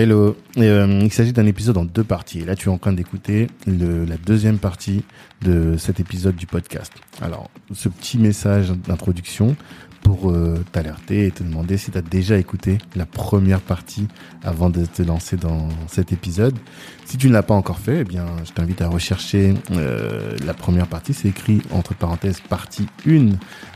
[0.00, 0.34] Hello.
[0.56, 2.40] Euh, il s'agit d'un épisode en deux parties.
[2.40, 5.04] Là, tu es en train d'écouter la deuxième partie
[5.42, 6.90] de cet épisode du podcast.
[7.20, 9.56] Alors, ce petit message d'introduction
[10.02, 14.08] pour euh, t'alerter et te demander si tu as déjà écouté la première partie
[14.42, 16.56] avant de te lancer dans cet épisode.
[17.04, 20.54] Si tu ne l'as pas encore fait, eh bien, je t'invite à rechercher euh, la
[20.54, 21.12] première partie.
[21.12, 23.32] C'est écrit entre parenthèses partie 1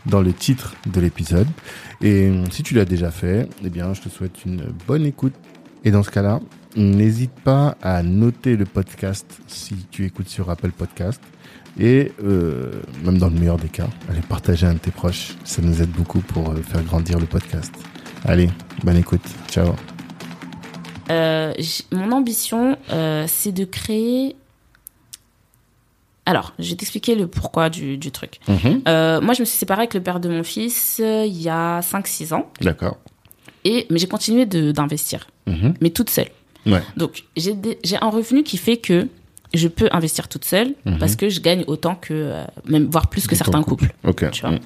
[0.07, 1.49] dans le titre de l'épisode.
[2.01, 5.35] Et si tu l'as déjà fait, eh bien, je te souhaite une bonne écoute.
[5.85, 6.41] Et dans ce cas-là,
[6.77, 11.21] n'hésite pas à noter le podcast si tu écoutes sur Apple Podcast
[11.79, 12.71] et euh,
[13.05, 15.35] même dans le meilleur des cas, allez partager un de tes proches.
[15.45, 17.73] Ça nous aide beaucoup pour euh, faire grandir le podcast.
[18.25, 18.49] Allez,
[18.83, 19.25] bonne écoute.
[19.49, 19.75] Ciao.
[21.11, 21.53] Euh,
[21.93, 24.37] mon ambition, euh, c'est de créer.
[26.27, 28.41] Alors, je vais t'expliquer le pourquoi du, du truc.
[28.49, 28.83] Mhm.
[29.23, 32.33] Moi, je me suis séparée avec le père de mon fils il y a 5-6
[32.33, 32.51] ans.
[32.63, 32.97] D'accord.
[33.65, 35.75] Et, mais j'ai continué d'investir, Mhm.
[35.81, 36.29] mais toute seule.
[36.67, 36.83] Ouais.
[36.97, 37.55] Donc, j'ai
[38.01, 39.09] un revenu qui fait que
[39.53, 40.99] je peux investir toute seule Mhm.
[40.99, 43.89] parce que je gagne autant que, euh, même voire plus que certains couple.
[43.89, 44.25] couples.
[44.25, 44.31] Ok.
[44.31, 44.51] Tu vois.
[44.53, 44.59] Mhm.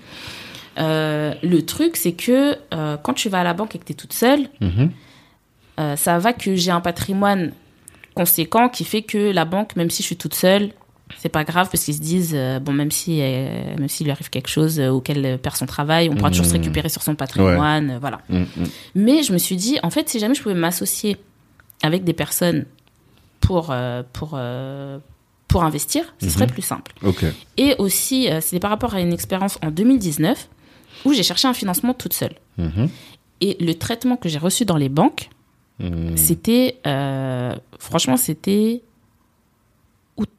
[0.79, 3.93] Euh, le truc, c'est que euh, quand tu vas à la banque et que tu
[3.93, 4.91] es toute seule, Mhm.
[5.97, 7.53] ça va que j'ai un patrimoine
[8.15, 10.71] conséquent qui fait que la banque, même si je suis toute seule,
[11.17, 14.11] c'est pas grave parce qu'ils se disent euh, bon même si euh, même s'il lui
[14.13, 16.59] arrive quelque chose euh, ou qu'elle perd son travail, on pourra toujours se Mhm.
[16.61, 18.21] récupérer sur son patrimoine, euh, voilà.
[18.29, 18.47] Mhm.
[18.95, 21.17] Mais je me suis dit en fait si jamais je pouvais m'associer
[21.83, 22.67] avec des personnes
[23.41, 24.99] pour euh, pour euh,
[25.49, 26.93] pour investir, ce serait plus simple.
[27.57, 30.49] Et aussi euh, c'était par rapport à une expérience en 2019
[31.07, 32.35] où j'ai cherché un financement toute seule.
[33.41, 35.31] Et le traitement que j'ai reçu dans les banques,
[36.17, 38.83] c'était euh, franchement c'était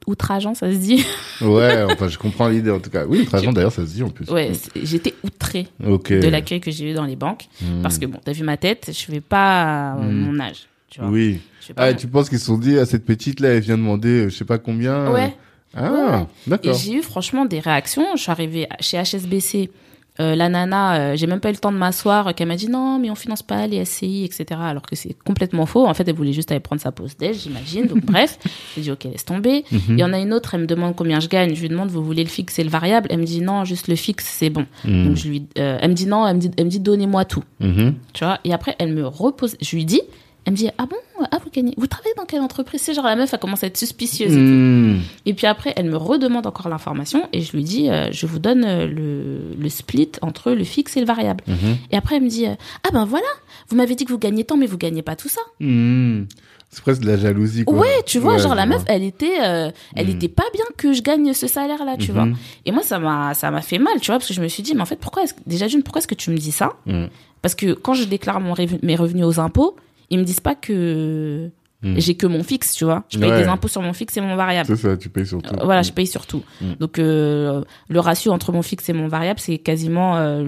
[0.07, 1.05] outrageant ça se dit
[1.41, 3.05] Ouais, enfin, je comprends l'idée en tout cas.
[3.05, 4.29] Oui, raison d'ailleurs, ça se dit en plus.
[4.29, 4.51] ouais
[4.83, 6.11] j'étais outrée Ok.
[6.11, 7.81] de l'accueil que j'ai eu dans les banques Mhm.
[7.81, 10.11] parce que bon t'as vu ma tête je vais pas à Mm.
[10.11, 11.39] mon âge tu vois Oui.
[11.77, 14.29] Ah, tu penses qu'ils se sont dit, à cette petite là, elle vient demander, euh,
[14.29, 15.11] je sais pas combien.
[15.11, 15.35] ouais
[15.75, 16.21] Ah, Ouais.
[16.47, 16.73] et d'accord.
[16.73, 19.69] j'ai eu franchement des réactions je suis arrivée chez HSBC
[20.19, 22.55] euh, la nana, euh, j'ai même pas eu le temps de m'asseoir, euh, qu'elle m'a
[22.55, 24.59] dit non, mais on finance pas les SCI, etc.
[24.63, 25.87] Alors que c'est complètement faux.
[25.87, 27.87] En fait, elle voulait juste aller prendre sa pause déj, j'imagine.
[27.87, 28.37] Donc, bref,
[28.75, 29.63] j'ai dit ok, laisse tomber.
[29.71, 29.81] Mhm.
[29.89, 31.55] Il y en a une autre, elle me demande combien je gagne.
[31.55, 33.07] Je lui demande, vous voulez le fixe et le variable?
[33.11, 34.65] Elle me dit non, juste le fixe, c'est bon.
[34.85, 35.07] Mhm.
[35.07, 37.25] Donc je lui, euh, elle me dit non, elle me dit, elle me dit donnez-moi
[37.25, 37.95] tout, Mhm.
[38.13, 38.39] tu vois?
[38.43, 39.55] Et après, elle me repose.
[39.61, 40.01] Je lui dis,
[40.49, 40.95] elle me dit ah bon,
[41.31, 42.81] ah vous gagnez, vous travaillez dans quelle entreprise?
[42.81, 44.31] C'est genre la meuf, elle commence à être suspicieuse.
[44.31, 44.41] et tout.
[44.41, 45.01] Mhm.
[45.27, 48.39] Et puis après, elle me redemande encore l'information et je lui dis, euh, je vous
[48.39, 51.43] donne euh, le, le split entre le fixe et le variable.
[51.47, 51.77] Mhm.
[51.91, 53.27] Et après, elle me dit, euh, ah ben voilà,
[53.69, 55.41] vous m'avez dit que vous gagnez tant, mais vous gagnez pas tout ça.
[55.59, 56.27] Mhm.
[56.71, 57.77] C'est presque de la jalousie, quoi.
[57.79, 60.11] Ouais, tu vois, Ouais, genre la meuf, elle était, euh, elle Mm.
[60.11, 62.13] était pas bien que je gagne ce salaire-là, tu Mhm.
[62.13, 62.27] vois.
[62.67, 64.61] Et moi, ça m'a, ça m'a fait mal, tu vois, parce que je me suis
[64.61, 66.73] dit, mais en fait, pourquoi est-ce, déjà d'une, pourquoi est-ce que tu me dis ça?
[66.85, 67.09] Mhm.
[67.41, 69.75] Parce que quand je déclare mon rev- mes revenus aux impôts,
[70.09, 71.49] ils me disent pas que
[71.81, 71.97] Mhm.
[71.97, 73.05] j'ai que mon fixe, tu vois.
[73.09, 73.41] Je paye Ouais.
[73.43, 74.67] des impôts sur mon fixe et mon variable.
[74.67, 75.55] C'est ça, tu payes surtout.
[75.55, 76.43] Euh, Voilà, je paye surtout.
[76.59, 76.73] Mm.
[76.77, 80.45] Donc euh, le ratio entre mon fixe et mon variable, c'est quasiment euh,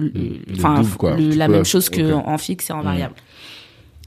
[0.52, 0.82] enfin
[1.18, 2.22] la même chose que ok.
[2.26, 3.14] en fixe et en variable.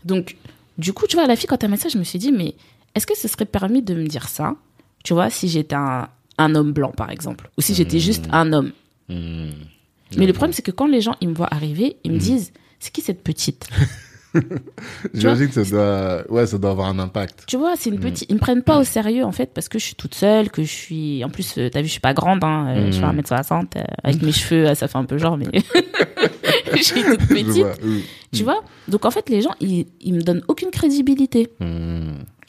[0.04, 0.36] Donc
[0.78, 2.32] du coup, tu vois, la fille quand elle m'a dit ça, je me suis dit
[2.32, 2.54] mais
[2.94, 4.56] est-ce que ce serait permis de me dire ça
[5.04, 8.54] Tu vois, si j'étais un, un homme blanc par exemple ou si j'étais juste un
[8.54, 8.72] homme?
[9.10, 12.54] Mais le problème c'est que quand les gens ils me voient arriver, ils me disent
[12.80, 13.68] c'est qui cette petite?
[15.14, 17.44] J'imagine que ça doit, ouais, ça doit avoir un impact.
[17.48, 18.30] Tu vois, c'est une petite.
[18.30, 20.64] Ils me prennent pas au sérieux en fait parce que je suis toute seule, que
[20.64, 21.24] je suis.
[21.24, 23.20] En plus, euh, t'as vu, je suis pas grande, hein, euh, je fais Mm.
[23.22, 25.46] 1m60 euh, avec mes cheveux, ça fait un peu genre, mais
[26.76, 27.48] je suis toute petite.
[27.48, 28.04] vois, oui.
[28.34, 31.50] Tu vois Donc en fait, les gens, ils, ils me donnent aucune crédibilité.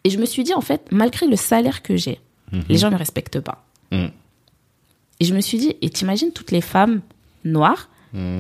[0.05, 2.21] Et je me suis dit en fait, malgré le salaire que j'ai,
[2.53, 2.63] Mhm.
[2.69, 3.65] les gens me respectent pas.
[3.93, 7.01] Et je me suis dit, et t'imagines toutes les femmes
[7.45, 7.89] noires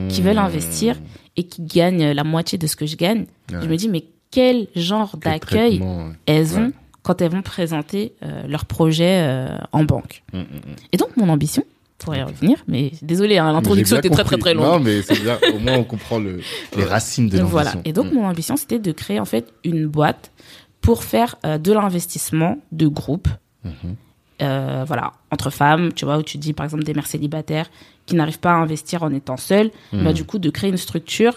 [0.08, 0.96] qui veulent investir
[1.36, 3.26] et qui gagnent la moitié de ce que je gagne.
[3.52, 3.58] Ouais.
[3.62, 6.12] Je me dis, mais quel genre d'accueil ouais.
[6.26, 6.72] elles ont
[7.02, 10.24] quand elles vont présenter euh, leur projet euh, en banque.
[10.32, 10.46] Mhm, mhm.
[10.92, 11.62] Et donc, mon ambition,
[11.98, 14.64] pour y revenir, mais désolé, hein, l'introduction était très très très longue.
[14.64, 15.38] Non, mais c'est bien.
[15.54, 16.40] Au moins, on comprend le,
[16.76, 17.50] les racines de l'ambition.
[17.50, 17.74] voilà.
[17.84, 20.32] Et donc, mon ambition, c'était de créer en fait une boîte
[20.80, 23.28] pour faire euh, de l'investissement de groupe.
[23.64, 23.96] Mhm.
[24.42, 27.70] euh, voilà, entre femmes, tu vois, où tu dis par exemple des mères célibataires
[28.06, 30.04] qui n'arrivent pas à investir en étant Mhm.
[30.04, 31.36] bah, du coup de créer une structure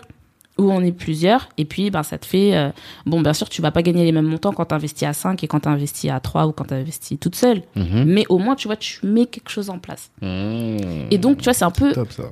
[0.57, 2.69] où on est plusieurs et puis bah, ça te fait euh,
[3.06, 5.42] bon bien sûr tu vas pas gagner les mêmes montants quand tu investis à 5
[5.44, 8.04] et quand tu investis à 3 ou quand tu investis toute seule Mhm.
[8.06, 11.07] mais au moins tu vois tu mets quelque chose en place Mhm.
[11.12, 12.24] et donc tu vois c'est un peu Top, ça.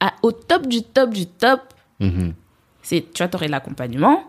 [0.00, 1.60] à- au top du top du top
[2.00, 2.32] Mhm.
[2.82, 4.24] c'est tu vois t'aurais l'accompagnement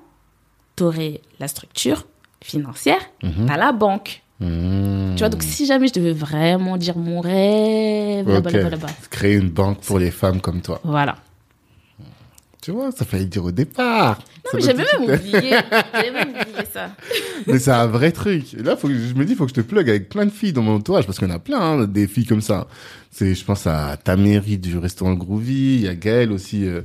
[0.76, 2.06] t'aurais la structure
[2.44, 3.00] financière
[3.48, 5.14] t'as la banque Mhm.
[5.16, 8.56] tu vois donc si jamais je devais vraiment dire mon rêve là-bas Ok.
[8.56, 10.80] là-bas là-bas Créer une banque pour les femmes comme toi.
[10.84, 11.16] voilà
[12.62, 14.20] Tu vois, ça fallait dire au départ.
[14.46, 15.52] Non, mais j'avais même oublié.
[15.94, 16.92] J'avais même oublié ça.
[17.48, 18.54] Mais c'est un vrai truc.
[18.54, 20.32] Et là, faut que, je me dis, faut que je te plug avec plein de
[20.32, 22.68] filles dans mon entourage, parce qu'il y en a plein, hein, des filles comme ça.
[23.10, 26.82] C'est, je pense à Taméry du restaurant Groovy, il y a Gaëlle aussi, euh,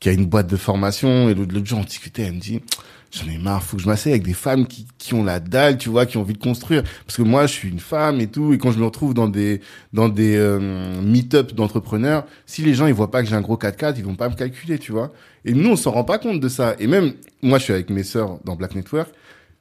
[0.00, 2.62] qui a une boîte de formation, et l'autre l'autre jour, on discutait, elle me dit,
[3.10, 5.78] j'en ai marre, faut que je m'asseye avec des femmes qui, qui ont la dalle,
[5.78, 6.82] tu vois, qui ont envie de construire.
[7.06, 9.28] Parce que moi, je suis une femme et tout, et quand je me retrouve dans
[9.28, 9.60] des,
[9.92, 13.56] dans des euh, meet-up d'entrepreneurs, si les gens, ils voient pas que j'ai un gros
[13.56, 15.12] 4x4, ils vont pas me calculer, tu vois.
[15.44, 16.74] Et nous, on s'en rend pas compte de ça.
[16.78, 19.08] Et même, moi, je suis avec mes sœurs dans Black Network.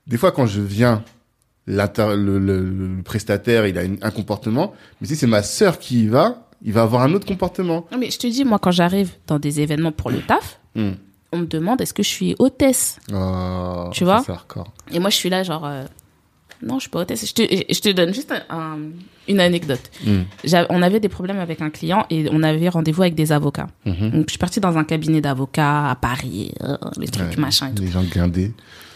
[0.08, 1.04] Des fois, quand je viens,
[1.68, 6.04] le, le, le prestataire, il a une- un comportement, mais si c'est ma sœur qui
[6.04, 7.86] y va, il va avoir un autre comportement.
[7.92, 10.92] Non, mais je te dis, moi, quand j'arrive dans des événements pour le taf, Hmm.
[11.32, 13.00] On me demande est-ce que je suis hôtesse?
[13.14, 14.22] Oh, Tu vois?
[14.92, 15.84] Et moi, je suis là, genre, euh,
[16.64, 17.28] non, je suis pas hôtesse.
[17.28, 18.78] Je te, je te donne juste un- un-
[19.28, 19.92] une anecdote.
[20.06, 20.22] Hmm.
[20.70, 23.68] On avait des problèmes avec un client et on avait rendez-vous avec des avocats.
[23.86, 24.12] Mhm.
[24.12, 27.70] Donc, je suis partie dans un cabinet d'avocats à Paris, euh, les trucs, Ouais, machin
[27.70, 27.84] et tout.
[27.84, 28.54] Les gens guindés.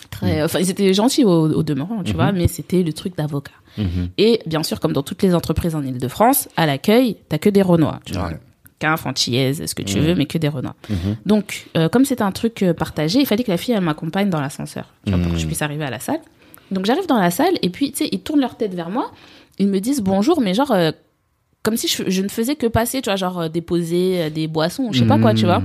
[0.09, 3.51] Très, enfin, ils étaient gentils au, au demeurant, tu vois, mais c'était le truc d'avocat.
[3.77, 4.09] Mhm.
[4.17, 7.61] Et bien sûr, comme dans toutes les entreprises en Ile-de-France, à l'accueil, t'as que des
[7.61, 8.31] Renois, tu vois.
[8.81, 8.89] Ouais.
[8.89, 10.05] Quinf, Antillaise, ce que tu Mhm.
[10.05, 10.75] veux, mais que des Renois.
[10.89, 11.17] Mhm.
[11.25, 14.29] Donc, euh, comme c'était un truc euh, partagé, il fallait que la fille, elle m'accompagne
[14.29, 15.47] dans l'ascenseur, pour que je Mhm.
[15.47, 16.19] puisse arriver à la salle.
[16.71, 19.11] Donc, j'arrive dans la salle, et puis, tu sais, ils tournent leur tête vers moi,
[19.59, 20.91] ils me disent bonjour, mais genre, euh,
[21.63, 24.83] comme si je, je ne faisais que passer, tu vois, genre, euh, déposer des boissons,
[24.85, 25.61] ou je sais pas quoi, tu vois.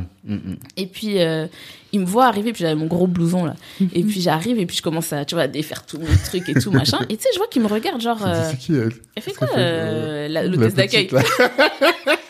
[0.77, 1.47] Et puis, euh,
[1.93, 3.55] il me voit arriver, puis j'avais mon gros blouson, là.
[3.95, 6.47] Et puis, j'arrive, et puis je commence à, tu vois, à défaire tous mes trucs
[6.51, 6.99] et tout, machin.
[7.09, 8.93] Et tu sais, je vois qu'il me regarde, genre, euh, C'est qui elle?
[9.15, 11.09] elle fait quoi, euh, la- d'accueil?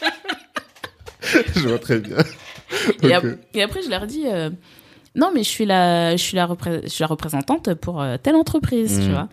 [1.54, 2.16] Je vois très bien.
[3.02, 3.24] et, Ok.
[3.24, 4.50] ap- et après, je leur dis, euh,
[5.14, 6.48] non, mais je suis la, je suis la,
[6.82, 9.12] je suis la représentante pour euh, telle entreprise, tu Mm.
[9.12, 9.28] vois.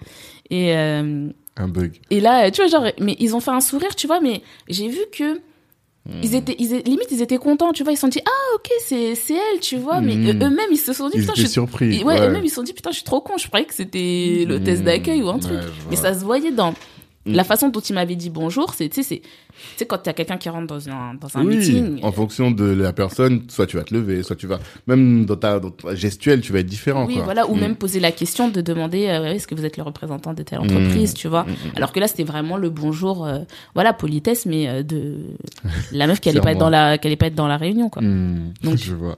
[0.50, 2.00] Et, euh, Un bug.
[2.10, 4.88] et là, tu vois, genre, mais ils ont fait un sourire, tu vois, mais j'ai
[4.88, 5.40] vu que
[6.22, 8.70] ils étaient, ils, limite, ils étaient contents, tu vois, ils se sont dit, ah, ok,
[8.82, 10.28] c'est, c'est elle, tu vois, mais Mm.
[10.28, 12.04] eux- eux-mêmes, ils se sont dit, putain, je suis surpris.
[12.04, 14.44] Ouais, eux-mêmes, ils se sont dit, putain, je suis trop con, je croyais que c'était
[14.46, 15.54] l'hôtesse d'accueil ou un truc.
[15.60, 16.74] ouais, Mais ça se voyait dans
[17.26, 17.32] Mmh.
[17.36, 19.30] la façon dont il m'avait dit bonjour, c'est, tu sais, c'est, tu
[19.78, 22.00] sais, quand il y a quelqu'un qui rentre dans un, dans un oui, meeting.
[22.04, 25.38] en fonction de la personne, soit tu vas te lever, soit tu vas, même dans
[25.38, 27.06] ta, dans ta gestuelle, tu vas être différent.
[27.06, 27.24] Oui, quoi.
[27.24, 27.60] voilà, ou Mm.
[27.62, 30.60] même poser la question de demander euh, est-ce que vous êtes le représentant de telle
[30.60, 31.44] entreprise, tu vois.
[31.44, 33.40] Mm, mm, Alors que là, c'était vraiment le bonjour, euh,
[33.74, 35.16] voilà, politesse, mais euh, de
[35.94, 37.88] la meuf qui allait pas être dans la, qui allait pas être dans la réunion,
[37.90, 38.02] quoi.
[38.02, 39.16] Donc- je vois.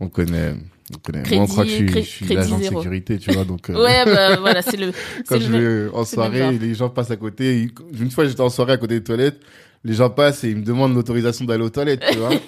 [0.00, 0.54] On connaît.
[1.02, 3.44] Crédit- Moi, on croit que je suis, suis l'agent de sécurité, tu vois.
[3.44, 4.92] Donc, euh, Ouais, bah, voilà, c'est le,
[5.28, 7.62] quand je le vais en le soirée, les gens passent à côté.
[7.62, 9.40] ils- Une fois, j'étais en soirée à côté des toilettes.
[9.84, 12.30] Les gens passent et ils me demandent l'autorisation d'aller aux toilettes, tu vois.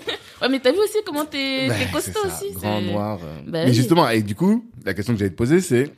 [0.43, 2.53] Ouais, mais t'as vu aussi comment t'es, c'est costaud ça, aussi.
[2.53, 3.19] Grand noir.
[3.25, 3.39] euh.
[3.47, 3.75] Bah Mais oui.
[3.75, 5.91] justement, et du coup, la question que j'allais te poser, c'est,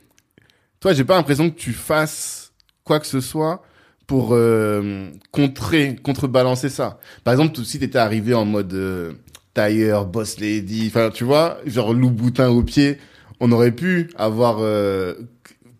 [0.79, 2.53] toi, j'ai pas l'impression que tu fasses
[2.85, 3.61] quoi que ce soit
[4.07, 7.01] pour euh, contrer, contrebalancer ça.
[7.25, 9.11] Par exemple, si t'étais arrivé en mode euh,
[9.59, 12.97] tailleur, boss lady, enfin, tu vois, genre loup boutin au pied,
[13.41, 15.15] on aurait pu avoir euh,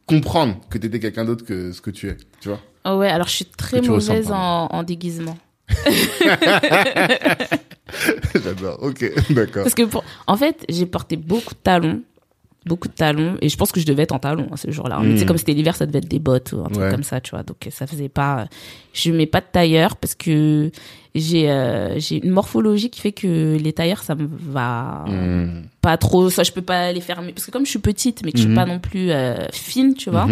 [0.05, 2.59] comprendre que t'étais quelqu'un d'autre que ce que tu es, tu vois.
[2.83, 5.37] Oh ouais, alors je suis très mauvaise en, en déguisement.
[8.43, 8.83] J'adore.
[8.83, 9.63] Ok, d'accord.
[9.63, 10.03] Parce que, pour...
[10.27, 12.01] en fait, j'ai porté beaucoup de talons.
[12.65, 13.37] Beaucoup de talons.
[13.41, 14.99] Et je pense que je devais être en talons hein, ce jour-là.
[15.01, 15.13] Mais Mm.
[15.13, 16.91] tu sais, comme c'était l'hiver, ça devait être des bottes ou un truc Ouais.
[16.91, 17.43] comme ça, tu vois.
[17.43, 18.47] Donc, ça faisait pas.
[18.93, 20.69] Je mets pas de tailleur parce que
[21.15, 25.61] j'ai euh, j'ai une morphologie qui fait que les tailleurs, ça me va Hmm.
[25.81, 26.29] pas trop.
[26.29, 27.31] Ça, je peux pas les fermer.
[27.31, 29.93] Parce que comme je suis petite, mais que je suis pas non plus euh, fine,
[29.95, 30.27] tu vois.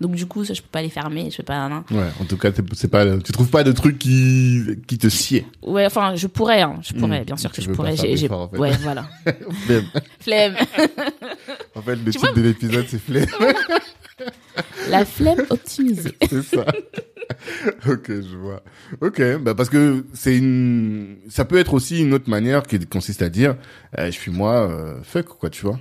[0.00, 1.30] Donc, du coup, ça, je peux pas les fermer.
[1.30, 1.54] Je peux pas.
[1.66, 1.84] hein.
[1.90, 5.46] Ouais, en tout cas, c'est pas, tu trouves pas de trucs qui, qui te sied.
[5.62, 6.80] Ouais, enfin, je pourrais, hein.
[6.82, 7.24] Je pourrais, Mm.
[7.24, 7.96] bien sûr que je pourrais.
[7.96, 8.58] J'ai, en fait.
[8.58, 9.06] Ouais, voilà.
[9.66, 9.84] Flemme.
[10.20, 10.54] Flemme.
[11.76, 13.26] En fait, le Tu titre vois- de l'épisode, c'est flemme.
[14.88, 16.14] La flemme optimisée.
[16.28, 16.64] c'est ça.
[17.88, 18.62] ok, je vois.
[19.00, 23.22] Ok, bah parce que c'est une, ça peut être aussi une autre manière qui consiste
[23.22, 23.56] à dire,
[23.98, 25.80] euh, je suis moi, euh, fuck quoi, tu vois.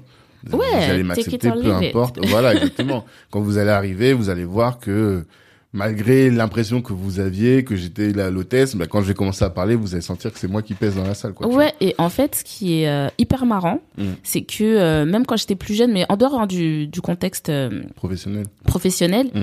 [0.52, 2.20] Ouais, vous allez take m'accepter, peu importe.
[2.28, 3.06] Voilà, exactement.
[3.32, 5.26] Quand vous allez arriver, vous allez voir que
[5.72, 9.50] malgré l'impression que vous aviez que j'étais la l'hôtesse, bah, quand je vais commencer à
[9.50, 11.48] parler, vous allez sentir que c'est moi qui pèse dans la salle, quoi.
[11.48, 14.04] Ouais, et en fait, ce qui est euh, hyper marrant, Mm.
[14.22, 17.50] c'est que euh, même quand j'étais plus jeune, mais en dehors hein, du, du contexte
[17.50, 17.82] euh.
[17.96, 18.46] Professionnel.
[18.66, 19.40] professionnel, Mm.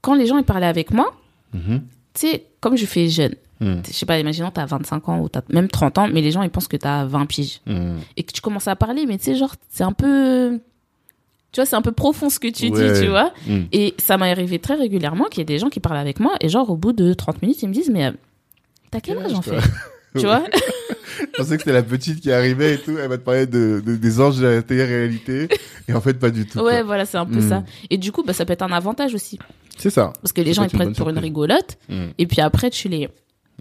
[0.00, 1.12] quand les gens ils parlaient avec moi,
[1.52, 1.82] Mhm.
[2.14, 3.82] tu sais, comme je fais jeune, Mm.
[3.86, 6.42] je sais pas, imaginons t'as 25 ans ou t'as même 30 ans, mais les gens
[6.42, 7.60] ils pensent que t'as 20 piges.
[7.66, 7.96] Mm.
[8.16, 10.58] Et que tu commences à parler, mais tu sais, genre, c'est un peu.
[11.52, 12.92] Tu vois, c'est un peu profond ce que tu Ouais.
[12.94, 13.32] dis, tu vois.
[13.46, 13.60] Mm.
[13.72, 16.32] Et ça m'est arrivé très régulièrement qu'il y ait des gens qui parlent avec moi,
[16.40, 18.10] et genre, au bout de 30 minutes, ils me disent, mais euh,
[18.90, 19.58] t'as quel âge en fait
[20.16, 20.44] Tu vois
[21.20, 23.82] Je pensais que c'était la petite qui arrivait et tout, elle va te parler de,
[23.84, 25.48] de- des anges de la télé-réalité,
[25.88, 26.58] et en fait pas du tout.
[26.60, 26.82] Ouais, quoi.
[26.84, 27.64] voilà, c'est un peu ça.
[27.90, 29.38] Et du coup, bah, ça peut être un avantage aussi.
[29.76, 30.12] C'est ça.
[30.22, 31.78] Parce que les gens, ils prennent pour une rigolote,
[32.18, 33.08] et puis après, tu les.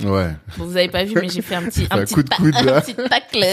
[0.02, 0.32] Ouais.
[0.58, 2.30] Bon, vous avez pas vu, mais j'ai fait un petit, un un petit, coup de
[2.30, 3.46] coude, un petit tacle.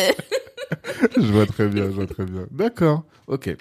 [1.17, 2.47] je vois très bien, je vois très bien.
[2.51, 3.49] D'accord, ok.
[3.49, 3.57] Et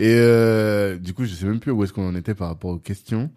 [0.00, 2.78] euh, du coup, je sais même plus où est-ce qu'on en était par rapport aux
[2.78, 3.30] questions.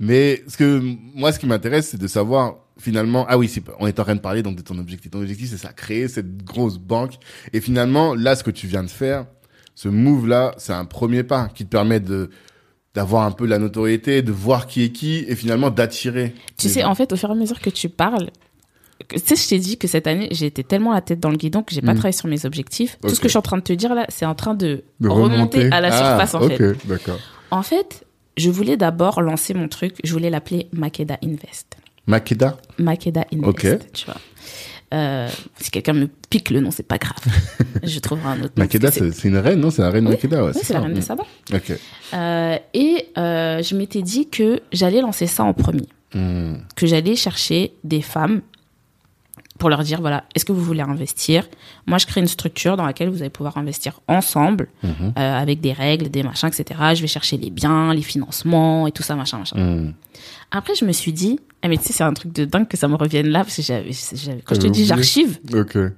[0.00, 0.80] Mais ce que
[1.14, 3.26] moi, ce qui m'intéresse, c'est de savoir finalement.
[3.28, 5.10] Ah oui, on est en train de parler donc de ton objectif.
[5.10, 7.14] Ton objectif, c'est ça, créer cette grosse banque.
[7.52, 9.26] Et finalement, là, ce que tu viens de faire,
[9.74, 12.30] ce move là, c'est un premier pas qui te permet de
[12.98, 16.34] d'avoir un peu la notoriété, de voir qui est qui et finalement d'attirer.
[16.56, 18.30] Tu sais, en fait, au fur et à mesure que tu parles,
[19.08, 21.36] tu sais, je t'ai dit que cette année, j'ai été tellement la tête dans le
[21.36, 21.98] guidon que j'ai pas mm.
[21.98, 22.98] travaillé sur mes objectifs.
[23.00, 24.82] Tout ce que je suis en train de te dire là, c'est en train de,
[25.00, 25.70] remonter.
[25.70, 26.88] à la ah, surface, en fait.
[26.88, 27.20] d'accord.
[27.52, 28.04] En fait,
[28.36, 29.94] je voulais d'abord lancer mon truc.
[30.02, 31.76] Je voulais l'appeler Makeda Invest.
[32.08, 32.56] Makeda?
[32.78, 34.16] Makeda Invest, tu vois.
[34.94, 35.28] Euh,
[35.60, 37.22] si quelqu'un me pique le nom, c'est pas grave.
[37.82, 38.64] je trouverai un autre nom.
[38.64, 40.52] Makeda, c'est une reine, non C'est la reine Makeda, ouais.
[40.54, 41.24] Oui, c'est la reine de Saba.
[41.52, 41.72] Ok.
[42.14, 45.88] Euh, et euh, je m'étais dit que j'allais lancer ça en premier.
[46.14, 46.54] Hmm.
[46.74, 48.40] Que j'allais chercher des femmes
[49.58, 51.46] pour leur dire voilà, est-ce que vous voulez investir?
[51.86, 55.12] Moi, je crée une structure dans laquelle vous allez pouvoir investir ensemble, mhm.
[55.18, 56.80] euh, avec des règles, des machins, etc.
[56.94, 59.58] Je vais chercher les biens, les financements et tout ça, machin, machin.
[59.58, 59.94] Mhm.
[60.50, 62.76] Après, je me suis dit, ah, mais tu sais, c'est un truc de dingue que
[62.76, 63.90] ça me revienne là, parce que j'avais,
[64.44, 65.38] quand je te dis j'archive,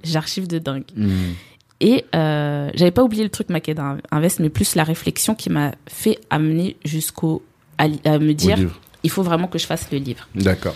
[0.03, 0.83] j'archive de dingue.
[0.95, 1.35] Mhm.
[1.79, 5.73] Et euh, j'avais pas oublié le truc Makeda Invest, mais plus la réflexion qui m'a
[5.87, 7.41] fait amener jusqu'au
[7.79, 8.59] à, me dire,
[9.03, 10.27] il faut vraiment que je fasse le livre.
[10.35, 10.75] D'accord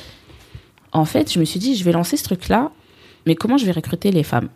[0.95, 2.71] en fait, je me suis dit, je vais lancer ce truc-là,
[3.25, 4.47] mais comment je vais recruter les femmes?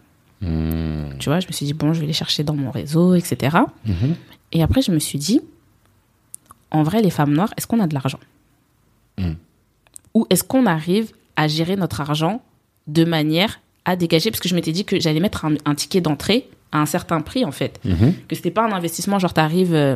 [0.41, 1.17] Hmm.
[1.19, 3.57] Tu vois, je me suis dit, bon, je vais les chercher dans mon réseau, etc.
[3.85, 4.15] Mhm.
[4.53, 5.41] Et après, je me suis dit,
[6.71, 8.19] en vrai, les femmes noires, est-ce qu'on a de l'argent?
[9.19, 9.35] Hmm.
[10.13, 12.41] Ou est-ce qu'on arrive à gérer notre argent
[12.87, 14.31] de manière à dégager?
[14.31, 17.45] Parce que je m'étais dit que j'allais mettre un, ticket d'entrée à un certain prix,
[17.45, 17.79] en fait.
[17.85, 18.13] Mhm.
[18.27, 19.73] Que c'était pas un investissement, genre, t'arrives.
[19.73, 19.95] Euh,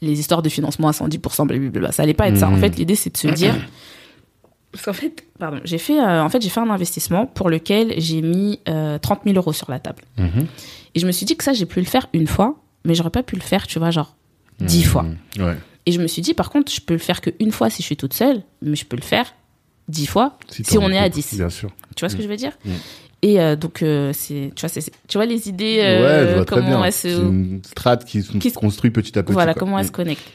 [0.00, 1.90] les histoires de financement à 110%, blablabla.
[1.90, 2.48] Ça allait pas être ça.
[2.48, 2.60] En hmm.
[2.60, 3.56] fait, l'idée, c'est de se dire,
[4.72, 7.94] parce qu'en fait, pardon, j'ai fait, euh, en fait, j'ai fait un investissement pour lequel
[7.98, 10.04] j'ai mis 30 euh, 000 euros sur la table.
[10.16, 10.46] Mhm.
[10.94, 13.10] Et je me suis dit que ça, j'ai pu le faire une fois, mais j'aurais
[13.10, 14.14] pas pu le faire, tu vois, genre
[14.60, 14.84] 10 mhm.
[14.84, 15.04] fois.
[15.88, 17.86] Et je me suis dit, par contre, je peux le faire qu'une fois si je
[17.86, 19.34] suis toute seule, mais je peux le faire
[19.88, 21.36] 10 fois si, on est à 10.
[21.36, 21.70] Bien sûr.
[21.96, 22.52] Tu vois ce que je veux dire
[23.22, 23.78] Et euh, donc,
[24.12, 27.08] c'est, tu vois, tu vois les idées, ouais, comment elles se.
[27.08, 29.32] une strate qui se construit petit à petit.
[29.32, 30.30] Voilà, comment elles se connectent.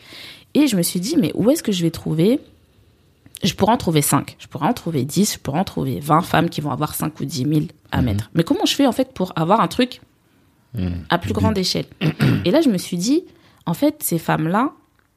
[0.55, 2.39] Et je me suis dit, mais où est-ce que je vais trouver
[3.43, 6.21] je pourrais en trouver 5, je pourrais en trouver 10, je pourrais en trouver 20
[6.21, 8.05] femmes qui vont avoir 5 ou 10 000 à mhm.
[8.05, 8.31] mettre.
[8.33, 10.01] Mais comment je fais en fait pour avoir un truc
[11.09, 11.85] à plus grande échelle?
[12.45, 13.25] Et là, je me suis dit,
[13.65, 14.71] en fait, ces femmes-là,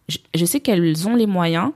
[0.09, 1.71] je, sais qu'elles ont les moyens,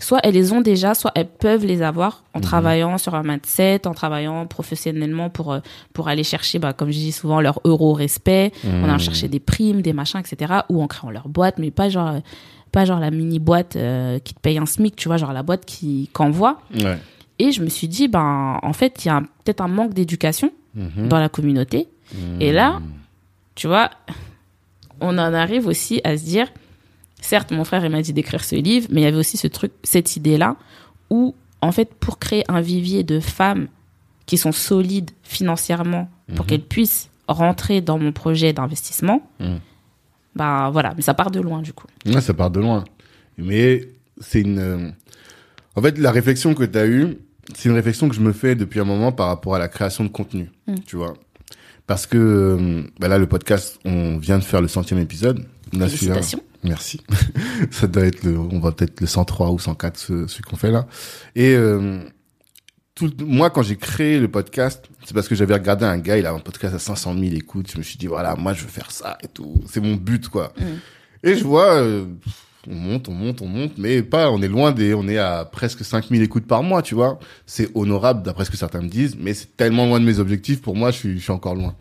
[0.00, 2.44] soit elles les ont déjà, soit elles peuvent les avoir en mhm.
[2.44, 5.60] travaillant sur un mindset, en travaillant professionnellement pour, euh,
[5.92, 9.40] pour aller chercher, bah, comme je dis souvent, leur euro respect, en allant chercher des
[9.40, 10.60] primes, des machins, etc.
[10.68, 12.20] Ou en créant leur boîte, mais pas genre
[12.74, 15.44] pas genre la mini boîte euh, qui te paye un SMIC, tu vois, genre la
[15.44, 16.58] boîte qui qu'envoie.
[17.38, 20.50] Et je me suis dit, ben, en fait, il y a peut-être un manque d'éducation
[20.74, 21.08] mhm.
[21.08, 21.88] dans la communauté.
[22.40, 22.82] Et là, mhm.
[23.54, 23.90] tu vois,
[25.00, 26.48] on en arrive aussi à se dire,
[27.24, 29.46] certes, mon frère, il m'a dit d'écrire ce livre, mais il y avait aussi ce
[29.46, 30.56] truc, cette idée-là,
[31.10, 33.68] où, en fait, pour créer un vivier de femmes
[34.26, 36.46] qui sont solides financièrement, pour mhm.
[36.46, 39.22] qu'elles puissent rentrer dans mon projet d'investissement,
[40.34, 41.86] bah voilà, mais ça part de loin du coup.
[42.06, 42.84] Ouais, ça part de loin.
[43.38, 43.88] Mais
[44.20, 44.58] c'est une.
[44.58, 44.90] Euh,
[45.76, 47.18] en fait, la réflexion que tu as eue,
[47.54, 50.04] c'est une réflexion que je me fais depuis un moment par rapport à la création
[50.04, 50.50] de contenu.
[50.66, 50.74] Mm.
[50.86, 51.14] Tu vois
[51.86, 55.46] Parce que euh, bah là, le podcast, on vient de faire le centième épisode.
[55.72, 56.40] Félicitations.
[56.64, 57.00] Merci.
[57.70, 60.70] ça doit être le, on va peut-être le 103 ou 104, ce, ce qu'on fait
[60.70, 60.86] là.
[61.36, 61.98] Et euh,
[62.94, 66.26] tout, moi, quand j'ai créé le podcast, c'est parce que j'avais regardé un gars, il
[66.26, 67.70] a un podcast à 500 000 écoutes.
[67.70, 69.62] Je me suis dit, voilà, moi, je veux faire ça et tout.
[69.68, 70.52] C'est mon but, quoi.
[70.58, 71.28] Mm.
[71.28, 72.06] Et je vois, euh,
[72.68, 75.44] on monte, on monte, on monte, mais pas, on est loin des, on est à
[75.44, 77.18] presque 5000 écoutes par mois, tu vois.
[77.46, 80.62] C'est honorable, d'après ce que certains me disent, mais c'est tellement loin de mes objectifs.
[80.62, 81.74] Pour moi, je suis, je suis encore loin.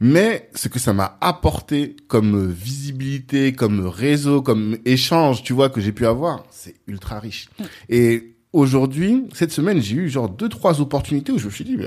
[0.00, 5.80] Mais ce que ça m'a apporté comme visibilité, comme réseau, comme échange, tu vois, que
[5.80, 7.48] j'ai pu avoir, c'est ultra riche.
[7.58, 7.64] Mm.
[7.88, 11.78] Et aujourd'hui, cette semaine, j'ai eu genre deux, trois opportunités où je me suis dit,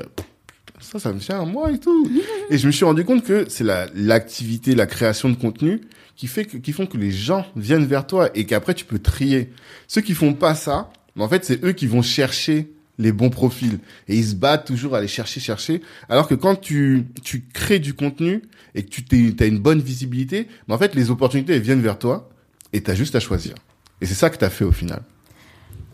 [0.80, 2.10] ça, ça me tient à moi et tout.
[2.50, 5.82] et je me suis rendu compte que c'est la, l'activité, la création de contenu
[6.16, 9.00] qui fait que, qui font que les gens viennent vers toi et qu'après tu peux
[9.00, 9.52] trier.
[9.88, 13.80] Ceux qui font pas ça, en fait, c'est eux qui vont chercher les bons profils
[14.08, 15.82] et ils se battent toujours à aller chercher, chercher.
[16.10, 18.44] Alors que quand tu, tu crées du contenu
[18.76, 22.30] et que tu as une bonne visibilité, en fait, les opportunités, elles viennent vers toi
[22.74, 23.56] et tu as juste à choisir.
[24.02, 25.02] Et c'est ça que tu as fait au final.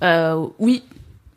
[0.03, 0.83] Euh, oui,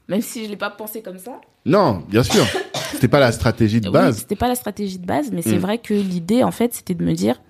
[0.09, 1.41] même si je l'ai pas pensé comme ça.
[1.65, 2.45] Non, bien sûr.
[2.93, 4.15] C'était pas la stratégie de base.
[4.15, 5.61] Oui, c'était pas la stratégie de base, mais c'est mm.
[5.61, 7.41] vrai que l'idée, en fait, c'était de me dire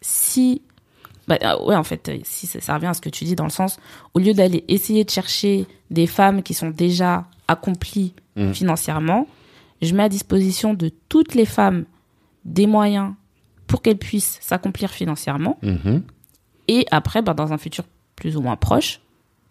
[0.00, 0.62] si,
[1.26, 3.50] bah, euh, ouais, en fait, si ça, revient à ce que tu dis dans le
[3.50, 3.78] sens,
[4.14, 8.52] au lieu d'aller essayer de chercher des femmes qui sont déjà accomplies mm.
[8.52, 9.26] financièrement,
[9.82, 11.84] je mets à disposition de toutes les femmes
[12.44, 13.12] des moyens
[13.66, 15.58] pour qu'elle puisse s'accomplir financièrement.
[15.62, 16.02] Mhm.
[16.68, 17.84] Et après, bah, dans un futur
[18.16, 19.00] plus ou moins proche,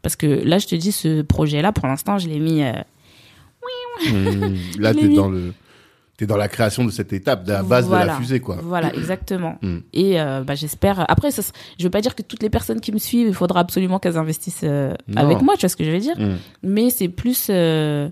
[0.01, 2.63] parce que là, je te dis, ce projet-là, pour l'instant, je l'ai mis.
[2.63, 2.73] euh,
[4.11, 4.55] Mhm.
[4.79, 5.15] Là, t'es mis.
[5.15, 5.53] dans le,
[6.19, 8.57] t'es dans la création de cette étape, de la base de la fusée, quoi.
[8.61, 9.57] Voilà, exactement.
[9.61, 9.77] Mm.
[9.93, 11.05] Et euh, bah, j'espère.
[11.09, 11.41] Après, ça,
[11.77, 14.17] je veux pas dire que toutes les personnes qui me suivent, il faudra absolument qu'elles
[14.17, 16.19] investissent euh, avec moi, tu vois ce que je veux dire?
[16.19, 16.37] Mhm.
[16.63, 17.47] Mais c'est plus.
[17.49, 18.09] euh,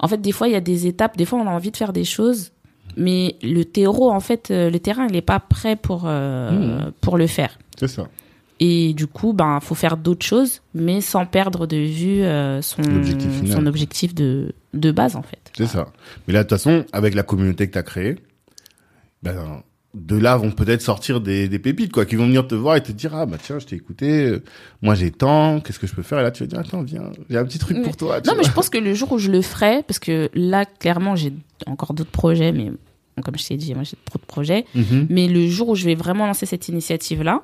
[0.00, 1.16] En fait, des fois, il y a des étapes.
[1.16, 2.50] Des fois, on a envie de faire des choses,
[2.96, 6.90] mais le terreau, en fait, le terrain, il n'est pas prêt pour Mm.
[7.00, 7.56] pour le faire.
[7.78, 8.08] C'est ça.
[8.58, 12.22] Et du coup, ben, faut faire d'autres choses, mais sans perdre de vue
[12.62, 15.50] son objectif de de base, en fait.
[15.56, 15.88] C'est ça.
[16.26, 18.16] Mais là, de toute façon, avec la communauté que tu as créée,
[19.22, 19.62] ben,
[19.94, 22.82] de là vont peut-être sortir des, des pépites, quoi, qui vont venir te voir et
[22.82, 24.42] te dire, ah, bah, tiens, je t'ai écouté, euh,
[24.80, 26.20] moi j'ai tant, qu'est-ce que je peux faire?
[26.20, 28.20] Et là, tu vas dire, attends, viens, j'ai un petit truc pour toi.
[28.24, 28.48] Non, mais vois.
[28.48, 31.34] je pense que le jour où je le ferai, parce que là, clairement, j'ai
[31.66, 32.72] encore d'autres projets, mais
[33.22, 34.64] comme je t'ai dit, moi, j'ai trop de projets.
[34.74, 35.06] Mhm.
[35.10, 37.42] Mais le jour où je vais vraiment lancer cette initiative-là,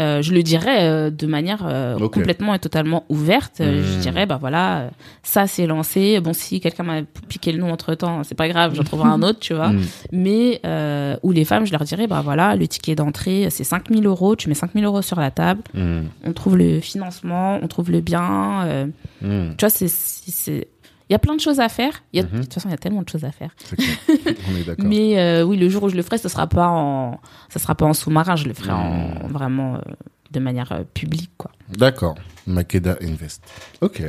[0.00, 3.54] euh, je le dirais euh, de manière euh, complètement et totalement ouverte.
[3.60, 4.90] Je dirais, bah voilà,
[5.22, 6.20] ça c'est lancé.
[6.20, 9.22] Bon, si quelqu'un m'a piqué le nom entre temps, c'est pas grave, j'en trouverai un
[9.22, 9.68] autre, tu vois.
[9.68, 9.82] Mhm.
[10.12, 10.60] Mais
[11.22, 14.36] où les femmes, je leur dirais, bah voilà, le ticket d'entrée, c'est 5000 euros.
[14.36, 15.62] Tu mets 5000 euros sur la table.
[15.74, 16.04] Mhm.
[16.24, 18.88] On trouve le financement, on trouve le bien.
[19.22, 19.28] tu
[19.60, 20.66] vois, c'est-
[21.10, 22.02] il y a plein de choses à faire.
[22.12, 22.30] Il y a, Mhm.
[22.38, 23.50] De toute façon, il y a tellement de choses à faire.
[24.08, 24.84] On est d'accord.
[24.86, 27.74] Mais euh, oui, le jour où je le ferai, ce sera pas en, ça sera
[27.74, 28.36] pas en sous-marin.
[28.36, 29.80] Je le ferai en vraiment euh,
[30.30, 31.50] de manière euh, publique, quoi.
[31.76, 32.14] D'accord.
[32.46, 33.42] Makeda Invest.
[33.80, 34.02] Ok.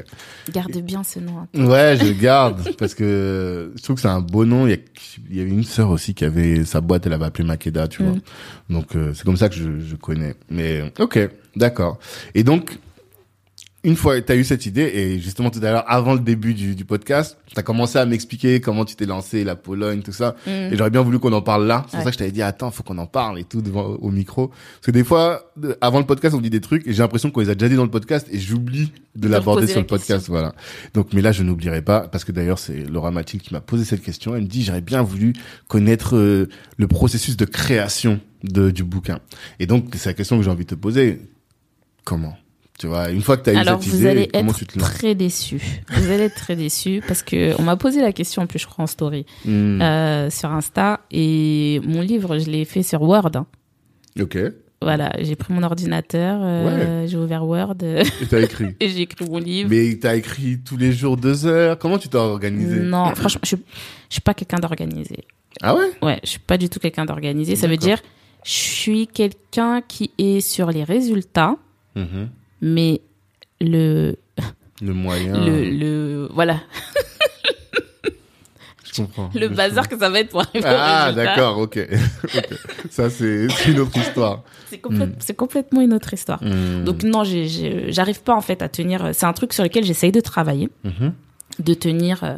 [0.51, 1.39] Garde bien ce nom.
[1.39, 1.47] hein.
[1.65, 4.65] Ouais, je le garde parce que je trouve que c'est un beau nom.
[4.67, 4.77] Il y, a,
[5.29, 8.03] il y avait une sœur aussi qui avait sa boîte, elle avait appelé Makeda, tu
[8.03, 8.13] vois.
[8.13, 8.21] Mm.
[8.69, 10.35] Donc euh, c'est comme ça que je, je connais.
[10.49, 11.19] Mais ok,
[11.55, 11.99] d'accord.
[12.33, 12.79] Et donc
[13.83, 16.53] une fois tu as eu cette idée et justement tout à l'heure avant le début
[16.53, 20.11] du, du podcast, tu as commencé à m'expliquer comment tu t'es lancé, la Pologne, tout
[20.11, 20.35] ça.
[20.45, 20.49] Mm.
[20.49, 21.83] Et j'aurais bien voulu qu'on en parle là.
[21.87, 22.03] C'est pour Ouais.
[22.05, 24.49] ça que je t'avais dit attends, faut qu'on en parle et tout devant au micro.
[24.49, 27.39] Parce que des fois avant le podcast, on dit des trucs et j'ai l'impression qu'on
[27.41, 30.27] les a déjà dit dans le podcast et j'oublie de De l'aborder sur le podcast,
[30.29, 30.53] voilà.
[30.93, 33.83] Donc mais là je n'oublierai pas parce que d'ailleurs c'est Laura Mathilde qui m'a posé
[33.83, 35.33] cette question, elle me dit j'aurais bien voulu
[35.67, 39.19] connaître euh, le processus de création de du bouquin.
[39.59, 41.21] Et donc c'est la question que j'ai envie de te poser.
[42.05, 42.37] Comment?
[42.81, 44.57] Tu vois, une fois que tu as eu Alors, cette vous idée, allez comment être
[44.57, 45.61] tu te lances très déçus.
[45.91, 48.65] Vous allez être très déçus parce que on m'a posé la question, en plus, je
[48.65, 51.01] crois, en story, Hmm, euh, sur Insta.
[51.11, 53.29] Et mon livre, je l'ai fait sur Word.
[53.35, 53.45] hein.
[54.19, 54.35] Ok.
[54.81, 58.69] Voilà, j'ai pris mon ordinateur, euh, j'ai ouvert Word euh, Et t'as écrit.
[58.79, 59.69] et j'ai écrit mon livre.
[59.69, 61.77] Mais t'as écrit tous les jours deux heures.
[61.77, 63.61] Comment tu t'es organisé Non, franchement, je, je
[64.09, 65.17] suis pas quelqu'un d'organisé.
[65.61, 65.91] Ah ouais?
[66.01, 67.55] Ouais, je suis pas du tout quelqu'un d'organisé.
[67.55, 67.99] Ça veut dire,
[68.43, 71.57] je suis quelqu'un qui est sur les résultats,
[71.95, 72.29] Mhm.
[72.61, 73.01] Mais
[73.59, 74.15] le,
[74.81, 75.45] Le moyen.
[75.45, 76.59] le, le, voilà,
[78.83, 79.29] Je comprends.
[79.33, 81.79] le Je bazar que ça va être pour arriver Ah, d'accord, ok.
[82.35, 82.49] Ok.
[82.89, 84.43] Ça, c'est une autre histoire.
[84.69, 86.43] C'est complète- c'est complètement une autre histoire.
[86.43, 86.83] Hmm.
[86.83, 89.11] Donc non, j'arrive pas en fait à tenir.
[89.13, 91.13] C'est un truc sur lequel j'essaye de travailler, Mhm.
[91.59, 92.23] de tenir.
[92.23, 92.35] euh,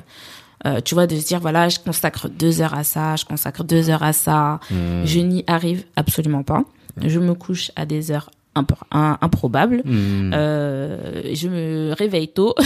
[0.65, 3.63] euh, tu vois, de se dire voilà, je consacre deux heures à ça, je consacre
[3.65, 4.59] deux heures à ça.
[4.71, 5.03] Hmm.
[5.05, 6.63] Je n'y arrive absolument pas.
[7.03, 9.81] Je me couche à des heures impor- im- improbables.
[9.85, 10.31] Hmm.
[10.33, 12.55] Euh, je me réveille tôt.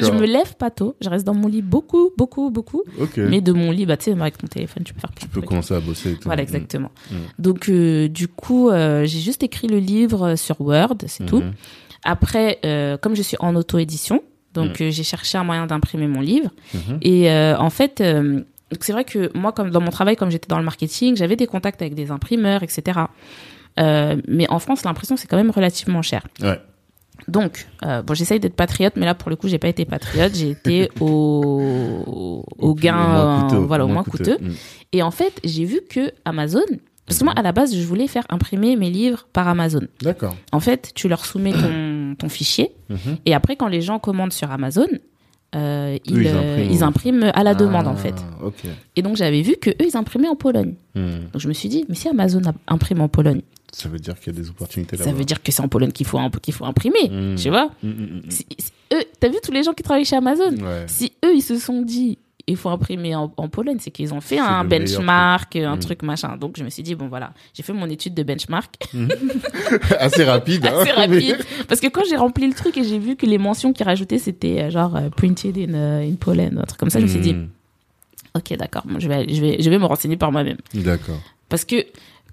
[0.00, 0.96] Je me lève pas tôt.
[1.00, 2.82] Je reste dans mon lit beaucoup, beaucoup, beaucoup.
[3.28, 5.40] Mais de mon lit, bah, tu sais, avec ton téléphone, tu peux faire tu peux
[5.42, 6.22] commencer à bosser et tout.
[6.24, 6.90] Voilà, exactement.
[7.10, 7.14] Mm.
[7.38, 11.42] Donc, euh, du coup, euh, j'ai juste écrit le livre sur Word, c'est tout.
[12.04, 12.58] Après,
[13.02, 14.22] comme je suis en auto-édition,
[14.54, 16.50] donc j'ai cherché un moyen d'imprimer mon livre.
[17.02, 18.02] Et en fait,
[18.80, 21.46] c'est vrai que moi, comme dans mon travail, comme j'étais dans le marketing, j'avais des
[21.46, 23.00] contacts avec des imprimeurs, etc.
[23.80, 26.26] Euh, mais en France, l'impression, c'est quand même relativement cher.
[26.42, 26.60] Ouais.
[27.28, 30.34] Donc, euh, bon, j'essaye d'être patriote, mais là, pour le coup, j'ai pas été patriote.
[30.34, 34.38] J'ai été au, au gain, coûteux, euh, voilà, au moins coûteux.
[34.40, 34.50] Mm.
[34.92, 36.62] Et en fait, j'ai vu que Amazon,
[37.06, 39.82] parce que moi, à la base, je voulais faire imprimer mes livres par Amazon.
[40.02, 40.34] D'accord.
[40.52, 43.18] En fait, tu leur soumets ton, ton fichier, Mhm.
[43.26, 44.88] et après, quand les gens commandent sur Amazon,
[45.54, 46.70] euh, ils, ils euh, impriment.
[46.72, 48.14] ils impriment à la demande, Ah, en fait.
[48.42, 48.62] Ok.
[48.96, 50.74] Et donc, j'avais vu que eux, ils imprimaient en Pologne.
[50.94, 51.26] Hmm.
[51.32, 54.32] Donc, je me suis dit, mais si Amazon imprime en Pologne, Ça veut dire qu'il
[54.34, 55.04] y a des opportunités là.
[55.04, 57.34] ça veut dire que c'est en Pologne qu'il faut, qu'il faut imprimer, Mm.
[57.36, 57.70] tu vois
[58.28, 60.50] si, si eux, T'as vu tous les gens qui travaillent chez Amazon?
[60.56, 60.84] Ouais.
[60.88, 62.18] Si eux, ils se sont dit,
[62.50, 65.80] il faut imprimer en, en Pologne, c'est qu'ils ont fait un benchmark, un Mm.
[65.80, 66.36] truc machin.
[66.36, 68.74] Donc, je me suis dit, bon, voilà, j'ai fait mon étude de benchmark
[69.98, 70.66] Assez rapide.
[70.66, 70.72] hein.
[70.80, 71.38] assez rapide.
[71.68, 74.18] Parce que quand j'ai rempli le truc et j'ai vu que les mentions qu'ils rajoutaient,
[74.18, 77.10] c'était euh, genre euh, printed in, euh, in Poland, un truc comme ça, je me
[77.10, 77.48] suis dit, Hmm.
[78.34, 80.58] ok, d'accord, bon, je, vais, je, vais, je vais me renseigner par moi-même.
[80.74, 81.20] D'accord.
[81.48, 81.86] Parce que,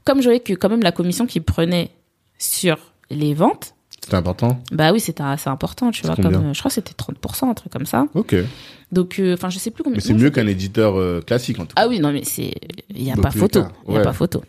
[0.03, 1.91] comme je voyais que quand même la commission qui prenait
[2.37, 2.77] sur
[3.09, 3.73] les ventes,
[4.07, 6.15] C'est important Bah oui, c'était assez important, tu vois.
[6.15, 8.05] Comme, euh, je crois que c'était 30%, un truc comme ça.
[8.13, 8.35] Ok.
[8.91, 9.97] Donc, euh, enfin, je sais plus combien.
[9.97, 11.81] Mais c'est mieux qu'un éditeur euh, classique, en tout cas.
[11.83, 12.53] Ah oui, non, mais c'est.
[12.95, 13.63] Il n'y a pas photo.
[13.87, 14.43] Il n'y a pas photo.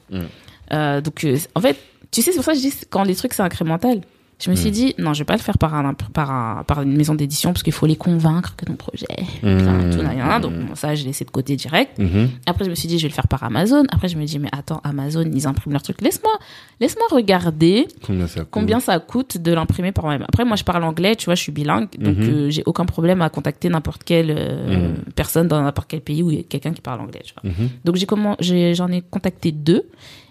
[0.73, 1.77] Euh, donc, euh, en fait,
[2.11, 4.01] tu sais, c'est pour ça que je dis quand les trucs c'est incrémental.
[4.41, 4.73] Je me suis Mm.
[4.73, 7.53] dit, non, je vais pas le faire par, un, par, un, par une maison d'édition
[7.53, 9.07] parce qu'il faut les convaincre que ton projet.
[9.43, 9.57] Mm.
[9.61, 10.41] Enfin, tout, nan.
[10.41, 11.99] Donc, ça, je l'ai laissé de côté direct.
[11.99, 12.29] Mhm.
[12.47, 13.83] Après, je me suis dit, je vais le faire par Amazon.
[13.91, 16.01] Après, je me dis, mais attends, Amazon, ils impriment leur truc.
[16.03, 16.33] Laisse-moi,
[16.81, 20.25] laisse-moi regarder Combien ça coûte combien ça coûte de l'imprimer par moi-même.
[20.29, 22.29] Après, moi, je parle anglais, tu vois, je suis bilingue, donc Mhm.
[22.31, 24.95] euh, j'ai aucun problème à contacter n'importe quelle euh, Mhm.
[25.17, 27.51] personne dans n'importe quel pays où il y a quelqu'un qui parle anglais, tu vois.
[27.51, 27.69] Mhm.
[27.85, 29.83] Donc j'ai comment, j'ai- j'en ai, contacté deux,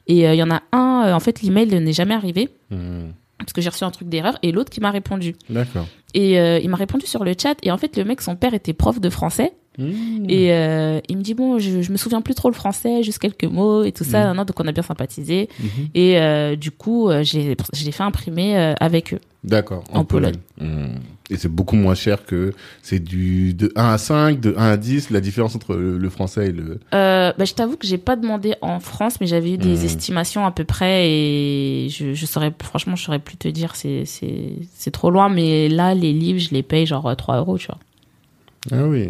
[0.08, 3.12] et euh, il y en a un, euh, en fait, l'email n'est jamais arrivé Mhm.
[3.39, 5.36] Parce que j'ai reçu un truc d'erreur, et l'autre qui m'a répondu.
[5.50, 5.88] D'accord.
[6.13, 8.54] Et euh, il m'a répondu sur le chat, et en fait, le mec, son père
[8.54, 9.54] était prof de français.
[9.78, 10.26] Mhm.
[10.28, 13.19] Et euh, il me dit bon, je, je me souviens plus trop le français, juste
[13.19, 14.21] quelques mots et tout ça.
[14.21, 14.28] Mhm.
[14.30, 15.50] Non, non, donc on a bien sympathisé.
[15.60, 15.69] Mhm.
[15.93, 19.19] Et euh, du coup, j'ai, je l'ai fait imprimer avec eux.
[19.43, 19.84] D'accord.
[19.91, 20.38] En, En Pologne.
[21.29, 24.77] Et c'est beaucoup moins cher que c'est du de 1 à 5, de 1 à
[24.77, 27.97] 10, la différence entre le, le français et le Euh, bah, je t'avoue que j'ai
[27.97, 29.85] pas demandé en France, mais j'avais eu des Mhm.
[29.85, 34.05] estimations à peu près et je, je saurais, franchement, je saurais plus te dire, c'est,
[34.05, 37.57] c'est, c'est trop loin, mais là, les livres, je les paye genre euh, 3 euros,
[37.57, 37.79] tu vois.
[38.71, 39.09] Ah oui.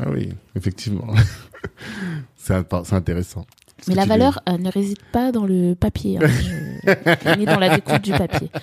[0.00, 1.06] Ah oui, effectivement.
[2.36, 3.46] c'est int- c'est intéressant.
[3.86, 6.50] Mais la valeur euh, ne réside pas dans le papier, hein, je-
[7.36, 8.50] ni dans la découpe du papier.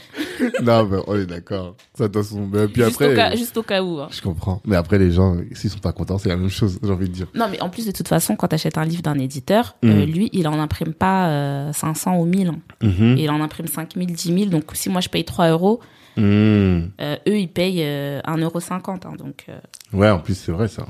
[0.62, 1.76] Non, mais on est d'accord.
[1.98, 2.48] Ça, de toute façon.
[2.52, 3.14] Mais puis juste, après.
[3.14, 4.00] au cas, juste au cas où.
[4.00, 4.08] hein.
[4.12, 4.62] Je comprends.
[4.66, 7.14] Mais après, les gens, s'ils sont pas contents, c'est la même chose, j'ai envie de
[7.14, 7.28] dire.
[7.36, 9.90] Non, mais en plus, de toute façon, quand tu achètes un livre d'un éditeur, Mhm.
[9.92, 12.48] euh, lui, il en imprime pas euh, 500 ou 1000.
[12.50, 12.60] hein.
[12.82, 13.16] Mhm.
[13.18, 14.46] Il en imprime 5000, 10 000.
[14.50, 15.80] Donc, si moi, je paye 3 euros,
[16.18, 16.92] Mhm.
[17.02, 19.18] euh, eux, ils payent euh, 1,50 euro.
[19.18, 19.58] donc, euh,
[19.94, 20.86] Ouais, en plus, c'est vrai, ça.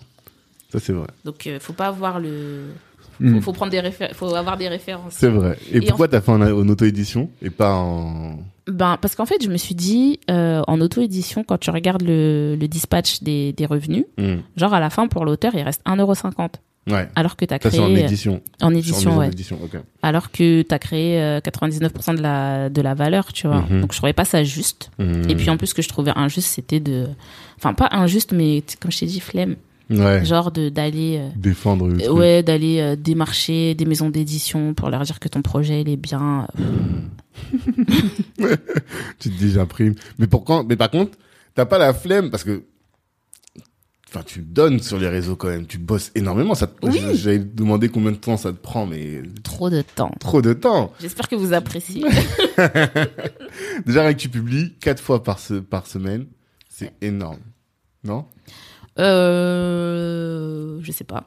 [0.72, 1.08] Ça, c'est vrai.
[1.24, 2.66] donc euh, faut pas avoir le.
[3.19, 3.36] Mhm.
[3.36, 5.13] Faut, faut prendre des réfé- faut avoir des références.
[5.13, 5.58] C'est vrai.
[5.71, 8.38] Et, Et pourquoi t'as fait en, en auto-édition et pas en...
[8.67, 12.56] Ben, parce qu'en fait, je me suis dit, euh, en auto-édition, quand tu regardes le,
[12.60, 14.41] le dispatch des, des revenus, Mhm.
[14.58, 16.49] genre à la fin, pour l'auteur, il reste 1,50€.
[16.88, 17.08] Ouais.
[17.15, 17.80] Alors que tu as Ça, créé.
[17.80, 18.41] c'est en édition.
[18.62, 19.30] en édition, ouais.
[19.30, 19.80] d'édition, ok.
[20.04, 23.65] Alors que tu as créé euh, 99% de la, de la valeur, tu vois.
[23.69, 23.82] Mhm.
[23.82, 24.91] Donc, je trouvais pas ça juste.
[24.99, 25.30] Mhm.
[25.30, 27.08] Et puis, en plus, ce que je trouvais injuste, c'était de.
[27.58, 29.56] Enfin, pas injuste, mais comme je t'ai dit, flemme.
[29.89, 30.26] Ouais.
[30.26, 31.17] Genre de d'aller.
[31.19, 32.17] euh, Défendre le Euh, truc.
[32.17, 35.98] Ouais, d'aller euh, démarcher des maisons d'édition pour leur dire que ton projet il est
[35.98, 36.48] bien.
[39.19, 39.95] Tu te dis, j'imprime.
[40.17, 41.17] Mais, pourquoi mais par contre,
[41.54, 42.63] t'as pas la flemme parce que.
[44.10, 45.65] Enfin, tu donnes sur les réseaux quand même.
[45.67, 46.56] Tu bosses énormément.
[46.56, 46.86] Ça te...
[46.86, 47.02] Oui.
[47.15, 50.12] J'allais te demander combien de temps ça te prend, mais Trop de temps.
[50.21, 50.93] trop de temps.
[51.02, 52.02] J'espère que vous appréciez.
[53.86, 55.56] Déjà, rien que tu publies quatre fois par, se...
[55.56, 56.28] par semaine,
[56.69, 57.39] c'est énorme.
[58.06, 58.26] Non?
[58.99, 61.25] Euh, je sais pas.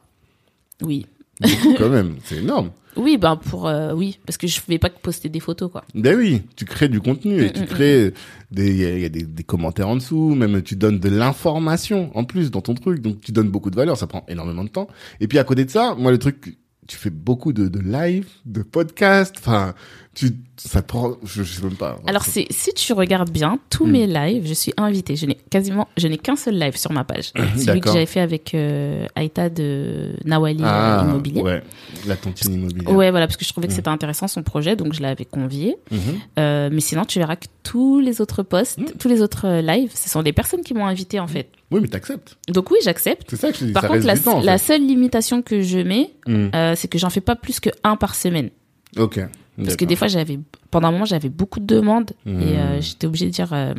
[0.81, 1.05] Oui.
[1.41, 2.15] Beaucoup quand même.
[2.23, 2.71] C'est énorme.
[2.97, 5.83] Oui, ben pour euh, oui, parce que je vais pas poster des photos quoi.
[5.93, 8.13] Ben oui, tu crées du contenu et Mm, tu mm, crées
[8.51, 10.99] des, il y a, il y a des, des commentaires en dessous, même tu donnes
[10.99, 14.25] de l'information en plus dans ton truc, donc tu donnes beaucoup de valeur, ça prend
[14.27, 14.87] énormément de temps.
[15.21, 18.27] Et puis à côté de ça, moi le truc, tu fais beaucoup de, de live,
[18.45, 19.75] de podcast, enfin,
[20.15, 21.97] tu, ça te prend, je, je sais même pas.
[22.07, 23.91] Alors c'est si tu regardes bien tous Hmm.
[23.91, 25.15] mes lives, je suis invitée.
[25.15, 27.31] Je n'ai quasiment, je n'ai qu'un seul live sur ma page.
[27.35, 27.93] Celui que D'accord.
[27.93, 31.41] j'avais fait avec euh, Aïta de Nawali euh, ah, Immobilier.
[31.41, 31.63] ouais,
[32.07, 32.93] la tontine immobilière.
[32.93, 33.75] Ouais, voilà, parce que je trouvais que Mm.
[33.77, 35.77] c'était intéressant son projet, donc je l'avais convié.
[35.91, 35.99] Mhm.
[36.39, 38.85] Euh, mais sinon, tu verras que tous les autres posts, Mm.
[38.99, 41.49] tous les autres euh, lives, ce sont des personnes qui m'ont invité en fait.
[41.71, 42.35] Oui, mais t'acceptes.
[42.49, 43.27] Donc oui, j'accepte.
[43.29, 43.71] C'est ça que je dis.
[43.73, 44.73] Par ça contre, reste la, du temps, en la fait.
[44.73, 46.47] seule limitation que je mets, Mm.
[46.55, 48.49] euh, c'est que j'en fais pas plus que un par semaine.
[48.97, 49.19] Ok.
[49.63, 50.39] Parce que des fois, j'avais,
[50.71, 53.73] pendant un moment, j'avais beaucoup de demandes et euh, j'étais obligée de dire euh,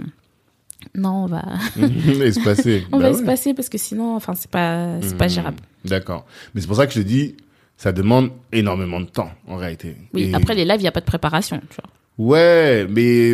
[0.94, 1.42] non, on va,
[2.24, 2.84] Espacé.
[2.92, 3.18] on Bah va ouais.
[3.18, 5.30] se passer parce que sinon, enfin, c'est pas, c'est pas Mhm.
[5.30, 5.56] gérable.
[5.84, 6.26] D'accord.
[6.54, 7.36] Mais c'est pour ça que je te dis,
[7.76, 9.96] ça demande énormément de temps, en réalité.
[10.14, 10.30] Oui.
[10.30, 11.90] Et- Après les lives, il y a pas de préparation, tu vois.
[12.18, 13.32] Ouais, mais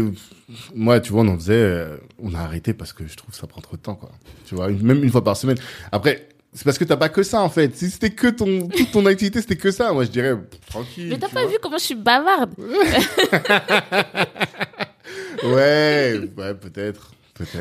[0.74, 3.36] moi, tu vois, on en faisait, euh, on a arrêté parce que je trouve que
[3.36, 4.10] ça prend trop de temps, quoi.
[4.46, 5.56] Tu vois, même une fois par semaine.
[5.90, 7.76] Après, c'est parce que t'as pas que ça, en fait.
[7.76, 11.08] Si c'était que ton, toute ton activité, c'était que ça, moi, je dirais, pff, tranquille.
[11.10, 11.50] Mais t'as pas vois.
[11.50, 12.54] vu comment je suis bavarde
[15.44, 17.12] Ouais, ouais, peut-être.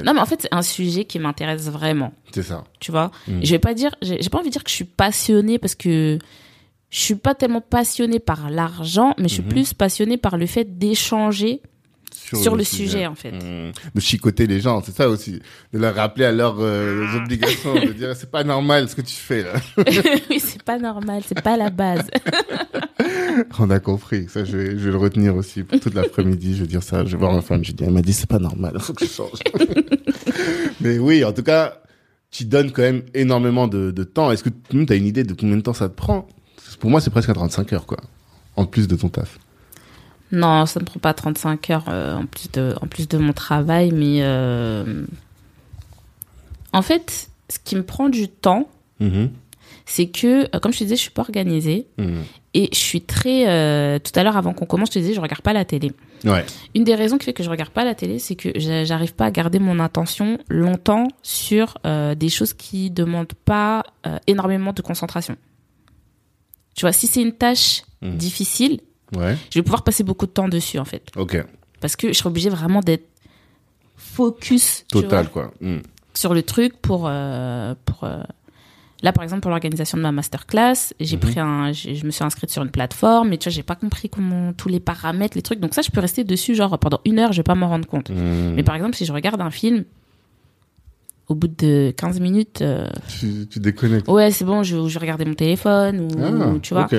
[0.06, 2.14] Non, mais en fait, c'est un sujet qui m'intéresse vraiment.
[2.34, 2.64] C'est ça.
[2.80, 3.12] tu vois?
[3.28, 3.40] Mm.
[3.44, 6.18] Je vais pas dire, j'ai pas envie de dire que je suis passionnée parce que
[6.90, 9.50] je suis pas tellement passionnée par l'argent, mais je suis Mhm.
[9.50, 11.62] plus passionnée par le fait d'échanger
[12.34, 13.06] sur, le sujet.
[13.06, 13.32] en fait.
[13.32, 13.72] Mmh.
[13.96, 15.42] De chicoter les gens, c'est ça aussi.
[15.74, 17.18] De leur rappeler à leurs euh, Ah.
[17.18, 19.54] obligations, de dire, c'est pas normal ce que tu fais, là.
[20.30, 22.08] oui, c'est pas normal, c'est pas la base.
[23.60, 24.28] On a compris.
[24.30, 26.56] Ça, je vais, je vais le retenir aussi pour toute l'après-midi.
[26.56, 27.04] Je vais dire ça.
[27.06, 27.64] Je vais voir ma femme.
[27.64, 28.78] Je dis, elle m'a dit, c'est pas normal.
[28.80, 29.40] Faut que je change.
[30.82, 31.82] Mais oui, en tout cas,
[32.32, 34.32] tu donnes quand même énormément de, de temps.
[34.32, 36.28] Est-ce que tu as une idée de combien de temps ça te prend?
[36.80, 37.98] Pour moi, c'est presque à 35 heures, quoi.
[38.56, 39.38] En plus de ton taf.
[40.32, 43.32] Non, ça me prend pas 35 heures euh, en, plus de, en plus de mon
[43.34, 45.06] travail, mais euh,
[46.74, 48.68] en fait, ce qui me prend du temps,
[49.00, 49.30] Mhm.
[49.86, 52.24] c'est que, euh, comme je te disais, je suis pas organisée Mhm.
[52.54, 53.48] et je suis très.
[53.48, 55.92] euh, tout à l'heure, avant qu'on commence, je te disais, je regarde pas la télé.
[56.24, 56.44] Ouais.
[56.74, 59.14] Une des raisons qui fait que je regarde pas la télé, c'est que j'a- j'arrive
[59.14, 61.78] pas à garder mon attention longtemps sur
[62.18, 63.84] des choses qui demandent pas
[64.26, 65.36] énormément de concentration.
[66.74, 68.18] Tu vois, si c'est une tâche Mhm.
[68.18, 68.80] difficile,
[69.16, 69.36] Ouais.
[69.52, 71.44] je vais pouvoir passer beaucoup de temps dessus en fait, Ok.
[71.82, 73.08] parce que je serai obligée vraiment d'être
[73.98, 75.54] focus Total, vois, quoi.
[75.62, 75.82] Mhm.
[76.14, 78.24] sur le truc pour euh, pour euh,
[79.04, 81.20] Là, par exemple, pour l'organisation de ma masterclass, j'ai Mhm.
[81.22, 84.10] pris un, je me suis inscrite sur une plateforme, mais tu vois, j'ai pas compris
[84.10, 85.60] comment tous les paramètres, les trucs.
[85.60, 87.88] Donc ça, je peux rester dessus, genre pendant une heure, je vais pas m'en rendre
[87.88, 88.10] compte.
[88.10, 88.54] Mhm.
[88.56, 89.84] Mais par exemple, si je regarde un film,
[91.28, 92.88] au bout de 15 minutes, euh,
[93.20, 94.08] Tu, tu déconnectes.
[94.08, 96.86] ouais, c'est bon, je, je regarder mon téléphone ou, Ah, ou tu vois.
[96.86, 96.96] ok.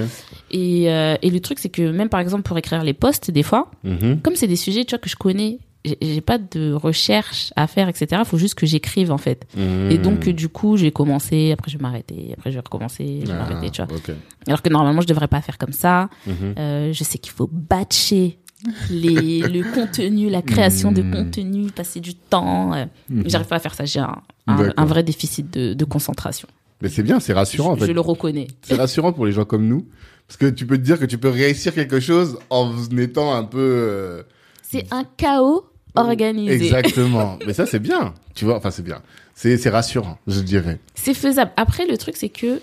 [0.51, 3.43] Et, euh, et le truc, c'est que même par exemple pour écrire les posts, des
[3.43, 4.21] fois, Mhm.
[4.23, 7.67] comme c'est des sujets, tu vois, que je connais, j'ai- j'ai pas de recherche à
[7.67, 8.07] faire, etc.
[8.19, 9.47] Il faut juste que j'écrive en fait.
[9.57, 9.91] Mhm.
[9.91, 13.21] Et donc, du coup, je vais commencer, après je vais m'arrêter, après je vais recommencer,
[13.23, 13.97] je vais Ah, m'arrêter, tu vois.
[14.47, 16.09] Alors que normalement, je devrais pas faire comme ça.
[16.27, 16.35] Mhm.
[16.59, 18.39] Euh, je sais qu'il faut batcher
[18.91, 22.73] les, le contenu, la création de contenu, passer du temps.
[22.75, 22.87] euh.
[23.27, 23.85] J'arrive pas à faire ça.
[23.85, 24.75] J'ai un, un, D'accord.
[24.77, 26.49] un vrai déficit de, de concentration.
[26.83, 27.87] Mais c'est bien, c'est rassurant en je, fait.
[27.87, 28.49] je le reconnais.
[28.63, 29.87] C'est rassurant pour les gens comme nous.
[30.29, 33.45] Parce que tu peux te dire que tu peux réussir quelque chose en étant un
[33.45, 33.59] peu.
[33.61, 34.23] euh,
[34.63, 36.53] C'est un chaos organisé.
[36.55, 37.39] Exactement.
[37.47, 38.13] Mais ça, c'est bien.
[38.35, 39.03] Tu vois, enfin, c'est bien.
[39.35, 40.79] C'est c'est rassurant, je dirais.
[40.95, 41.51] C'est faisable.
[41.57, 42.61] Après, le truc, c'est que,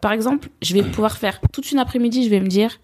[0.00, 2.78] par exemple, je vais pouvoir faire toute une après-midi, je vais me dire,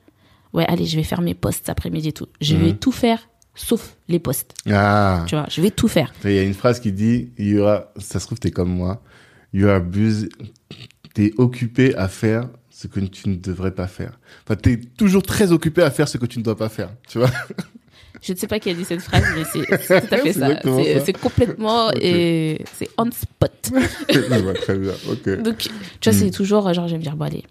[0.55, 2.27] ouais, allez, je vais faire mes posts cet après-midi et tout.
[2.41, 2.79] Je vais Mhm.
[2.79, 4.55] tout faire, sauf les posts.
[4.71, 5.25] Ah.
[5.29, 6.13] Tu vois, je vais tout faire.
[6.25, 8.71] Il y a une phrase qui dit, il y aura, ça se trouve, t'es comme
[8.71, 9.03] moi.
[9.53, 10.29] You are busy.
[11.15, 14.19] T'es occupé à faire ce que tu ne devrais pas faire.
[14.45, 16.91] Enfin, t'es toujours très occupé à faire ce que tu ne dois pas faire.
[17.09, 17.31] Tu vois?
[18.23, 20.49] Je ne sais pas qui a dit cette phrase, mais c'est tout à fait ça.
[21.05, 23.71] C'est complètement et c'est on spot.
[24.09, 24.93] Très bien.
[25.09, 25.43] Ok.
[25.43, 25.59] Donc,
[26.01, 26.21] tu vois, Mm.
[26.25, 27.45] c'est toujours genre, je vais me dire, bon, allez,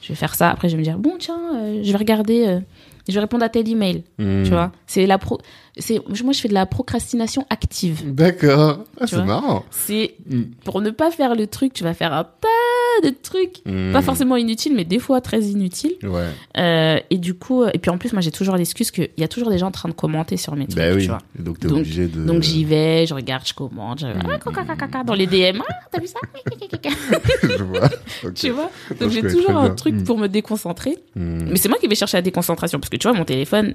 [0.00, 0.50] je vais faire ça.
[0.50, 2.60] Après, je vais me dire, bon, tiens, euh, je vais regarder, euh,
[3.08, 4.04] je vais répondre à tel email.
[4.18, 4.44] Hmm.
[4.44, 5.38] Tu vois, c'est la pro,
[5.78, 8.12] c'est, moi, je fais de la procrastination active.
[8.14, 8.84] D'accord.
[9.00, 9.64] Ah, c'est marrant.
[9.70, 10.42] C'est Hmm.
[10.64, 13.92] pour ne pas faire le truc, tu vas faire un tas de trucs, Hmm.
[13.92, 15.94] pas forcément inutiles, mais des fois très inutiles.
[16.02, 16.26] Ouais.
[16.58, 19.24] Euh, et du coup, euh, et puis en plus, moi, j'ai toujours l'excuse qu'il y
[19.24, 21.02] a toujours des gens en train de commenter sur mes trucs, Ben oui.
[21.02, 21.18] tu vois.
[21.38, 22.22] Donc, t'es obligé de.
[22.24, 24.06] Donc j'y vais, je regarde, je commente, je...
[24.06, 25.04] Mm.
[25.06, 26.18] dans les DM, ah, t'as vu ça?
[27.42, 27.88] Je vois.
[28.24, 28.34] Ok.
[28.34, 28.70] Tu vois?
[29.00, 30.96] Donc j'ai toujours un truc pour me déconcentrer.
[31.16, 33.74] Mais c'est moi qui vais chercher la déconcentration parce que tu vois, mon téléphone,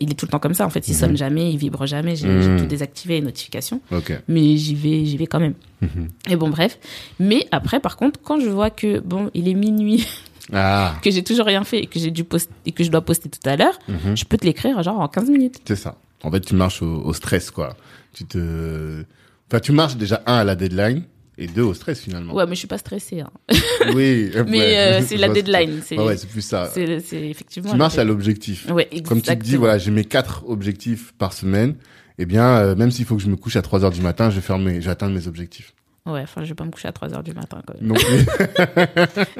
[0.00, 0.66] il est tout le temps comme ça.
[0.66, 2.16] En fait, il sonne jamais, il vibre jamais.
[2.16, 2.58] J'ai Mhm.
[2.60, 4.12] tout désactivé les notifications, Ok.
[4.28, 5.54] mais j'y vais, j'y vais quand même.
[5.80, 6.08] Mhm.
[6.28, 6.78] Et bon, bref.
[7.18, 10.06] Mais après, par contre, quand je vois que bon, il est minuit,
[10.52, 10.94] Ah.
[11.02, 13.28] que j'ai toujours rien fait et que j'ai dû poster et que je dois poster
[13.28, 14.16] tout à l'heure, Mhm.
[14.16, 15.60] je peux te l'écrire genre en 15 minutes.
[15.66, 15.96] C'est ça.
[16.22, 17.76] En fait, tu marches au, au stress, quoi.
[18.12, 19.04] Tu te,
[19.48, 21.04] enfin, tu marches déjà un à la deadline
[21.40, 22.34] et deux au stress finalement.
[22.34, 23.20] Ouais, mais je suis pas stressée.
[23.20, 23.30] hein.
[23.94, 24.30] Oui.
[24.46, 24.76] Mais ouais.
[24.78, 25.80] euh, c'est la deadline.
[25.84, 26.70] C'est Ouais, ouais, c'est plus ça.
[26.72, 27.70] c'est c'est effectivement.
[27.72, 28.68] Tu marches à l'objectif.
[28.70, 29.58] Ouais, Comme tu te dis, exactement.
[29.60, 31.74] voilà, j'ai mes quatre objectifs par semaine.
[32.18, 34.28] Eh bien, euh, même s'il faut que je me couche à 3 heures du matin,
[34.28, 35.72] je vais faire mes, je vais atteindre mes objectifs.
[36.06, 37.88] Ouais, enfin, je vais pas me coucher à 3 heures du matin quand même.
[37.88, 37.94] Non.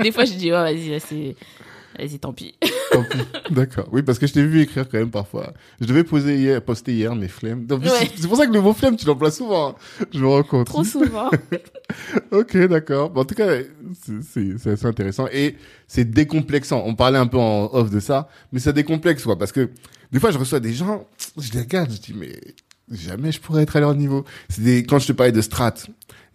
[0.02, 1.36] Des fois, je dis, ouais, vas-y, c'est.
[1.98, 2.54] Vas-y, tant pis.
[2.92, 3.18] Tant pis.
[3.50, 3.88] D'accord.
[3.92, 5.52] Oui, parce que je t'ai vu écrire quand même parfois.
[5.80, 7.66] Je devais poser hier, poster hier mes flemmes.
[7.70, 7.78] Ouais.
[8.16, 9.70] c'est- pour ça que le mot flemme, tu l'emploies souvent.
[9.70, 9.74] hein.
[10.12, 10.66] Je me rends compte.
[10.66, 11.30] Trop souvent.
[12.30, 13.10] Ok, d'accord.
[13.10, 13.48] Bon, en tout cas,
[14.32, 15.26] c'est assez intéressant.
[15.32, 15.56] Et
[15.88, 16.82] c'est décomplexant.
[16.86, 19.36] On parlait un peu en off de ça, mais ça décomplexe, quoi.
[19.36, 19.70] Parce que
[20.12, 22.32] des fois, je reçois des gens, je les regarde, je dis, mais
[22.90, 24.24] jamais je pourrais être à leur niveau.
[24.48, 25.74] C'est des, quand je te parlais de strat,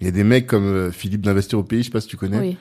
[0.01, 2.07] il y a des mecs comme euh, Philippe d'Investir au pays, je sais pas si
[2.07, 2.39] tu connais.
[2.39, 2.57] Oui.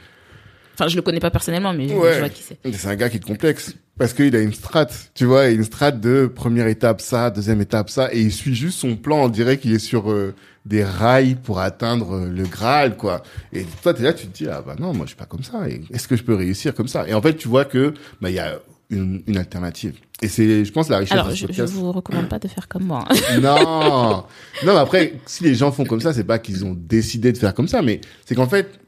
[0.75, 2.15] Enfin, je le connais pas personnellement, mais je- Ouais.
[2.15, 2.59] je vois qui c'est.
[2.73, 3.75] C'est un gars qui est complexe.
[3.97, 7.89] Parce qu'il a une strat, tu vois, une strat de première étape ça, deuxième étape
[7.91, 10.35] ça, et il suit juste son plan, on dirait qu'il est sur euh,
[10.67, 13.23] des rails pour atteindre euh, le Graal, quoi.
[13.53, 15.45] Et toi, t'es là, tu te dis, ah bah non, moi je suis pas comme
[15.45, 15.61] ça,
[15.93, 17.07] est-ce que je peux réussir comme ça?
[17.07, 18.59] Et en fait, tu vois que, bah il y a
[18.91, 19.95] une, une alternative.
[20.23, 22.49] Et c'est, je pense, la richesse Alors, de ce je, je vous recommande pas de
[22.49, 23.05] faire comme moi.
[23.41, 24.25] Non,
[24.65, 27.39] non, mais après, si les gens font comme ça, c'est pas qu'ils ont décidé de
[27.39, 28.81] faire comme ça, mais c'est qu'en fait,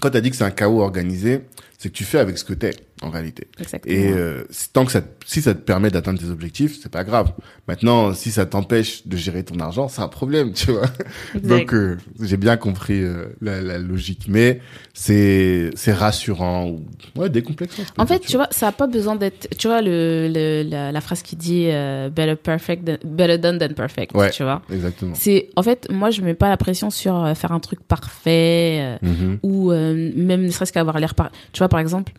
[0.00, 1.42] quand t'as dit que c'est un chaos organisé,
[1.78, 3.48] c'est que tu fais avec ce que t'es, en réalité.
[3.58, 3.94] Exactement.
[3.94, 7.32] Et euh, tant que ça, si ça te permet d'atteindre tes objectifs, c'est pas grave.
[7.68, 10.86] Maintenant, si ça t'empêche de gérer ton argent, c'est un problème, tu vois.
[11.34, 11.46] Exact.
[11.48, 14.60] Donc, euh, j'ai bien compris euh, la, la logique, mais
[14.94, 16.84] c'est c'est rassurant ou
[17.16, 17.82] ouais décomplexant.
[17.98, 19.48] En dire, fait, tu vois, ça a pas besoin d'être.
[19.58, 23.58] Tu vois, le, le- la, la phrase qui dit euh, better, perfect than- better done
[23.58, 24.14] than perfect.
[24.14, 24.30] Ouais.
[24.30, 24.62] Tu vois.
[24.72, 25.14] Exactement.
[25.14, 28.78] C'est en fait, moi, je mets pas la pression sur euh, faire un truc parfait
[28.80, 29.38] euh, Mhm.
[29.42, 31.30] ou euh, même ne serait-ce qu'avoir l'air par.
[31.52, 32.12] Tu vois, par exemple,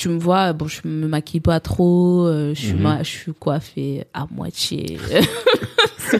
[0.00, 2.80] tu me vois, bon, je me maquille pas trop, euh, je suis Mhm.
[2.82, 4.98] ma- je suis coiffée à moitié.
[6.10, 6.18] Tu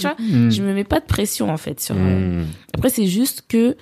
[0.00, 1.94] vois, je me mets pas de pression en fait sur.
[1.96, 2.46] euh, Hmm.
[2.74, 3.76] Après, c'est juste que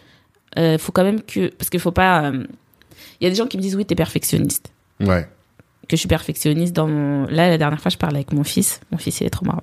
[0.59, 2.33] euh, faut quand même que parce qu'il faut pas.
[3.21, 4.73] Il y a des gens qui me disent oui, t'es perfectionniste.
[5.01, 5.27] Ouais.
[5.89, 7.27] Que je suis perfectionniste dans mon.
[7.27, 8.81] Là, la dernière fois, je parlais avec mon fils.
[8.91, 9.63] Mon fils, il est trop marrant.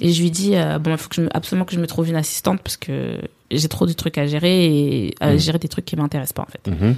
[0.00, 1.28] Et je lui dis euh, bon, il faut que je me...
[1.36, 3.18] absolument que je me trouve une assistante parce que
[3.50, 5.38] j'ai trop de trucs à gérer et à Mhm.
[5.38, 6.68] gérer des trucs qui m'intéressent pas en fait.
[6.70, 6.94] Mhm.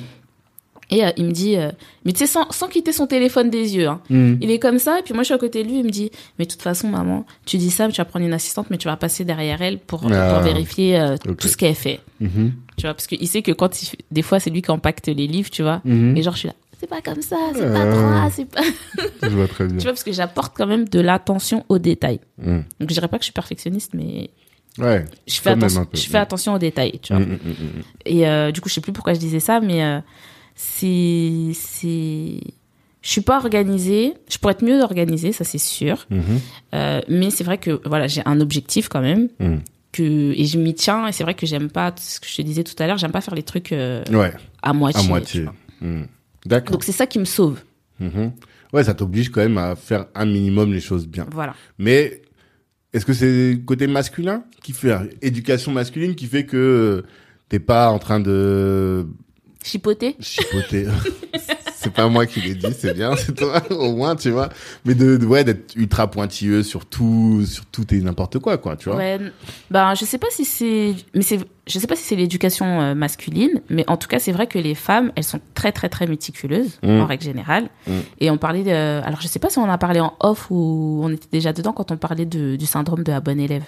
[0.90, 1.70] Et euh, il me dit, euh,
[2.06, 3.88] mais tu sais, sans, sans quitter son téléphone des yeux.
[3.88, 4.00] Hein.
[4.08, 4.36] Hmm.
[4.40, 5.90] Il est comme ça, et puis moi je suis à côté de lui, il me
[5.90, 8.68] dit, mais de toute façon, maman, tu dis ça, mais tu vas prendre une assistante,
[8.70, 10.32] mais tu vas passer derrière elle pour, Ah.
[10.34, 12.00] pour vérifier euh, tout ce qu'elle fait.
[12.20, 12.52] Mhm.
[12.78, 15.26] Tu vois, parce qu'il sait que quand il, des fois, c'est lui qui impacte les
[15.26, 15.82] livres, tu vois.
[15.84, 16.16] Mhm.
[16.16, 17.90] Et genre, je suis là, c'est pas comme ça, c'est pas Ah.
[17.90, 18.62] droit, c'est pas.
[19.28, 19.76] Je vois très bien.
[19.76, 22.20] tu vois, parce que j'apporte quand même de l'attention aux détails.
[22.40, 22.60] Hmm.
[22.80, 24.30] Donc je dirais pas que je suis perfectionniste, mais
[24.78, 25.04] Ouais.
[25.26, 27.20] je fais, attention, je fais attention aux détails, tu vois.
[27.22, 27.36] Hmm.
[28.06, 29.98] Et euh, du coup, je sais plus pourquoi je disais ça, mais euh,
[30.62, 32.40] c'est c'est
[33.00, 34.14] je suis pas organisée.
[34.28, 36.06] Je pourrais être mieux organisée, ça c'est sûr.
[36.10, 36.22] Mhm.
[36.74, 39.58] Euh, mais c'est vrai que voilà, j'ai un objectif quand même Hmm.
[39.92, 40.02] que
[40.36, 41.06] et je m'y tiens.
[41.06, 42.98] Et c'est vrai que j'aime pas ce que je te disais tout à l'heure.
[42.98, 44.32] J'aime pas faire les trucs euh, Ouais.
[44.62, 45.46] à moitié.
[45.46, 45.84] À.
[45.84, 46.02] Hmm.
[46.44, 46.72] D'accord.
[46.72, 47.60] Donc c'est ça qui me sauve.
[48.00, 48.32] Mhm.
[48.72, 51.26] Ouais, ça t'oblige quand même à faire un minimum les choses bien.
[51.32, 51.54] Voilà.
[51.78, 52.20] Mais
[52.92, 54.92] est-ce que c'est le côté masculin qui fait
[55.22, 57.04] éducation masculine qui fait que
[57.48, 59.06] t'es pas en train de
[59.68, 60.16] Chipoter.
[60.20, 60.86] chipoter
[61.80, 64.48] C'est pas moi qui l'ai dit, c'est bien, c'est toi au moins, tu vois.
[64.84, 68.76] Mais de, de- ouais, d'être ultra pointilleux sur tout, sur tout et n'importe quoi, quoi,
[68.76, 68.98] tu vois.
[68.98, 69.20] Ouais.
[69.70, 72.94] Ben je sais pas si c'est mais c'est je sais pas si c'est l'éducation euh,
[72.96, 76.06] masculine, mais en tout cas c'est vrai que les femmes elles sont très très très
[76.08, 77.00] méticuleuses Mm.
[77.00, 77.68] en règle générale.
[77.86, 77.92] Mm.
[78.20, 78.70] Et on parlait de
[79.04, 81.52] alors je sais pas si on en a parlé en off ou on était déjà
[81.52, 83.62] dedans quand on parlait de, du syndrome de la bonne élève.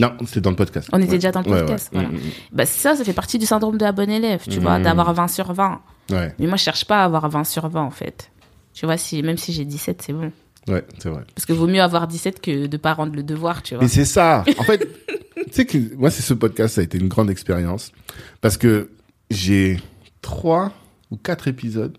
[0.00, 0.88] Non, c'est dans le podcast.
[0.92, 2.00] On était déjà dans le podcast, ouais.
[2.02, 2.08] voilà.
[2.08, 4.78] Mm, mm, Bah ça ça fait partie du syndrome de la bonne élève, tu vois,
[4.78, 4.82] Mm.
[4.82, 5.80] d'avoir 20 sur 20.
[6.10, 6.14] mm.
[6.14, 8.30] Ouais, Mais moi je cherche pas à avoir 20 sur 20 en fait.
[8.72, 10.32] Tu vois si même si j'ai 17 c'est bon.
[10.68, 11.22] ouais, c'est vrai.
[11.34, 13.82] Parce que vaut mieux avoir 17 que de pas rendre le devoir, tu vois.
[13.84, 14.44] Mais c'est ça.
[14.58, 14.88] En fait,
[15.36, 17.92] tu sais que moi, c'est ce podcast, ça a été une grande expérience
[18.40, 18.90] parce que
[19.30, 19.80] j'ai
[20.22, 20.72] trois
[21.12, 21.96] ou quatre épisodes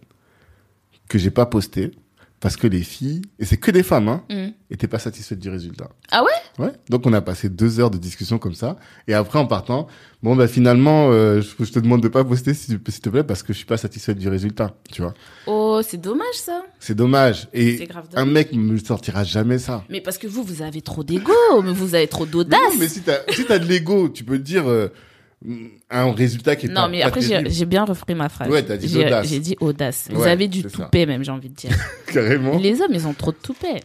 [1.08, 1.92] que j'ai pas postés
[2.46, 4.52] parce que les filles, et c'est que des femmes, hein, Mm.
[4.70, 5.90] étaient pas satisfaites du résultat.
[6.12, 6.64] Ah ouais?
[6.64, 6.72] Ouais.
[6.92, 8.78] Donc on a passé deux heures de discussion comme ça,
[9.08, 9.88] et après en partant,
[10.22, 13.42] bon bah finalement, euh, je, je te demande de pas poster s'il te plaît parce
[13.42, 15.16] que je suis pas satisfaite du résultat, tu vois.
[15.48, 16.64] Oh, c'est dommage ça.
[16.80, 17.48] C'est dommage.
[17.52, 19.84] Et grave un mec me sortira jamais ça.
[19.90, 22.60] Mais parce que vous, vous avez trop d'ego, vous avez trop d'audace.
[22.62, 24.90] non, mais si t'as si t'as de l'ego, tu peux dire euh,
[25.90, 28.50] un résultat qui est Non, pas, mais après, j'ai bien repris ma phrase.
[28.50, 29.28] Ouais, t'as dit audace.
[29.28, 30.08] J'ai dit audace.
[30.12, 30.70] Vous Ouais, avez du ça.
[30.70, 31.72] toupet, même, j'ai envie de dire.
[32.14, 32.58] carrément.
[32.58, 33.82] Les hommes, ils ont trop de toupet.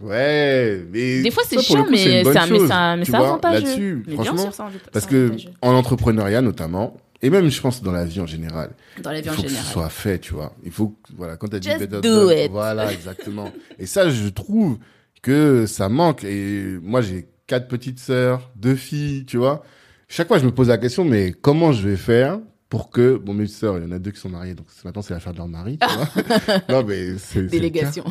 [0.00, 3.64] Ouais, mais Des fois, c'est ça, chiant, coup, mais c'est un- chose, un- mais avantageux.
[3.64, 7.92] Là-dessus, Mais bien franchement, sûr, parce que en entrepreneuriat notamment, et même je pense dans
[7.92, 10.34] la vie en général, Dans la vie il en faut que ce soit fait, tu
[10.34, 10.52] vois.
[10.64, 12.50] Il faut, que- voilà, quand t'as dit Just do it.
[12.50, 13.50] voilà, exactement.
[13.78, 14.78] et ça, je trouve
[15.22, 16.24] que ça manque.
[16.24, 19.62] Et moi, j'ai quatre petites sœurs, deux filles, tu vois.
[20.08, 22.38] Chaque fois, je me pose la question, mais comment je vais faire
[22.68, 25.02] pour que, bon, mes sœurs, il y en a deux qui sont mariées, donc maintenant,
[25.02, 26.58] c'est l'affaire de leur mari, tu vois.
[26.68, 27.42] non, mais c'est.
[27.42, 28.04] Délégation.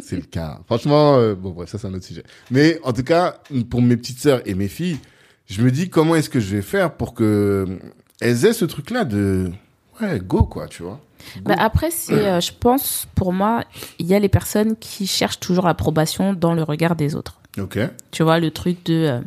[0.00, 0.60] C'est le cas.
[0.66, 2.24] Franchement, euh, bon, bref, ça, c'est un autre sujet.
[2.50, 4.98] Mais en tout cas, pour mes petites sœurs et mes filles,
[5.46, 7.78] je me dis comment est-ce que je vais faire pour que euh,
[8.20, 9.50] elles aient ce truc-là de,
[10.00, 11.00] ouais, go, quoi, tu vois.
[11.42, 13.64] Bah, après, euh, je pense, pour moi,
[13.98, 17.40] il y a les personnes qui cherchent toujours l'approbation dans le regard des autres.
[17.58, 17.78] ok.
[18.10, 19.20] Tu vois, le truc de euh,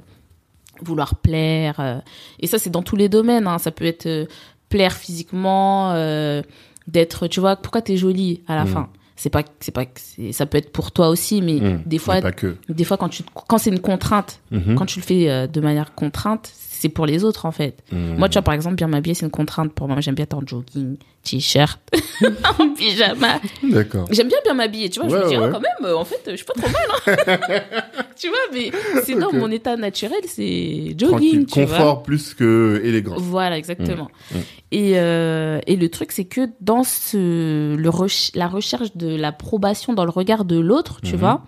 [0.82, 1.80] vouloir plaire.
[1.80, 2.00] euh,
[2.40, 3.48] et ça, c'est dans tous les domaines.
[3.48, 3.58] hein.
[3.58, 4.26] Ça peut être euh,
[4.70, 6.42] plaire physiquement, euh,
[6.88, 8.68] d'être, tu vois, pourquoi t'es jolie à la Mm.
[8.68, 8.90] fin?
[9.20, 9.84] C'est pas, c'est pas,
[10.32, 11.82] ça peut être pour toi aussi, mais Mmh.
[11.88, 14.76] des fois, Mais des fois quand tu, quand c'est une contrainte, Mhm.
[14.76, 17.84] quand tu le fais de manière contrainte, c'est pour les autres en fait.
[17.92, 18.18] Mhm.
[18.18, 20.00] Moi, tu vois, par exemple, bien m'habiller, c'est une contrainte pour moi.
[20.00, 21.80] J'aime bien être en jogging, t-shirt,
[22.60, 23.40] en pyjama.
[23.64, 24.08] D'accord.
[24.12, 25.10] J'aime bien bien m'habiller, tu vois.
[25.10, 25.52] je me dis, oh, ouais.
[25.52, 27.18] quand même, euh, en fait, je suis pas trop mal.
[27.18, 28.04] Hein.
[28.16, 28.72] tu vois, mais
[29.04, 29.34] c'est dans Ok.
[29.34, 31.46] mon état naturel, c'est jogging, Tranquille.
[31.48, 31.78] tu vois.
[31.78, 33.20] Confort plus que élégance.
[33.20, 34.10] Voilà, exactement.
[34.32, 34.42] Mm, mm.
[34.72, 37.90] Et, euh, et le truc, c'est que dans ce, le
[38.36, 41.44] la recherche de l'approbation dans le regard de l'autre, tu vois,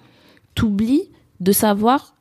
[0.55, 2.15] t'oublies de savoir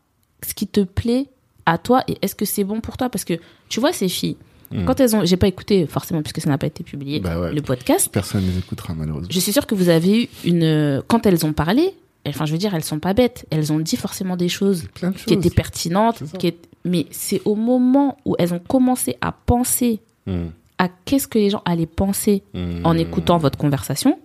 [0.47, 1.27] ce qui te plaît
[1.68, 3.09] à toi et est-ce que c'est bon pour toi?
[3.09, 3.35] Parce que,
[3.68, 4.37] tu vois, ces filles,
[4.70, 4.85] Mm.
[4.85, 7.52] quand elles ont, j'ai pas écouté forcément puisque ça n'a pas été publié, Bah ouais.
[7.54, 9.29] le podcast, Personne ne les écoutera, malheureusement.
[9.31, 11.94] je suis sûre que vous avez eu une, quand elles ont parlé,
[12.27, 13.46] enfin, je veux dire, elles sont pas bêtes.
[13.50, 14.85] Elles ont dit forcément des choses
[15.27, 20.00] qui étaient pertinentes, qui est- mais c'est au moment où elles ont commencé à penser
[20.27, 20.50] Mhm.
[20.77, 22.83] à qu'est-ce que les gens allaient penser Mhm.
[22.85, 24.19] en écoutant votre conversation,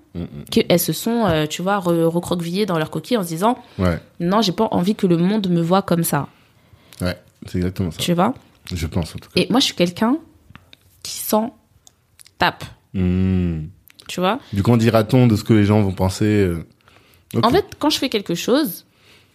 [0.52, 3.98] qu'elles se sont, euh, tu vois, re- recroquevillées dans leur coquille en se disant Ouais.
[4.20, 6.28] non, j'ai pas envie que le monde me voit comme ça,
[7.02, 7.16] Ouais.
[7.48, 7.98] C'est exactement ça.
[7.98, 8.34] tu vois.
[8.74, 9.42] Je pense, en tout cas.
[9.42, 10.18] Et moi, je suis quelqu'un
[11.02, 11.56] qui s'en
[12.38, 12.64] tape.
[12.94, 13.70] Mhm.
[14.08, 16.66] Tu vois Du qu'en dira-t-on de ce que les gens vont penser euh.
[17.42, 18.86] En fait, quand je fais quelque chose,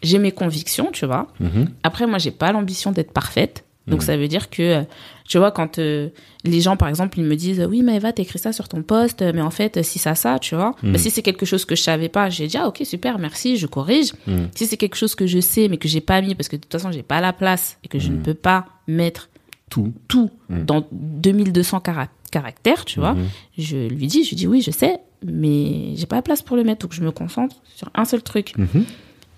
[0.03, 1.27] j'ai mes convictions, tu vois.
[1.41, 1.69] Mhm.
[1.83, 3.65] Après, moi, j'ai pas l'ambition d'être parfaite.
[3.89, 4.07] Donc, Mhm.
[4.07, 4.83] ça veut dire que, euh,
[5.27, 6.09] tu vois, quand euh,
[6.45, 9.23] les gens, par exemple, ils me disent, oui, mais Eva, t'écris ça sur ton poste,
[9.23, 10.75] mais en fait, si ça, ça, tu vois.
[10.83, 13.57] Bah, si c'est quelque chose que je savais pas, j'ai dit, ah, ok, super, merci,
[13.57, 14.13] je corrige.
[14.27, 14.49] Mhm.
[14.55, 16.61] Si c'est quelque chose que je sais, mais que j'ai pas mis, parce que de
[16.63, 19.29] toute façon, j'ai pas la place et que je ne peux pas mettre
[19.71, 19.93] Tout.
[20.09, 23.27] tout dans 2200 cara- caractères, tu vois, Mhm.
[23.59, 26.57] je lui dis, je lui dis, oui, je sais, mais j'ai pas la place pour
[26.57, 28.55] le mettre, donc je me concentre sur un seul truc.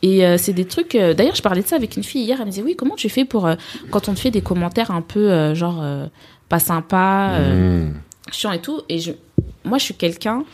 [0.02, 0.94] Et euh, c'est des trucs.
[0.94, 2.38] euh, D'ailleurs, je parlais de ça avec une fille hier.
[2.40, 3.54] Elle me disait oui, comment tu fais pour euh,
[3.90, 5.84] quand on te fait des commentaires un peu genre
[6.48, 7.94] pas sympa, Mhm.
[8.32, 8.80] chiant et tout.
[8.88, 9.12] Et je,
[9.64, 10.44] moi, je suis quelqu'un.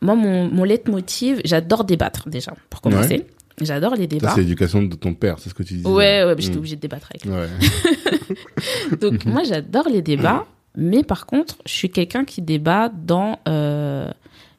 [0.00, 3.26] Moi, mon mon leitmotiv, j'adore débattre déjà pour commencer.
[3.60, 4.32] J'adore les débats.
[4.34, 5.88] c'est l'éducation de ton père, c'est ce que tu disais.
[5.88, 6.58] Ouais, ouais, j'étais Mhm.
[6.58, 7.32] obligée de débattre avec lui.
[7.32, 8.96] Ouais.
[9.00, 10.44] Donc moi, j'adore les débats,
[10.76, 13.38] mais par contre, je suis quelqu'un qui débat dans.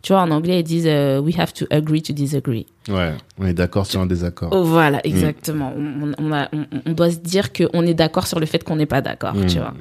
[0.05, 2.67] Tu vois, en anglais, ils disent euh, we have to agree to disagree.
[2.89, 3.13] ouais.
[3.39, 4.49] On est d'accord sur un désaccord.
[4.51, 5.73] Oh, voilà, exactement.
[5.75, 8.75] On, on, a- on- on doit se dire qu'on est d'accord sur le fait qu'on
[8.75, 9.47] n'est pas d'accord, Mhm.
[9.47, 9.73] tu vois.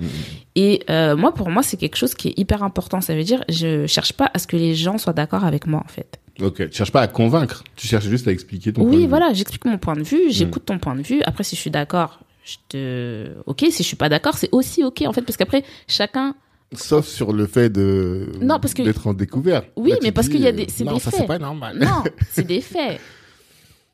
[0.56, 3.02] Et euh, moi, pour moi, c'est quelque chose qui est hyper important.
[3.02, 5.82] Ça veut dire, je cherche pas à ce que les gens soient d'accord avec moi,
[5.84, 6.18] en fait.
[6.40, 6.70] Ok.
[6.70, 7.62] Tu cherches pas à convaincre.
[7.76, 9.08] Tu cherches juste à expliquer ton point de Oui, vue.
[9.08, 11.20] voilà, j'explique mon point de vue, j'écoute ton point de vue.
[11.26, 13.26] Après, si je suis d'accord, je te.
[13.46, 16.34] Ok, si je suis pas d'accord, c'est aussi ok, en fait, parce qu'après, chacun.
[16.76, 19.62] Sauf sur le fait de Non, parce que- d'être en découvert.
[19.76, 21.20] Oui, Là, mais parce qu'il y a euh, des- c'est non, des ça faits.
[21.20, 21.78] c'est pas normal.
[21.78, 23.00] Non, c'est des faits.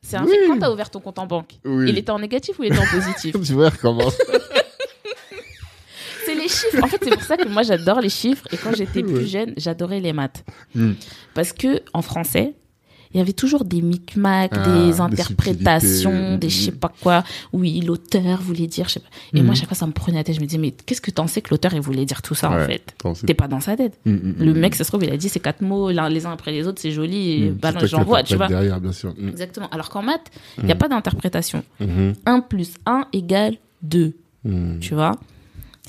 [0.03, 0.31] C'est un Oui.
[0.31, 0.47] fait.
[0.47, 1.87] Quand t'as ouvert ton compte en banque, Oui.
[1.91, 4.17] il était en négatif ou il était en positif tu vois, recommence.
[6.27, 6.83] C'est les chiffres.
[6.83, 8.47] En fait, c'est pour ça que moi j'adore les chiffres.
[8.53, 10.45] Et quand j'étais plus jeune, j'adorais les maths.
[10.75, 10.93] Hmm.
[11.35, 12.55] Parce que en français,
[13.13, 17.25] il y avait toujours des micmacs, Ah, des interprétations, des je sais pas quoi.
[17.53, 19.09] Oui, l'auteur voulait dire, je sais pas.
[19.35, 19.47] Et Mhm.
[19.47, 20.37] moi, chaque fois, ça me prenait la tête.
[20.37, 22.51] Je me disais, mais qu'est-ce que t'en sais que l'auteur, il voulait dire tout ça,
[22.51, 22.95] en fait?
[23.27, 23.99] T'es pas dans sa tête.
[24.07, 24.59] Hmm, hmm, Le hmm.
[24.59, 26.81] mec, ça se trouve, il a dit ces quatre mots les uns après les autres,
[26.81, 27.55] c'est joli, et Hmm.
[27.55, 28.47] bah, j'envoie, tu vois.
[28.49, 29.15] derrière, bien sûr.
[29.19, 29.29] Hmm.
[29.29, 29.69] Exactement.
[29.71, 31.63] Alors qu'en maths, il n'y a pas d'interprétation.
[31.81, 32.15] Mhm.
[32.27, 34.79] 1 plus 1 égale 2 Hmm.
[34.81, 35.19] tu vois.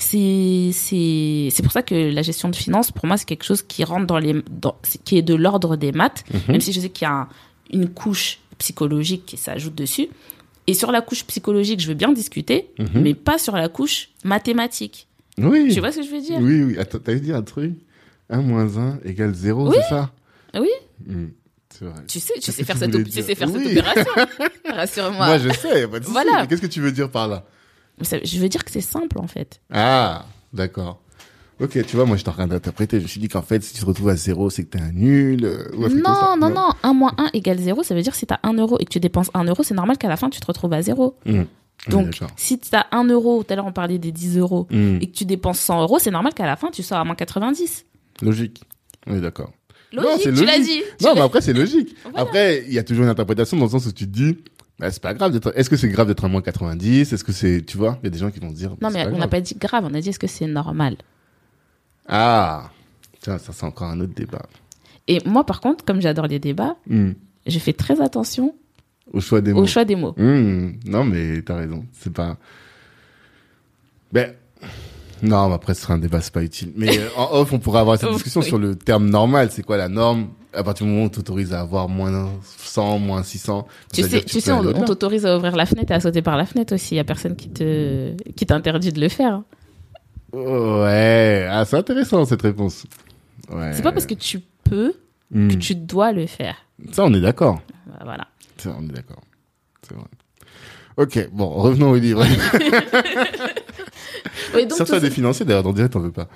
[0.02, 4.06] C'est pour ça que la gestion de finances pour moi c'est quelque chose qui rentre
[4.06, 6.40] dans les dans, qui est de l'ordre des maths Mhm.
[6.48, 7.28] même si je sais qu'il y a un-
[7.72, 10.08] une couche psychologique qui s'ajoute dessus
[10.66, 12.88] et sur la couche psychologique je veux bien discuter Mhm.
[13.02, 15.06] mais pas sur la couche mathématique
[15.38, 15.70] Oui.
[15.72, 16.38] tu vois ce que je veux dire?
[16.40, 16.78] Oui, oui.
[16.78, 17.72] Attends, t'avais dit un truc
[18.28, 19.76] 1 moins 1 égale 0, Oui.
[19.80, 20.10] c'est ça?
[20.54, 20.68] Oui.
[21.06, 21.28] Hmm.
[21.80, 21.92] Vrai.
[22.06, 24.12] tu sais tu sais faire cette tu sais faire opération
[24.66, 26.12] rassure-moi Moi, je sais, y a pas de souci.
[26.12, 26.46] Voilà.
[26.46, 27.44] Qu'est-ce que tu veux dire par là?
[28.00, 31.00] Je veux dire que c'est simple en fait Ah, d'accord.
[31.60, 32.98] Ok, tu vois, moi, je suis en train d'interpréter.
[32.98, 34.82] Je me suis dit qu'en fait, si tu te retrouves à 0, c'est que t'es
[34.82, 35.44] un nul.
[35.44, 36.36] euh, ou un truc comme non ça.
[36.36, 38.84] non non 1 moins 1 égale 0 ça veut dire si t'as 1 euro et
[38.84, 41.16] que tu dépenses 1 euro c'est normal qu'à la fin tu te retrouves à 0
[41.24, 41.42] Hmm.
[41.88, 42.30] Donc, D'accord.
[42.36, 44.98] si tu as 1 euro, tout à l'heure on parlait des 10 euros, Hmm.
[45.00, 47.14] et que tu dépenses 100 euros, c'est normal qu'à la fin tu sois à moins
[47.16, 47.84] 90.
[48.22, 48.62] Logique.
[49.06, 49.52] On est d'accord.
[49.92, 50.80] Non, Logique, tu l'as dit.
[50.98, 51.94] tu Non, l'as- mais après, c'est logique.
[52.04, 52.20] Voilà.
[52.20, 54.38] Après, il y a toujours une interprétation dans le sens où tu te dis,
[54.82, 57.12] bah, c'est pas grave d'être, est-ce que c'est grave d'être à moins 90?
[57.12, 58.90] Est-ce que c'est, tu vois, il y a des gens qui vont se dire, Non,
[58.90, 60.96] c'est mais on n'a pas dit grave, on a dit est-ce que c'est normal?
[62.08, 62.70] Ah.
[63.20, 64.42] Tiens, ça, c'est encore un autre débat.
[65.06, 67.12] Et moi, par contre, comme j'adore les débats, Hmm.
[67.46, 68.54] je fais très attention
[69.12, 69.62] Au choix des mots.
[69.62, 70.14] au choix des mots.
[70.16, 71.84] Hmm, Non, mais t'as raison.
[71.92, 72.36] C'est pas.
[74.12, 74.34] Ben.
[75.22, 76.72] Non, mais après, ce sera un débat, c'est pas utile.
[76.76, 78.46] Mais euh, en off, on pourrait avoir cette discussion oui.
[78.46, 79.48] sur le terme normal.
[79.50, 80.28] C'est quoi la norme?
[80.52, 84.22] À partir du moment où on t'autorise à avoir moins 100, moins 600, Tu sais,
[84.22, 86.94] tu sais, on, t'autorise à ouvrir la fenêtre et à sauter par la fenêtre aussi.
[86.94, 89.42] Il y a personne qui te, qui t'interdit de le faire.
[90.32, 92.84] Ouais, ah, c'est intéressant cette réponse.
[93.50, 93.72] Ouais.
[93.72, 94.94] C'est pas parce que tu peux
[95.34, 95.48] Hmm.
[95.48, 96.56] que tu dois le faire.
[96.90, 97.62] Ça, on est d'accord.
[98.04, 98.26] Voilà.
[98.58, 99.22] Ça, on est d'accord.
[99.82, 100.04] C'est vrai.
[100.96, 102.24] Ok, bon, revenons au livre.
[104.54, 106.28] Oui, donc, tout ça- des financiers, d'ailleurs, dans direct, on veut pas.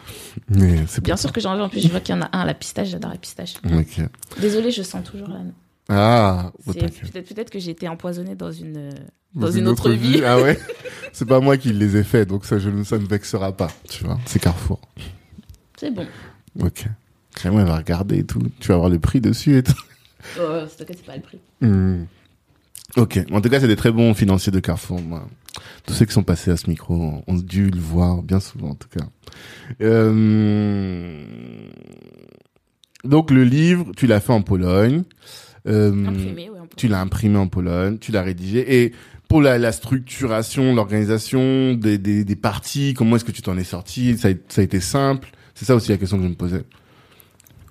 [0.49, 1.63] Mais c'est Bien sûr que j'en veux.
[1.63, 2.89] En plus, je vois qu'il y en a un à la pistache.
[2.89, 3.55] J'adore la pistache.
[3.65, 4.01] Ok.
[4.41, 5.41] Désolée, je sens toujours la.
[5.89, 7.13] Ah, t'inquiète.
[7.13, 8.91] peut-être que j'ai été empoisonnée dans une euh,
[9.35, 10.23] Dans dans une autre vie.
[10.25, 10.59] Ah ouais
[11.13, 14.05] C'est pas moi qui les ai faits, donc ça, je, ça me vexera pas, tu
[14.05, 14.19] vois.
[14.27, 14.81] C'est Carrefour.
[15.79, 16.07] C'est bon.
[16.61, 16.87] Ok.
[17.39, 18.43] Vraiment, elle va regarder et tout.
[18.59, 19.81] Tu vas avoir le prix dessus et tout.
[20.41, 21.39] Oh, c'est pas le prix.
[21.61, 22.05] Hmm.
[22.97, 23.19] Ok.
[23.33, 25.01] En tout cas, c'est des très bons financiers de Carrefour.
[25.03, 25.27] Moi.
[25.87, 28.75] Tous ceux qui sont passés à ce micro ont- dû le voir bien souvent, en
[28.75, 29.05] tout cas.
[29.83, 31.23] Euh...
[33.05, 35.03] Donc, le livre, tu l'as fait en Pologne.
[35.69, 38.83] Euh, Imprimé, peut- Tu l'as imprimé en Pologne, tu l'as rédigé.
[38.85, 38.93] Et
[39.29, 43.65] pour la, la structuration, l'organisation des, des, des parties, comment est-ce que tu t'en es
[43.65, 44.17] sorti?
[44.17, 45.29] Ça a, ça a été simple?
[45.55, 46.63] C'est ça aussi la question que je me posais.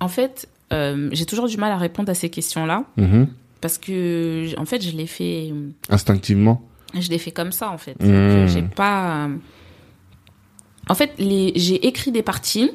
[0.00, 3.28] En fait, euh, j'ai toujours du mal à répondre à ces questions-là Mhm.
[3.60, 5.52] Parce que, en fait, je l'ai fait,
[5.88, 6.62] Instinctivement.
[6.98, 7.96] je l'ai fait comme ça, en fait.
[8.02, 8.34] Mmh.
[8.40, 9.26] Donc, J'ai pas.
[9.26, 9.36] euh,
[10.88, 11.52] En fait, les...
[11.56, 12.70] j'ai écrit des parties.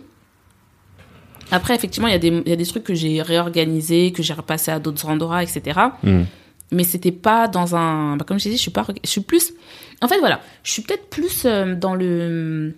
[1.52, 4.24] Après, effectivement, il y, a des- il y a des trucs que j'ai réorganisés, que
[4.24, 5.80] j'ai repassé à d'autres endroits, etc.
[6.04, 6.24] Hmm.
[6.72, 8.16] Mais c'était pas dans un.
[8.16, 8.88] bah, comme je t'ai dit, je suis pas.
[9.04, 9.54] Je suis plus.
[10.02, 10.40] En fait, voilà.
[10.64, 12.74] Je suis peut-être plus euh, dans le.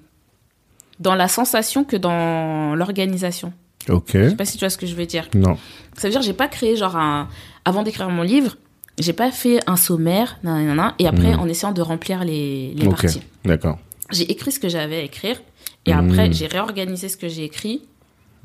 [1.00, 3.54] Dans la sensation que dans l'organisation.
[3.90, 4.12] Ok.
[4.14, 5.28] Je sais pas si tu vois ce que je veux dire.
[5.36, 5.58] Non.
[5.98, 7.28] Ça veut dire, j'ai pas créé genre un.
[7.66, 8.56] Avant d'écrire mon livre,
[9.00, 11.40] j'ai pas fait un sommaire, nanana, et après, Mhm.
[11.40, 13.02] en essayant de remplir les, les Ok.
[13.02, 13.22] parties.
[13.46, 13.80] D'accord.
[14.12, 15.42] J'ai écrit ce que j'avais à écrire,
[15.86, 16.10] et Mhm.
[16.10, 17.82] après, j'ai réorganisé ce que j'ai écrit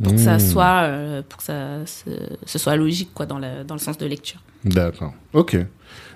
[0.03, 0.41] pour que ça Hmm.
[0.41, 1.78] soit, euh, pour que ça
[2.47, 4.41] ce soit logique, quoi, dans, la, dans le sens de lecture.
[4.64, 5.12] D'accord.
[5.32, 5.57] Ok.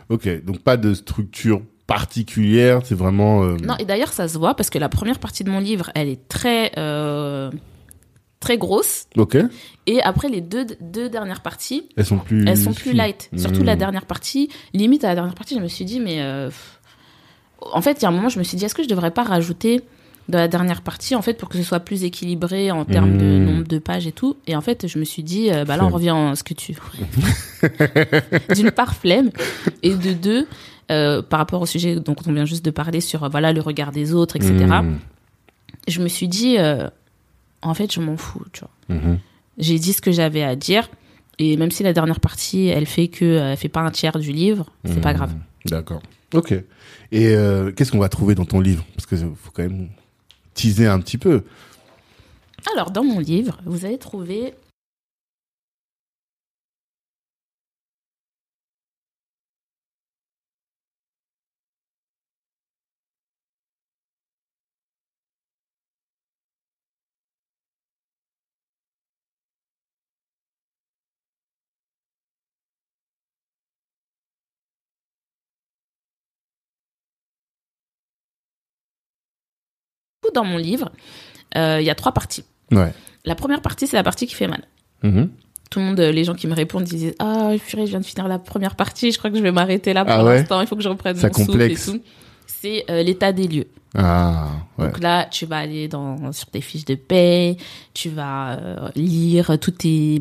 [0.08, 0.44] Ok.
[0.44, 2.80] Donc pas de structure particulière.
[2.84, 3.42] C'est vraiment.
[3.44, 5.90] euh, Non, et d'ailleurs, ça se voit parce que la première partie de mon livre,
[5.94, 7.50] elle est très, euh,
[8.42, 9.06] très grosse.
[9.16, 9.38] Ok.
[9.86, 12.46] Et après, les deux, deux dernières parties, Elles sont plus.
[12.46, 13.30] elles sont plus light.
[13.36, 13.66] Surtout Hmm.
[13.66, 14.50] la dernière partie.
[14.74, 16.20] Limite, à la dernière partie, je me suis dit, mais.
[16.20, 16.50] euh,
[17.72, 19.10] en fait, il y a un moment, je me suis dit, est-ce que je devrais
[19.12, 19.80] pas rajouter
[20.28, 23.24] dans la dernière partie, en fait, pour que ce soit plus équilibré en termes de
[23.24, 23.44] Hmm.
[23.44, 24.36] nombre de pages et tout.
[24.46, 26.54] Et en fait, je me suis dit, euh, bah là, on revient à ce que
[26.54, 26.76] tu.
[28.54, 29.30] D'une part, flemme.
[29.82, 30.46] Et de deux,
[30.90, 33.92] euh, par rapport au sujet dont on vient juste de parler sur, voilà, le regard
[33.92, 34.52] des autres, etc.
[34.82, 34.96] Hmm.
[35.88, 36.88] Je me suis dit, euh,
[37.62, 38.96] en fait, je m'en fous, tu vois.
[38.96, 39.18] Mhm.
[39.58, 40.88] J'ai dit ce que j'avais à dire.
[41.38, 44.18] Et même si la dernière partie, elle fait que, euh, elle fait pas un tiers
[44.18, 45.16] du livre, c'est pas Hmm.
[45.16, 45.34] grave.
[45.66, 46.02] D'accord.
[46.34, 46.52] Ok.
[46.52, 46.64] Et
[47.34, 48.84] euh, qu'est-ce qu'on va trouver dans ton livre?
[48.94, 49.88] Parce que faut quand même
[50.54, 51.42] teaser un petit peu.
[52.74, 54.54] Alors, dans mon livre, vous allez trouver
[80.34, 80.90] dans mon livre,
[81.56, 82.44] euh, il y a trois parties.
[82.70, 82.92] Ouais.
[83.24, 84.62] La première partie, c'est la partie qui fait mal.
[85.02, 85.30] Mhm.
[85.70, 88.04] Tout le monde, euh, les gens qui me répondent, disent Ah, purée, je viens de
[88.04, 90.60] finir la première partie, je crois que je vais m'arrêter là pour Ah ouais l'instant,
[90.60, 91.88] il faut que je reprenne Ça mon souffle complexe.
[91.88, 92.02] et tout.
[92.46, 93.68] C'est euh, l'état des lieux.
[93.94, 94.48] Ah.
[94.78, 94.86] Ouais.
[94.86, 97.56] Donc là, tu vas aller dans, sur tes fiches de paie,
[97.94, 100.20] tu vas euh, lire tout est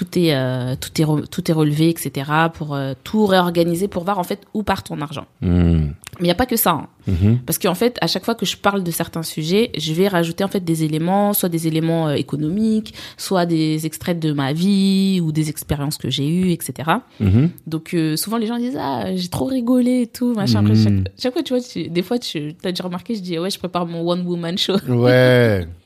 [0.00, 2.30] tout est euh, tout est re- tout est relevé, etc.
[2.54, 5.26] pour euh, tout réorganiser pour voir en fait où part ton argent.
[5.42, 5.88] Hmm.
[6.20, 6.70] Mais il y a pas que ça.
[6.72, 6.86] hein.
[7.06, 7.38] Mhm.
[7.46, 10.44] Parce qu'en fait, à chaque fois que je parle de certains sujets, je vais rajouter
[10.44, 15.20] en fait des éléments, soit des éléments euh, économiques, soit des extraits de ma vie
[15.22, 16.90] ou des expériences que j'ai eues, etc.
[17.20, 17.50] Mhm.
[17.66, 20.60] Donc souvent les gens disent ah j'ai trop rigolé et tout machin.
[20.60, 20.84] Après, Mhm.
[20.84, 23.50] chaque, chaque fois tu vois, tu- des fois tu as déjà remarqué, je dis ouais
[23.50, 25.66] je prépare mon one woman show Ouais.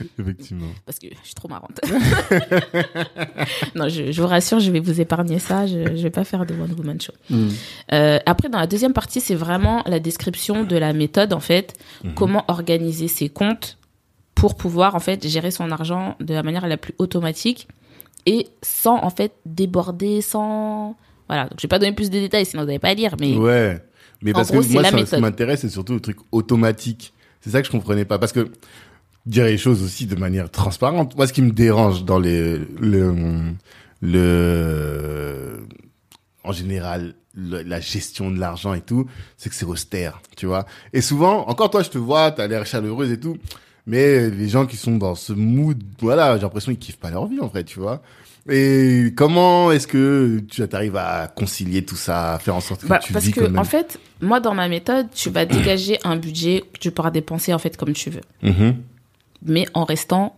[0.18, 0.66] Effectivement.
[0.84, 1.80] parce que je suis trop marrante.
[3.74, 5.66] non, je, je vous rassure, je vais vous épargner ça.
[5.66, 7.12] Je, je vais pas faire de one woman show.
[7.30, 7.48] Hmm.
[7.92, 11.74] Euh, après, dans la deuxième partie, c'est vraiment la description de la méthode, en fait,
[12.04, 12.14] Mhm.
[12.14, 13.78] comment organiser ses comptes
[14.34, 17.68] pour pouvoir, en fait, gérer son argent de la manière la plus automatique
[18.26, 20.96] et sans, en fait, déborder, sans...
[21.28, 23.16] Voilà, donc je vais pas donner plus de détails, sinon vous n'allez pas à lire,
[23.20, 23.34] mais...
[23.36, 23.80] Ouais.
[24.22, 26.16] Mais En parce gros, que c'est moi, ça, ce qui m'intéresse, c'est surtout le truc
[26.32, 27.12] automatique.
[27.40, 28.18] C'est ça que je comprenais pas.
[28.18, 28.50] Parce que
[29.26, 31.16] dire les choses aussi de manière transparente.
[31.16, 33.14] Moi, ce qui me dérange dans les, le,
[34.00, 35.66] le,
[36.44, 39.06] en général, le- la gestion de l'argent et tout,
[39.36, 40.66] c'est que c'est austère, tu vois.
[40.92, 43.36] Et souvent, encore toi, je te vois, t'as l'air chaleureuse et tout,
[43.86, 47.26] mais les gens qui sont dans ce mood, voilà, j'ai l'impression qu'ils kiffent pas leur
[47.26, 48.02] vie, en fait, tu vois.
[48.48, 52.86] Et comment est-ce que tu arrives à concilier tout ça, à faire en sorte que
[52.86, 55.44] Bah, tu parce vis que, quand même en fait, moi, dans ma méthode, tu vas
[55.46, 58.20] dégager un budget que tu pourras dépenser, en fait, comme tu veux.
[58.42, 58.76] Mhm.
[59.44, 60.36] Mais en restant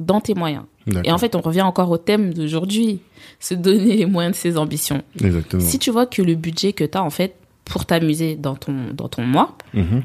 [0.00, 0.64] dans tes moyens.
[1.04, 3.00] Et en fait, on revient encore au thème d'aujourd'hui,
[3.40, 5.02] se donner les moyens de ses ambitions.
[5.22, 5.62] Exactement.
[5.62, 8.74] Si tu vois que le budget que tu as en fait pour t'amuser dans ton
[8.92, 10.02] dans ton mois, Mhm.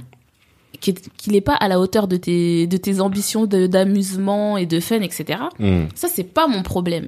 [0.79, 5.01] qu'il n'est pas à la hauteur de tes de tes ambitions d'amusement et de fun,
[5.01, 5.39] etc.
[5.59, 5.89] Mhm.
[5.95, 7.07] Ça c'est pas mon problème,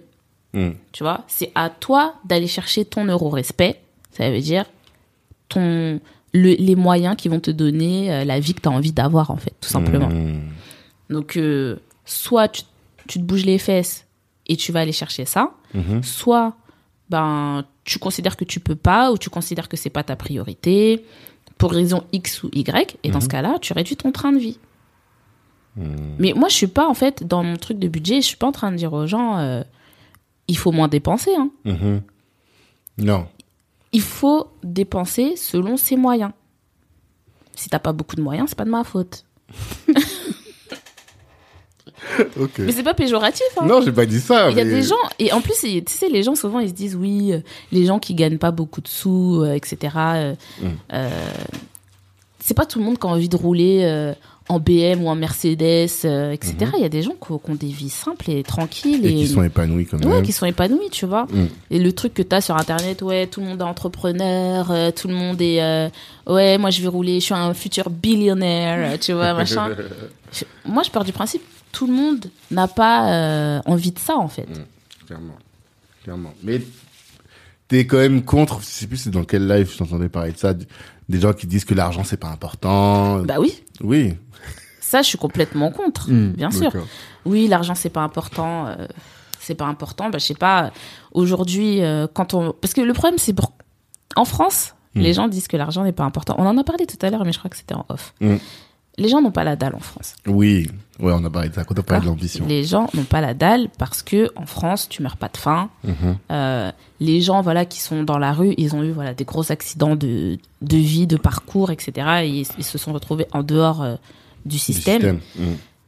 [0.54, 0.74] Mhm.
[0.92, 1.24] tu vois.
[1.28, 3.80] C'est à toi d'aller chercher ton euro respect.
[4.12, 4.66] Ça veut dire
[5.48, 6.02] ton
[6.34, 9.32] le- les moyens qui vont te donner euh, la vie que tu as envie d'avoir
[9.32, 10.10] en fait, tout simplement.
[11.12, 11.18] Mhm.
[11.20, 12.64] Donc, euh, soit tu,
[13.08, 14.06] tu te bouges les fesses
[14.48, 16.02] et tu vas aller chercher ça, Mhm.
[16.04, 16.56] soit
[17.10, 21.04] ben tu considères que tu peux pas ou tu considères que c'est pas ta priorité
[21.58, 24.58] pour raison X ou Y et dans ce cas-là, tu réduis ton train de vie.
[25.76, 26.16] Mhm.
[26.20, 28.48] Mais moi, je suis pas en fait dans mon truc de budget, je suis pas
[28.48, 29.62] en train de dire aux gens euh,
[30.48, 31.32] il faut moins dépenser.
[31.36, 31.50] Hein.
[31.66, 32.02] Mhm.
[33.00, 33.28] Non.
[33.94, 36.32] Il faut dépenser selon ses moyens.
[37.56, 39.26] Si t'as pas beaucoup de moyens, c'est pas de ma faute.
[42.60, 43.46] Mais c'est pas péjoratif.
[43.60, 43.66] Hein.
[43.68, 44.50] Non, j'ai pas dit ça.
[44.52, 46.74] Il y a des gens, et en plus, tu sais, les gens souvent ils se
[46.74, 47.40] disent oui, euh,
[47.72, 49.78] les gens qui gagnent pas beaucoup de sous, euh, etc.
[49.98, 50.66] euh, Mm.
[50.94, 51.10] euh,
[52.44, 54.14] c'est pas tout le monde qui a envie de rouler
[54.50, 56.56] en BM ou en Mercedes, euh, etc.
[56.76, 59.06] Il y a des gens qui, qui ont des vies simples et tranquilles.
[59.06, 60.12] Et qui sont épanouis quand même.
[60.12, 61.26] Ouais, qui sont épanouis, tu vois.
[61.32, 61.46] Mm.
[61.70, 64.92] Et le truc que tu as sur Internet, ouais, tout le monde est entrepreneur, euh,
[64.92, 65.62] tout le monde est...
[65.62, 65.88] euh,
[66.28, 69.70] ouais, moi, je vais rouler, je suis un futur billionnaire, tu vois, machin.
[70.34, 71.42] Je- moi, je pars du principe,
[71.72, 74.48] tout le monde n'a pas euh, envie de ça, en fait.
[75.08, 75.36] Clairement.
[76.04, 76.34] Clairement.
[76.44, 76.62] Mais
[77.68, 80.38] t'es quand même contre, je sais plus c'est dans quel live je t'entendais parler de
[80.38, 83.20] ça, des gens qui disent que l'argent c'est pas important.
[83.24, 84.14] Bah oui, oui.
[84.80, 86.72] ça, je suis complètement contre, Mm, bien sûr.
[87.26, 88.68] Oui, l'argent, c'est pas important.
[88.68, 88.88] euh,
[89.40, 90.10] c'est pas important.
[90.10, 90.72] Bah, je sais pas.
[91.14, 92.54] Aujourd'hui, euh, quand on.
[92.54, 93.54] Parce que le problème, c'est pour.
[94.16, 95.00] En France, Mm.
[95.02, 96.36] les gens disent que l'argent n'est pas important.
[96.38, 98.14] On en a parlé tout à l'heure, mais je crois que c'était en off.
[98.98, 100.16] Les gens n'ont pas la dalle en France.
[100.28, 100.70] Oui.
[101.00, 102.46] Ouais, on a parlé de ça quand on parlait de D'accord l'ambition.
[102.48, 105.70] Les gens n'ont pas la dalle parce que en France, tu meurs pas de faim.
[105.84, 106.18] Mhm.
[106.32, 109.52] Euh, les gens, voilà, qui sont dans la rue, ils ont eu voilà des gros
[109.52, 112.08] accidents de, de vie, de parcours, etc.
[112.24, 113.96] Et ils, ils se sont retrouvés en dehors euh,
[114.46, 115.20] du Du système.
[115.36, 115.44] Mm.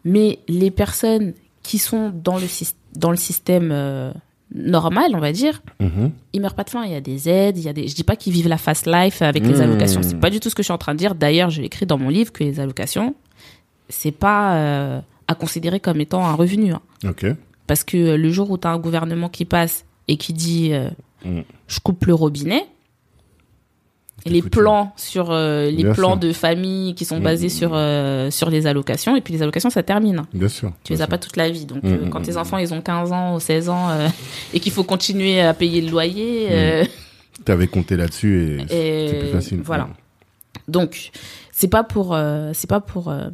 [0.06, 2.48] Mais les personnes qui sont dans le,
[2.96, 4.12] dans le système euh,
[4.54, 6.12] normal, on va dire, Mhm.
[6.34, 6.84] ils meurent pas de faim.
[6.86, 7.88] Il y a des aides, il y a des.
[7.88, 9.62] Je dis pas qu'ils vivent la fast life avec les Mmh.
[9.62, 10.02] allocations.
[10.04, 11.16] C'est pas du tout ce que je suis en train de dire.
[11.16, 13.16] D'ailleurs, je l'écris dans mon livre que les allocations,
[13.90, 16.74] c'est pas euh, à considérer comme étant un revenu.
[16.74, 16.82] hein.
[17.68, 20.90] Parce que le jour où tu as un gouvernement qui passe et qui dit euh,
[21.26, 21.42] Mm.
[21.68, 22.66] je coupe le robinet,
[24.26, 26.18] les plans sur euh, les plans sûr.
[26.18, 27.24] de famille qui sont Mm.
[27.24, 30.24] basés sur euh, sur les allocations et puis les allocations ça termine.
[30.34, 30.72] Bien sûr.
[30.84, 31.66] Tu les as pas toute la vie.
[31.66, 34.08] Donc, Mm, euh, mm, quand tes enfants, ils ont 15 ans ou 16 ans euh,
[34.54, 36.48] et qu'il faut continuer à payer le loyer.
[36.52, 36.94] euh, sûr.
[37.46, 39.62] T'avais compté là-dessus et et c'est plus facile.
[39.66, 39.90] Voilà.
[40.70, 41.10] Donc,
[41.52, 43.30] c'est pas pour, euh, c'est pas pour euh,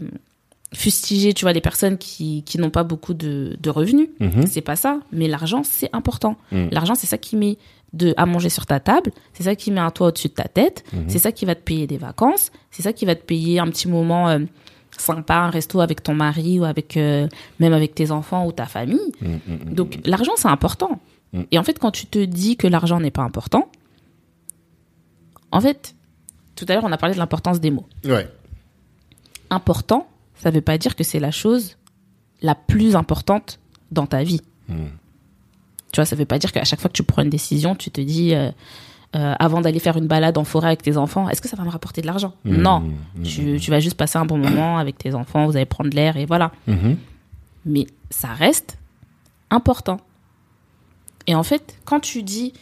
[0.74, 4.10] fustiger, tu vois, les personnes qui, qui n'ont pas beaucoup de, de revenus.
[4.20, 4.46] Mhm.
[4.48, 5.00] C'est pas ça.
[5.12, 6.38] Mais l'argent, c'est important.
[6.52, 7.58] L'argent, c'est ça qui met
[7.94, 9.12] de, à manger sur ta table.
[9.34, 10.84] C'est ça qui met un toit au-dessus de ta tête.
[10.94, 11.06] Mhm.
[11.08, 12.52] C'est ça qui va te payer des vacances.
[12.72, 14.40] C'est ça qui va te payer un petit moment euh,
[14.98, 17.28] sympa, un resto avec ton mari ou avec, euh,
[17.60, 19.12] même avec tes enfants ou ta famille.
[19.22, 19.74] Mm, mm, mm.
[19.74, 21.00] Donc l'argent, c'est important.
[21.52, 23.70] Et en fait, quand tu te dis que l'argent n'est pas important,
[25.52, 25.96] en fait,
[26.56, 27.86] tout à l'heure, on a parlé de l'importance des mots.
[28.04, 28.28] Ouais.
[29.52, 31.78] Important, ça ne veut pas dire que c'est la chose
[32.42, 33.60] la plus importante
[33.92, 34.42] dans ta vie.
[35.92, 37.76] Tu vois, ça ne veut pas dire qu'à chaque fois que tu prends une décision,
[37.76, 38.52] tu te dis, euh,
[39.16, 41.64] euh, avant d'aller faire une balade en forêt avec tes enfants, est-ce que ça va
[41.64, 42.34] me rapporter de l'argent?
[42.46, 42.80] Mm, Non.
[43.16, 45.90] mm, Tu, tu vas juste passer un bon moment avec tes enfants, vous allez prendre
[45.96, 46.52] l'air et voilà.
[46.68, 46.98] Mhm.
[47.66, 48.78] mais ça reste
[49.50, 50.00] important.
[51.28, 52.54] Et en fait, quand tu dis,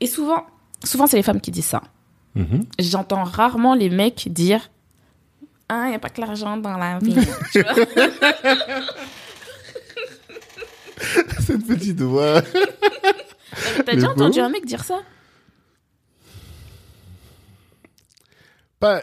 [0.00, 0.44] et souvent,
[0.84, 1.82] souvent c'est les femmes qui disent ça.
[2.36, 2.62] Mhm.
[2.78, 4.70] J'entends rarement les mecs dire,
[5.68, 7.16] ah, il n'y a pas que l'argent dans la vie.
[11.40, 12.42] Cette petite voix.
[12.42, 15.00] T'as Les déjà entendu un mec dire ça?
[18.78, 19.02] Pas.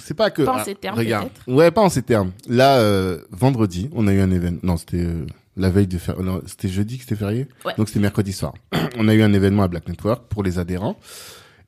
[0.00, 0.42] C'est pas que.
[0.42, 1.30] Pas en ah, ces termes, Regarde.
[1.46, 2.32] Ouais, pas en ces termes.
[2.48, 4.60] Là, euh, vendredi, on a eu un événement.
[4.62, 5.26] Non, c'était euh,
[5.56, 6.20] la veille de faire.
[6.22, 7.48] Non, c'était jeudi que c'était férié?
[7.64, 7.72] Ouais.
[7.76, 8.54] Donc c'était mercredi soir.
[8.96, 10.96] on a eu un événement à Black Network pour les adhérents.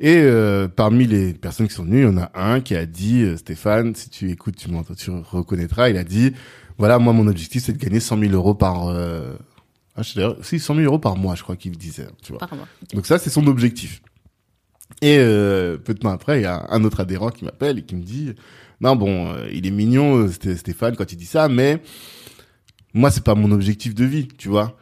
[0.00, 2.84] Et euh, parmi les personnes qui sont venues, il y en a un qui a
[2.84, 5.88] dit, euh, Stéphane, si tu écoutes, tu m'entends, tu reconnaîtras.
[5.88, 6.32] Il a dit,
[6.78, 8.88] voilà, moi mon objectif c'est de gagner 100 000 euros par.
[8.88, 9.34] Euh...
[9.96, 12.08] Ah, je sais d'ailleurs, si 100 000 euros par mois, je crois qu'il disait.
[12.22, 12.40] Tu vois.
[12.40, 12.50] Par.
[12.92, 14.02] Donc ça, c'est son objectif.
[15.02, 17.82] Et euh, peu de temps après, il y a un autre adhérent qui m'appelle et
[17.82, 18.32] qui me dit,
[18.80, 21.80] non bon, euh, il est mignon, Sté- Stéphane, quand il dit ça, mais
[22.92, 24.76] moi, c'est pas mon objectif de vie, tu vois.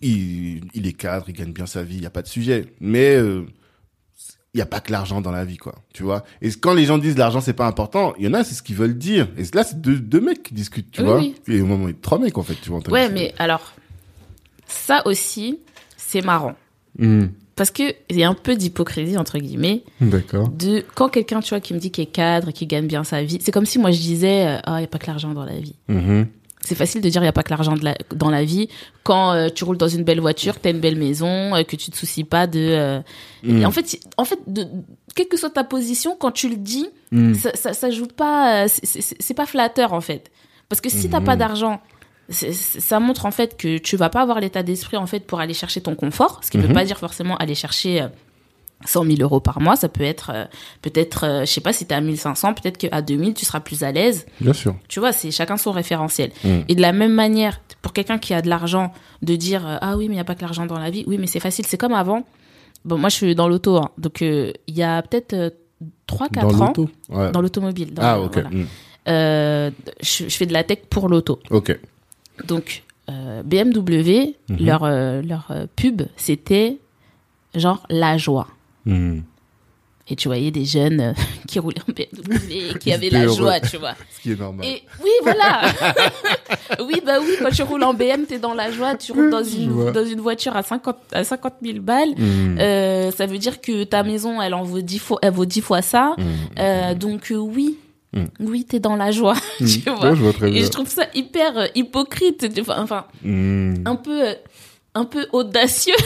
[0.00, 2.66] Il, il est cadre, il gagne bien sa vie, il y a pas de sujet.
[2.80, 3.44] Mais euh,
[4.54, 6.24] il y a pas que l'argent dans la vie, quoi, tu vois?
[6.40, 8.62] Et quand les gens disent l'argent c'est pas important, il y en a c'est ce
[8.62, 9.28] qu'ils veulent dire.
[9.36, 11.18] Et là, c'est deux, deux mecs qui discutent, tu Oui, vois?
[11.18, 11.34] oui.
[11.48, 12.80] Et au moment, trois mecs en fait, tu vois.
[12.90, 13.72] Ouais, mais alors,
[14.66, 15.58] ça aussi,
[15.96, 16.54] c'est marrant.
[16.98, 17.26] Hmm.
[17.56, 20.48] Parce que il y a un peu d'hypocrisie, entre guillemets, D'accord.
[20.48, 23.22] de quand quelqu'un, tu vois, qui me dit qu'il est cadre, qui gagne bien sa
[23.22, 25.32] vie, c'est comme si moi je disais, euh, ah, il n'y a pas que l'argent
[25.34, 25.76] dans la vie.
[25.88, 26.26] Mhm.
[26.66, 28.68] C'est facile de dire il n'y a pas que l'argent la- dans la vie
[29.02, 31.62] quand euh, tu roules dans une belle voiture, que tu as une belle maison, euh,
[31.62, 32.58] que tu te soucies pas de.
[32.60, 33.00] euh,
[33.42, 33.58] Mm.
[33.60, 34.66] et en fait, en fait de,
[35.14, 37.34] quelle que soit ta position, quand tu le dis, Mm.
[37.34, 38.66] ça, ça, ça joue pas.
[38.68, 40.30] c'est- pas flatteur en fait.
[40.70, 41.26] Parce que si t'as Mhm.
[41.26, 41.80] pas d'argent,
[42.30, 45.20] c'est- c'est- ça montre en fait que tu vas pas avoir l'état d'esprit en fait
[45.20, 46.40] pour aller chercher ton confort.
[46.42, 48.06] Ce qui ne veut pas dire forcément aller chercher.
[48.84, 50.44] Euh, 100 000 euros par mois, ça peut être, euh,
[50.82, 53.82] peut-être, euh, je sais pas, si t'es à 1500, peut-être qu'à 2000, tu seras plus
[53.82, 54.26] à l'aise.
[54.40, 54.76] Bien sûr.
[54.88, 56.30] Tu vois, c'est chacun son référentiel.
[56.44, 56.48] Mm.
[56.68, 59.96] Et de la même manière, pour quelqu'un qui a de l'argent, de dire euh, ah
[59.96, 61.04] oui, mais il y a pas que l'argent dans la vie.
[61.06, 61.64] Oui, mais c'est facile.
[61.66, 62.24] C'est comme avant.
[62.84, 63.90] Bon, moi, je suis dans l'auto, hein.
[63.98, 65.50] donc euh, il y a peut-être euh,
[66.08, 66.72] 3-4 Dans ans.
[67.08, 67.30] Ouais.
[67.32, 67.94] dans l'automobile.
[67.98, 68.32] Ah, ok.
[68.34, 68.50] voilà.
[68.50, 68.66] Mm.
[70.02, 71.40] Je, je fais de la tech pour l'auto.
[71.50, 71.78] Ok.
[72.46, 72.82] Donc
[73.44, 74.56] BMW, Mhm.
[74.60, 74.86] leur
[75.22, 76.78] leur pub, c'était
[77.54, 78.48] genre la joie.
[78.86, 79.20] Mm.
[80.10, 81.12] Et tu voyais des jeunes euh,
[81.48, 83.36] qui roulaient en BMW et qui avaient la heureux.
[83.36, 83.94] joie, tu vois.
[84.14, 84.66] Ce qui est normal.
[84.66, 85.62] Et oui, voilà.
[86.86, 88.96] oui, bah oui, quand tu roules en BM, t'es dans la joie.
[88.96, 89.92] Tu roules dans une, vois.
[89.92, 92.10] dans une voiture à 50, à 50 000 balles.
[92.18, 92.58] Mm.
[92.60, 95.62] Euh, ça veut dire que ta maison, elle en vaut 10 fois, elle vaut 10
[95.62, 96.14] fois ça.
[96.58, 97.78] Euh, donc oui,
[98.12, 98.26] Mm.
[98.40, 100.14] oui, t'es dans la joie, tu Ouais, vois.
[100.14, 100.62] je vois très Et bien.
[100.64, 104.22] je trouve ça hyper hypocrite, enfin, enfin, un peu,
[104.94, 105.96] un peu audacieux.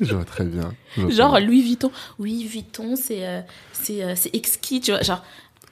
[0.00, 0.74] Je vois très bien.
[0.94, 1.46] Très Genre bien.
[1.46, 1.90] Louis Vuitton.
[2.18, 3.40] Oui, Vuitton, c'est euh,
[3.72, 5.02] c'est euh, c'est exquis, tu vois.
[5.02, 5.22] Genre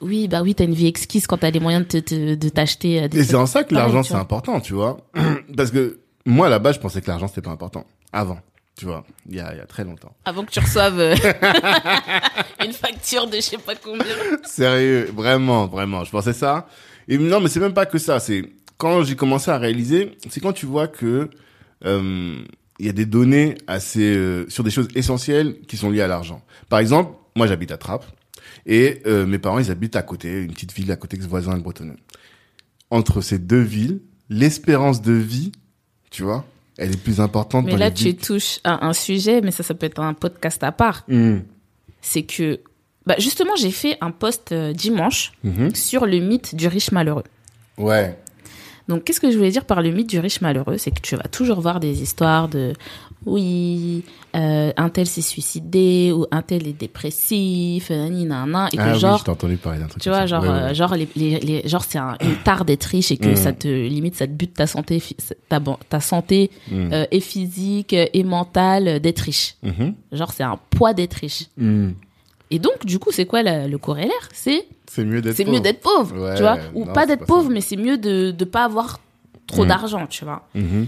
[0.01, 3.03] oui, bah oui, t'as une vie exquise quand t'as les moyens de te- de t'acheter
[3.03, 4.97] euh, Et c'est en ça que l'argent c'est important, tu vois.
[5.57, 7.85] Parce que moi, base, je pensais que l'argent c'était pas important.
[8.13, 8.39] Avant,
[8.77, 10.13] tu vois, il y a, il y a très longtemps.
[10.25, 11.15] avant que tu reçoives euh,
[12.65, 14.05] une facture de je sais pas combien.
[14.43, 16.03] Sérieux, vraiment, vraiment.
[16.03, 16.67] Je pensais ça.
[17.07, 18.19] Et non, mais c'est même pas que ça.
[18.19, 18.43] C'est
[18.77, 21.29] quand j'ai commencé à réaliser, c'est quand tu vois que
[21.85, 22.41] euh,
[22.81, 26.07] il y a des données assez euh, sur des choses essentielles qui sont liées à
[26.07, 26.41] l'argent.
[26.67, 28.05] Par exemple, moi j'habite à Trappes
[28.65, 31.61] et euh, mes parents ils habitent à côté, une petite ville à côté voisin le
[31.61, 31.95] Bretonneux.
[32.89, 35.51] Entre ces deux villes, l'espérance de vie,
[36.09, 36.43] tu vois,
[36.77, 37.65] elle est plus importante.
[37.65, 40.13] Mais dans là, les tu touches à un sujet, mais ça, ça peut être un
[40.13, 41.03] podcast à part.
[41.07, 41.37] Mmh.
[42.01, 42.59] C'est que,
[43.05, 45.75] bah, justement, j'ai fait un post euh, dimanche Mhm.
[45.75, 47.23] sur le mythe du riche malheureux.
[47.77, 48.17] Ouais.
[48.87, 50.77] Donc, qu'est-ce que je voulais dire par le mythe du riche malheureux?
[50.77, 52.73] C'est que tu vas toujours voir des histoires de
[53.25, 54.03] oui,
[54.35, 58.81] euh, un tel s'est suicidé ou un tel est dépressif, euh, ni nana, et que
[58.81, 60.01] Ah oui, genre, je entendu parler d'un truc.
[60.01, 60.55] tu vois, genre, Ouais, ouais.
[60.55, 63.35] euh, genre, les, les, les- genre c'est un, une tare d'être riche et que Mm.
[63.35, 65.01] ça te limite, ça te bute ta santé,
[65.89, 66.89] ta, santé Mmh.
[66.93, 69.55] euh, et physique et mentale d'être riche.
[69.63, 69.93] Mhm.
[70.11, 71.45] Genre, c'est un poids d'être riche.
[72.51, 74.29] Et donc, du coup, c'est quoi la- le corollaire?
[74.33, 75.55] C'est C'est mieux d'être c'est pauvre.
[75.57, 77.53] mieux d'être pauvre, Ouais, tu vois, ou non, pas d'être pauvre, ça.
[77.53, 78.99] mais c'est mieux de de pas avoir
[79.47, 79.67] trop Mm.
[79.67, 80.47] d'argent, tu vois.
[80.53, 80.87] Mhm.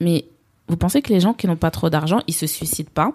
[0.00, 0.24] Mais
[0.68, 3.12] vous pensez que les gens qui n'ont pas trop d'argent, ils se suicident pas?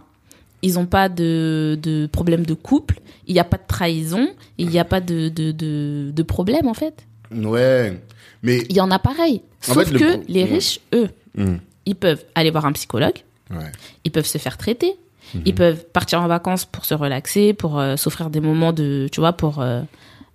[0.62, 2.99] Ils n'ont pas de, de problème de couple?
[3.28, 4.28] Il n'y a pas de trahison?
[4.58, 7.06] Il n'y a pas de, de, de, problème, en fait?
[7.32, 7.99] Ouais.
[8.43, 8.64] Mais.
[8.70, 9.41] Il y en a pareil.
[9.70, 11.56] En Sauf fait, que les riches, eux, Mmh.
[11.86, 13.18] ils peuvent aller voir un psychologue,
[13.51, 13.72] Ouais.
[14.06, 14.95] ils peuvent se faire traiter,
[15.34, 15.41] Mhm.
[15.45, 19.19] ils peuvent partir en vacances pour se relaxer, pour euh, s'offrir des moments de, tu
[19.19, 19.82] vois, pour euh,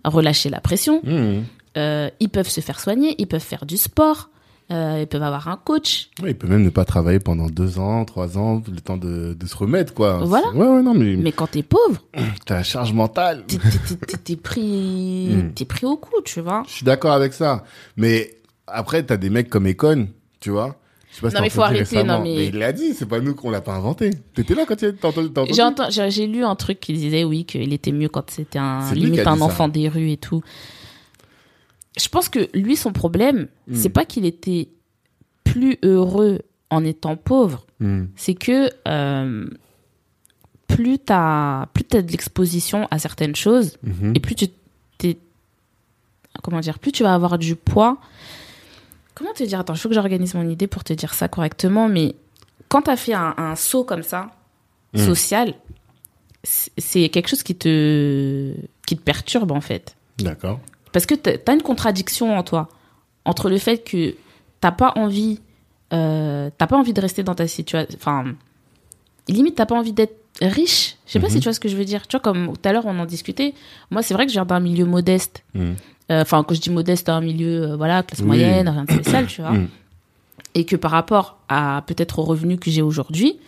[0.05, 1.01] relâcher la pression.
[1.05, 1.43] Mmh.
[1.77, 4.29] Euh, ils peuvent se faire soigner, ils peuvent faire du sport,
[4.73, 6.11] euh, ils peuvent avoir un coach.
[6.23, 9.35] Ouais, il peut même ne pas travailler pendant deux ans, trois ans, le temps de,
[9.39, 10.19] de se remettre, quoi.
[10.25, 10.49] Voilà.
[10.51, 12.03] Ouais, ouais, non, mais, Mais quand t'es pauvre,
[12.47, 13.45] t'as la charge mentale.
[13.47, 15.53] t'es- t'es- t'es- t'es pris, Mm.
[15.55, 16.63] t'es pris au cou, tu vois.
[16.67, 17.65] Je suis d'accord avec ça.
[17.97, 18.31] Mais
[18.67, 20.09] après, t'as des mecs comme Econ,
[20.41, 20.77] tu vois.
[21.11, 22.19] Je sais pas si Non, t'as mais faut arrêter, récemment.
[22.19, 24.11] non, mais- il l'a dit, c'est pas nous qu'on l'a pas inventé.
[24.35, 24.87] T'étais là quand tu
[26.11, 29.37] J'ai lu un truc qui disait oui qu'il était mieux quand c'était un limite un
[29.37, 29.45] ça.
[29.45, 30.43] enfant des rues et tout.
[32.01, 33.75] Je pense que lui son problème, Mm.
[33.75, 34.69] c'est pas qu'il était
[35.45, 36.41] plus heureux
[36.71, 38.05] en étant pauvre, Mmh.
[38.15, 39.49] c'est que euh,
[40.69, 44.13] plus t'as plus t'as de l'exposition à certaines choses Mhm.
[44.15, 44.47] et plus tu
[44.99, 45.17] t'es
[46.45, 47.99] comment dire plus tu vas avoir du poids
[49.15, 51.89] comment te dire attends il faut que j'organise mon idée pour te dire ça correctement
[51.89, 52.15] mais
[52.69, 54.31] quand tu as fait un, un saut comme ça
[54.93, 54.99] Mm.
[55.07, 55.55] social
[56.43, 58.53] c'est c'est quelque chose qui te
[58.87, 60.59] qui te perturbe en fait D'accord.
[60.93, 62.69] parce que tu as une contradiction en toi
[63.25, 64.17] entre le fait que
[64.61, 65.39] t'as pas envie
[65.93, 68.25] euh, t'as pas envie de rester dans ta situation enfin
[69.29, 71.33] limite t'as pas envie d'être riche je sais pas Mhm.
[71.35, 72.99] si tu vois ce que je veux dire tu vois comme tout à l'heure on
[72.99, 73.55] en discutait
[73.91, 75.73] moi c'est vrai que je viens d'un milieu modeste Mmh.
[76.11, 78.27] Euh, enfin quand je dis modeste un milieu euh, voilà classe Oui.
[78.27, 79.69] moyenne rien de spécial tu vois Mmh.
[80.55, 83.39] et que par rapport à peut-être aux revenus que j'ai aujourd'hui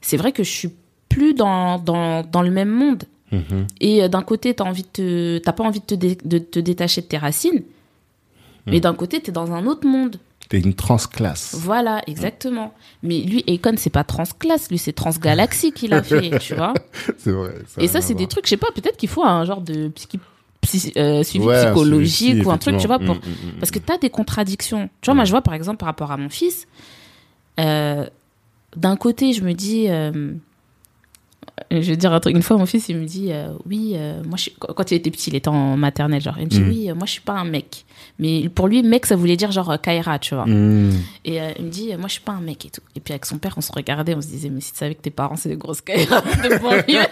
[0.00, 0.70] c'est vrai que je suis
[1.08, 3.66] plus dans, dans, dans le même monde Mhm.
[3.80, 6.38] et euh, d'un côté t'as envie de te t'as pas envie de te, dé- de
[6.38, 7.62] te détacher de tes racines
[8.66, 10.16] mais d'un côté t'es dans un autre monde
[10.48, 11.54] T'es une transclasse.
[11.58, 12.72] voilà exactement
[13.02, 16.72] mais lui Akon c'est pas transclasse lui c'est transgalaxie qu'il a fait tu vois
[17.18, 17.54] C'est vrai.
[17.78, 20.08] et ça c'est des trucs je sais pas peut-être qu'il faut un genre de psy,
[20.62, 23.16] psy- euh, suivi Ouais, psychologique suivi, ou un truc tu vois pour.
[23.16, 23.58] Mmh, mmh, mmh.
[23.60, 24.88] parce que tu as des contradictions.
[25.02, 26.66] Tu vois, moi, je vois par exemple par rapport à mon fils,
[27.60, 28.06] euh,
[28.76, 29.86] d'un côté, je me dis.
[29.88, 30.32] euh,
[31.70, 32.34] je vais dire un truc.
[32.34, 34.94] Une fois, mon fils, il me dit euh, Oui, euh, moi, je suis- quand il
[34.94, 36.36] était petit, il était en maternelle, genre.
[36.38, 36.68] Il me dit Mm.
[36.68, 37.84] Oui, euh, moi, je suis pas un mec.
[38.18, 40.46] Mais pour lui, mec, ça voulait dire genre Kaira, tu vois.
[40.46, 40.92] Mmh.
[41.24, 42.80] Et il me dit Moi, je suis pas un mec et tout.
[42.96, 44.94] Et puis avec son père, on se regardait, on se disait Mais si tu savais
[44.94, 47.06] que tes parents, c'est des grosses Kaira de banlieue.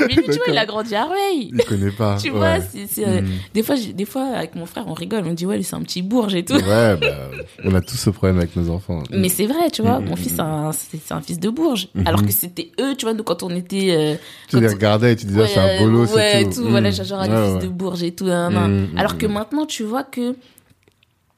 [0.00, 1.50] Mais lui, tu vois, il a grandi à Rueil.
[1.52, 2.16] Il connaît pas.
[2.22, 2.62] Tu vois, ouais.
[2.72, 3.26] c'est- c'est, euh, Mmh.
[3.54, 5.76] des fois, j'ai- des fois, avec mon frère, on rigole, on dit ouais, lui c'est
[5.76, 6.54] un petit bourge et tout.
[6.54, 7.30] Ouais, bah,
[7.64, 9.02] on a tous ce problème avec nos enfants.
[9.10, 10.36] Mais c'est vrai, tu vois, Mm, mon mm, fils, mm.
[10.36, 11.88] c'est un, c'est c'est un fils de bourge.
[12.04, 13.90] Alors que c'était eux, tu vois, nous, quand on était.
[13.90, 14.14] euh,
[14.48, 16.54] tu quand- les regardais et tu disais, ouais, c'est un bolos, ouais, et tout.
[16.54, 16.64] tout.
[16.64, 16.70] Mm.
[16.70, 17.52] Voilà, genre, les ouais.
[17.52, 18.24] fils de bourge et tout.
[18.26, 18.70] nan, nan.
[18.70, 20.32] Mm, mm, Alors que maintenant, tu vois que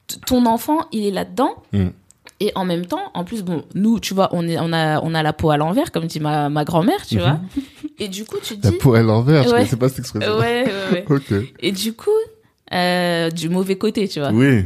[0.07, 1.55] t- ton enfant, il est là-dedans.
[1.73, 1.87] Mm.
[2.41, 5.13] Et en même temps, en plus, bon, nous, tu vois, on, est, on, a, on
[5.13, 7.39] a la peau à l'envers, comme dit ma, ma grand-mère, tu vois.
[7.99, 8.77] Et du coup, tu te La dis.
[8.77, 9.55] peau à l'envers, je Ouais.
[9.57, 10.37] connaissais pas cette expression.
[10.37, 11.05] Ouais, ouais, ouais.
[11.09, 11.33] Ok.
[11.59, 12.09] Et du coup,
[12.73, 14.31] euh, du mauvais côté, tu vois.
[14.31, 14.63] Oui,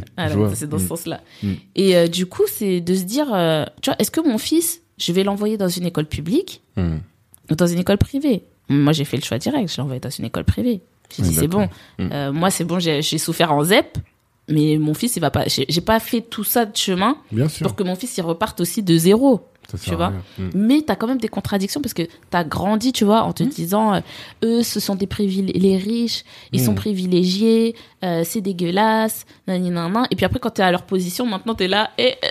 [0.54, 0.88] c'est dans ce Mm.
[0.88, 1.22] sens-là.
[1.42, 1.52] Mm.
[1.76, 4.82] Et euh, du coup, c'est de se dire, euh, tu vois, est-ce que mon fils,
[5.00, 6.98] je vais l'envoyer dans une école publique Mm.
[7.52, 8.44] ou dans une école privée?
[8.70, 10.82] Moi, j'ai fait le choix direct, je l'ai envoyé dans une école privée.
[11.16, 11.68] J'ai dit, c'est bon.
[12.00, 12.10] Mm.
[12.12, 13.98] Euh, moi, c'est bon, j'ai j'ai souffert en ZEP,
[14.50, 15.46] mais mon fils, il va pas.
[15.48, 17.66] J'ai pas fait tout ça de chemin Bien sûr.
[17.66, 19.42] pour que mon fils, il reparte aussi de zéro.
[19.82, 20.10] Tu vois.
[20.38, 20.50] Mm.
[20.54, 23.94] Mais t'as quand même des contradictions parce que t'as grandi, tu vois, en te disant,
[23.96, 24.00] euh,
[24.44, 26.66] eux, ce sont des privilégiés, les riches, ils Mm.
[26.66, 30.04] sont privilégiés, euh, c'est dégueulasse, nani nana.
[30.12, 32.28] Et puis après, quand t'es à leur position, maintenant t'es là, et euh,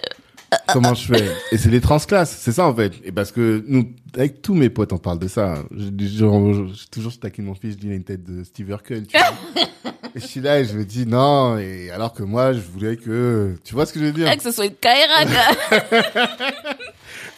[0.73, 2.93] Comment je fais Et c'est les transclasses, c'est ça en fait.
[3.05, 5.55] Et parce que nous, avec tous mes potes, on parle de ça.
[5.71, 8.45] Je, je, je- toujours je taquine mon fils, je dis il a une tête de
[8.45, 9.07] Steve Urkel.
[9.07, 11.59] Tu vois et je suis là et je me dis non.
[11.59, 14.43] Et alors que moi, je voulais que, tu vois ce que je veux dire que
[14.43, 15.81] ce soit une quoi.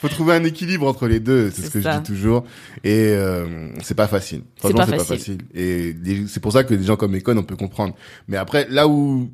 [0.01, 1.51] Faut trouver un équilibre entre les deux.
[1.51, 1.93] C'est ce que ça.
[1.95, 2.45] je dis toujours.
[2.83, 4.43] Et euh, c'est pas facile.
[4.61, 5.39] Pas c'est pas facile.
[5.55, 5.95] Et
[6.29, 7.95] c'est pour ça que des gens comme Econ, on peut comprendre.
[8.29, 9.31] Mais après, là où,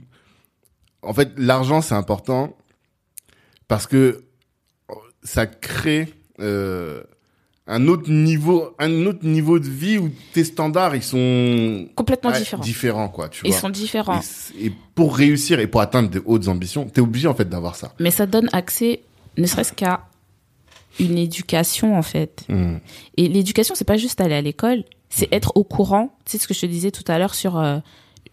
[1.02, 2.56] en fait, l'argent c'est important
[3.70, 4.24] parce que
[5.22, 7.04] ça crée euh,
[7.68, 12.38] un autre niveau, un autre niveau de vie où tes standards ils sont Complètement ouais,
[12.40, 12.62] différents.
[12.64, 13.28] différents quoi.
[13.28, 13.60] Tu Ils vois.
[13.60, 14.20] sont différents.
[14.58, 17.94] Et, pour réussir et pour atteindre de hautes ambitions, t'es obligé en fait d'avoir ça.
[18.00, 19.02] Mais ça donne accès,
[19.38, 20.00] ne serait-ce qu'à
[20.98, 22.44] une éducation, en fait.
[22.48, 22.78] Mm.
[23.18, 26.18] Et l'éducation, c'est pas juste aller à l'école, c'est être au courant.
[26.24, 27.78] Tu sais ce que je te disais tout à l'heure sur euh,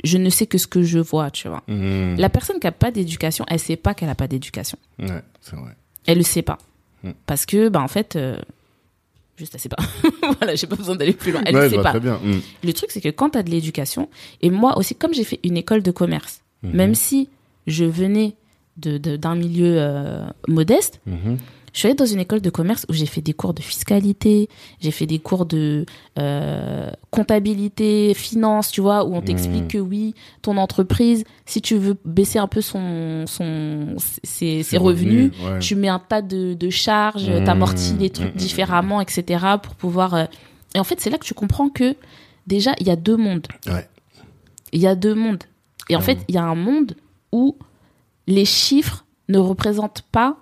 [0.04, 1.64] je ne sais que ce que je vois, tu vois.
[1.68, 2.16] Mm.
[2.18, 4.78] La personne qui a pas d'éducation, elle sait pas qu'elle a pas d'éducation.
[5.00, 5.72] Ouais, c'est vrai.
[6.06, 6.58] Elle le sait pas.
[7.04, 7.12] Mm.
[7.26, 8.38] Parce que, bah, en fait, euh,
[9.38, 9.78] juste, elle sait pas.
[10.40, 11.42] voilà, j'ai pas besoin d'aller plus loin.
[11.46, 11.90] Elle ouais, le sait vois pas.
[11.92, 12.20] très bien.
[12.24, 12.40] Mm.
[12.64, 14.10] Le truc, c'est que quand tu as de l'éducation,
[14.42, 16.72] et moi aussi, comme j'ai fait une école de commerce, Mhm.
[16.76, 17.30] même si
[17.68, 18.36] je venais
[18.78, 21.38] de- de- d'un milieu euh, modeste, Mhm.
[21.78, 24.50] Je suis allée dans une école de commerce où j'ai fait des cours de fiscalité,
[24.80, 25.86] j'ai fait des cours de
[26.18, 29.68] euh, comptabilité, finance, tu vois, où on t'explique Mhm.
[29.68, 35.32] que oui, ton entreprise, si tu veux baisser un peu son, son, ses, ses revenus,
[35.44, 35.60] ouais.
[35.60, 39.46] tu mets un tas de, de charges, Mmh, t'amortis les trucs mmh, différemment, etc.
[39.62, 40.16] pour pouvoir.
[40.16, 40.26] euh,
[40.74, 41.96] Et en fait, c'est là que tu comprends que
[42.48, 43.46] déjà, il y a deux mondes.
[43.68, 43.88] Ouais.
[44.74, 45.44] Il y a deux mondes.
[45.90, 46.96] Et en fait, il y a un monde
[47.32, 47.56] où
[48.26, 50.38] les chiffres ne représentent pas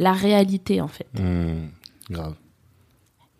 [0.00, 1.06] la réalité, en fait.
[1.14, 1.68] Mm.
[2.10, 2.34] Grave.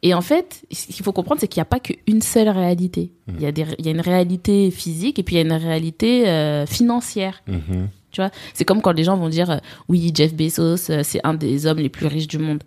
[0.03, 3.13] Et en fait, ce qu'il faut comprendre, c'est qu'il n'y a pas qu'une seule réalité.
[3.27, 3.33] Mmh.
[3.37, 5.45] Il y, a des, il y a une réalité physique et puis il y a
[5.45, 7.43] une réalité euh, financière.
[7.47, 7.89] Mhm.
[8.11, 9.59] Tu vois, c'est comme quand les gens vont dire euh,
[9.89, 12.63] oui, Jeff Bezos, euh, c'est un des hommes les plus riches du monde.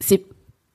[0.00, 0.24] C'est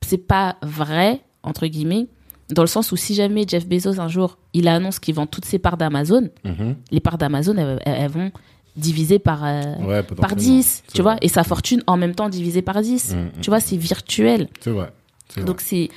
[0.01, 2.07] c'est pas vrai entre guillemets
[2.49, 5.45] dans le sens où si jamais Jeff Bezos un jour il annonce qu'il vend toutes
[5.45, 6.75] ses parts d'Amazon, Mhm.
[6.91, 8.31] les parts d'Amazon elles vont
[8.75, 10.35] diviser par euh, Ouais, par potentiellement.
[10.59, 13.13] 10, C'est tu vois, et sa fortune en même temps divisée par 10.
[13.15, 13.29] Mhm.
[13.41, 14.47] Tu vois, c'est virtuel.
[14.61, 14.91] C'est vrai.
[15.45, 15.89] Donc c'est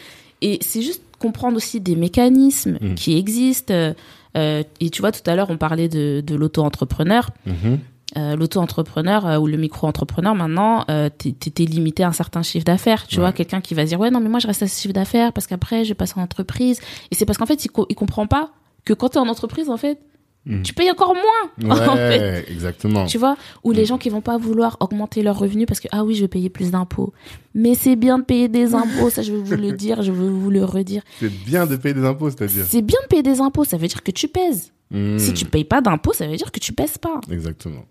[0.43, 2.95] et c'est juste comprendre aussi des mécanismes Mm.
[2.95, 3.73] qui existent.
[3.73, 3.95] euh,
[4.37, 7.31] euh, et tu vois, tout à l'heure, on parlait de, de l'auto-entrepreneur.
[7.47, 7.79] Mhm.
[8.17, 13.07] Euh, l'auto-entrepreneur euh, ou le micro-entrepreneur, maintenant, euh, t'es limité à un certain chiffre d'affaires.
[13.07, 13.21] Tu Ouais.
[13.23, 15.33] vois, quelqu'un qui va dire, ouais, non, mais moi, je reste à ce chiffre d'affaires
[15.33, 16.81] parce qu'après, je passe en entreprise.
[17.11, 18.51] Et c'est parce qu'en fait, il, co- il comprend pas
[18.85, 19.99] que quand t'es en entreprise, en fait,
[20.47, 20.63] Mm.
[20.63, 21.51] tu payes encore moins.
[21.77, 22.45] Ouais, en fait.
[22.51, 23.07] exactement.
[23.07, 23.87] Tu vois, ou les Mm.
[23.87, 26.49] gens qui vont pas vouloir augmenter leurs revenus parce que ah oui, je vais payer
[26.51, 27.13] plus d'impôts.
[27.55, 30.29] Mais c'est bien de payer des impôts, ça je veux vous le dire, je veux
[30.31, 31.03] vous le redire.
[31.21, 32.65] C'est bien de payer des impôts, c'est-à-dire.
[32.69, 34.73] C'est bien de payer des impôts, ça veut dire que tu pèses.
[34.93, 35.19] Mm.
[35.19, 37.21] Si tu payes pas d'impôts, ça veut dire que tu pèses pas.
[37.31, 37.85] Exactement.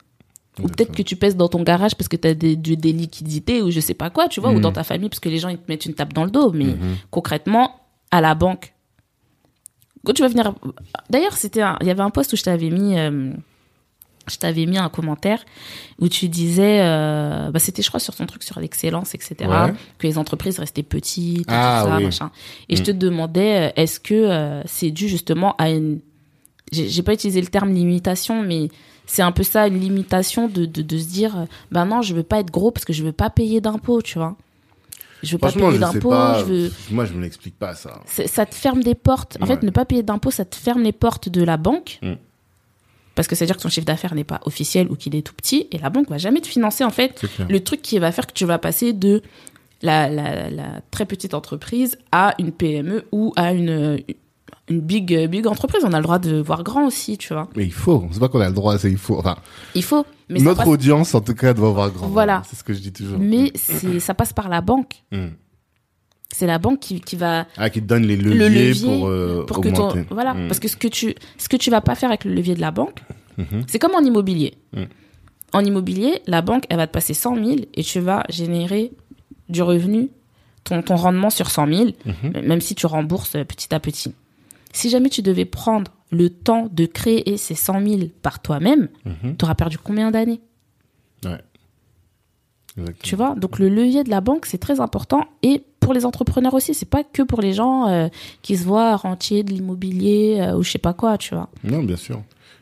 [0.63, 3.61] Ou peut-être que tu pèses dans ton garage parce que tu as des, des liquidités
[3.61, 5.49] ou je sais pas quoi, tu vois, ou dans ta famille parce que les gens
[5.49, 6.51] ils te mettent une tape dans le dos.
[6.53, 6.95] Mais Mhm.
[7.11, 7.71] concrètement,
[8.11, 8.73] à la banque,
[10.05, 10.53] quand tu vas venir.
[11.09, 12.97] D'ailleurs, c'était un- il y avait un post où je t'avais mis.
[12.97, 13.31] euh,
[14.27, 15.45] je t'avais mis un commentaire
[15.99, 19.73] où tu disais, euh, bah c'était je crois sur ton truc sur l'excellence, etc., Ouais.
[19.99, 22.03] que les entreprises restaient petites, et Ah, tout ça, oui.
[22.05, 22.31] machin.
[22.67, 22.85] Et je Mm.
[22.85, 25.99] te demandais, euh, est-ce que euh, c'est dû justement à une,
[26.71, 28.69] j'ai pas utilisé le terme limitation, mais
[29.05, 32.23] c'est un peu ça, une limitation de, de, de se dire, bah non, je veux
[32.23, 34.35] pas être gros parce que je veux pas payer d'impôts, tu vois.
[35.23, 36.11] Je veux pas payer d'impôts,
[36.45, 36.71] veux.
[36.91, 38.01] Moi, je me l'explique pas, ça.
[38.05, 39.37] Ça te ferme des portes.
[39.41, 39.55] En Ouais.
[39.55, 41.99] fait, ne pas payer d'impôts, ça te ferme les portes de la banque.
[42.01, 42.13] Mm.
[43.15, 45.67] Parce que c'est-à-dire que ton chiffre d'affaires n'est pas officiel ou qu'il est tout petit.
[45.71, 48.33] Et la banque va jamais te financer, en fait, le truc qui va faire que
[48.33, 49.21] tu vas passer de
[49.81, 53.99] la, la, la très petite entreprise à une PME ou à une,
[54.67, 55.83] une big, big entreprise.
[55.85, 57.47] On a le droit de voir grand aussi, tu vois.
[57.55, 58.07] Mais il faut.
[58.11, 59.17] C'est pas qu'on a le droit, c'est il faut.
[59.17, 59.35] Enfin,
[59.75, 60.05] Il faut.
[60.29, 62.07] Mais, notre passe, audience, en tout cas, doit avoir grand.
[62.07, 62.41] Voilà.
[62.49, 63.19] C'est ce que je dis toujours.
[63.19, 65.03] mais c'est- ça passe par la banque.
[65.11, 65.27] Mm.
[66.31, 69.07] C'est la banque qui, qui va Ah, qui te donne les leviers, Le levier pour,
[69.07, 70.05] euh, pour que ton augmenter.
[70.09, 70.47] voilà Mm.
[70.47, 72.61] parce que ce que tu ce que tu vas pas faire avec le levier de
[72.61, 73.03] la banque
[73.37, 73.63] Mhm.
[73.67, 74.83] c'est comme en immobilier Mm.
[75.53, 78.91] En immobilier, la banque, elle va te passer 100 000 et tu vas générer
[79.47, 80.09] du revenu,
[80.65, 82.41] ton, ton rendement sur 100 000, Mhm.
[82.45, 84.13] même si tu rembourses petit à petit.
[84.75, 89.37] Si jamais tu devais prendre le temps de créer ces 100 000 par toi-même, Mhm.
[89.37, 90.41] tu auras perdu combien d'années?
[91.23, 91.39] Ouais.
[92.77, 92.99] Exactement.
[93.03, 93.35] Tu vois?
[93.35, 95.23] Donc le levier de la banque, c'est très important.
[95.43, 98.09] Et pour les entrepreneurs aussi, c'est pas que pour les gens euh,
[98.41, 101.49] qui se voient rentiers de l'immobilier euh, ou je sais pas quoi, tu vois.
[101.63, 102.21] Non, bien sûr.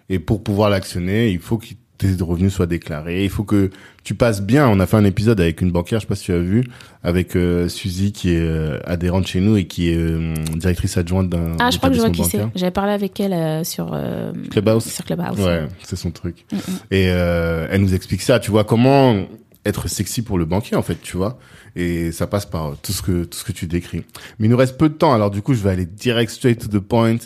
[0.09, 1.67] Et pour pouvoir l'actionner, il faut que
[1.97, 3.23] tes revenus soient déclarés.
[3.23, 3.69] Il faut que
[4.03, 4.67] tu passes bien.
[4.67, 6.63] On a fait un épisode avec une banquière, je sais pas si tu as vu,
[7.03, 11.29] avec euh, Suzy qui est euh, adhérente chez nous et qui est euh, directrice adjointe
[11.29, 12.41] d'un Ah, je crois que je vois qui c'est.
[12.55, 14.85] J'avais parlé avec elle euh, sur, euh, Clubhouse.
[14.85, 15.39] sur Clubhouse.
[15.39, 16.45] Ouais, c'est son truc.
[16.51, 16.59] Mm, mm.
[16.91, 19.25] Et euh, elle nous explique ça, tu vois, comment
[19.65, 21.37] être sexy pour le banquier, en fait, tu vois.
[21.75, 24.03] Et ça passe par tout ce que tout ce que tu décris.
[24.37, 26.59] Mais il nous reste peu de temps, alors du coup, je vais aller direct straight
[26.59, 27.17] to the point.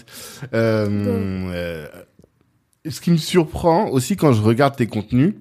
[0.54, 0.88] Euh,
[1.52, 1.88] euh,
[2.90, 5.34] ce qui me surprend aussi quand je regarde tes contenus,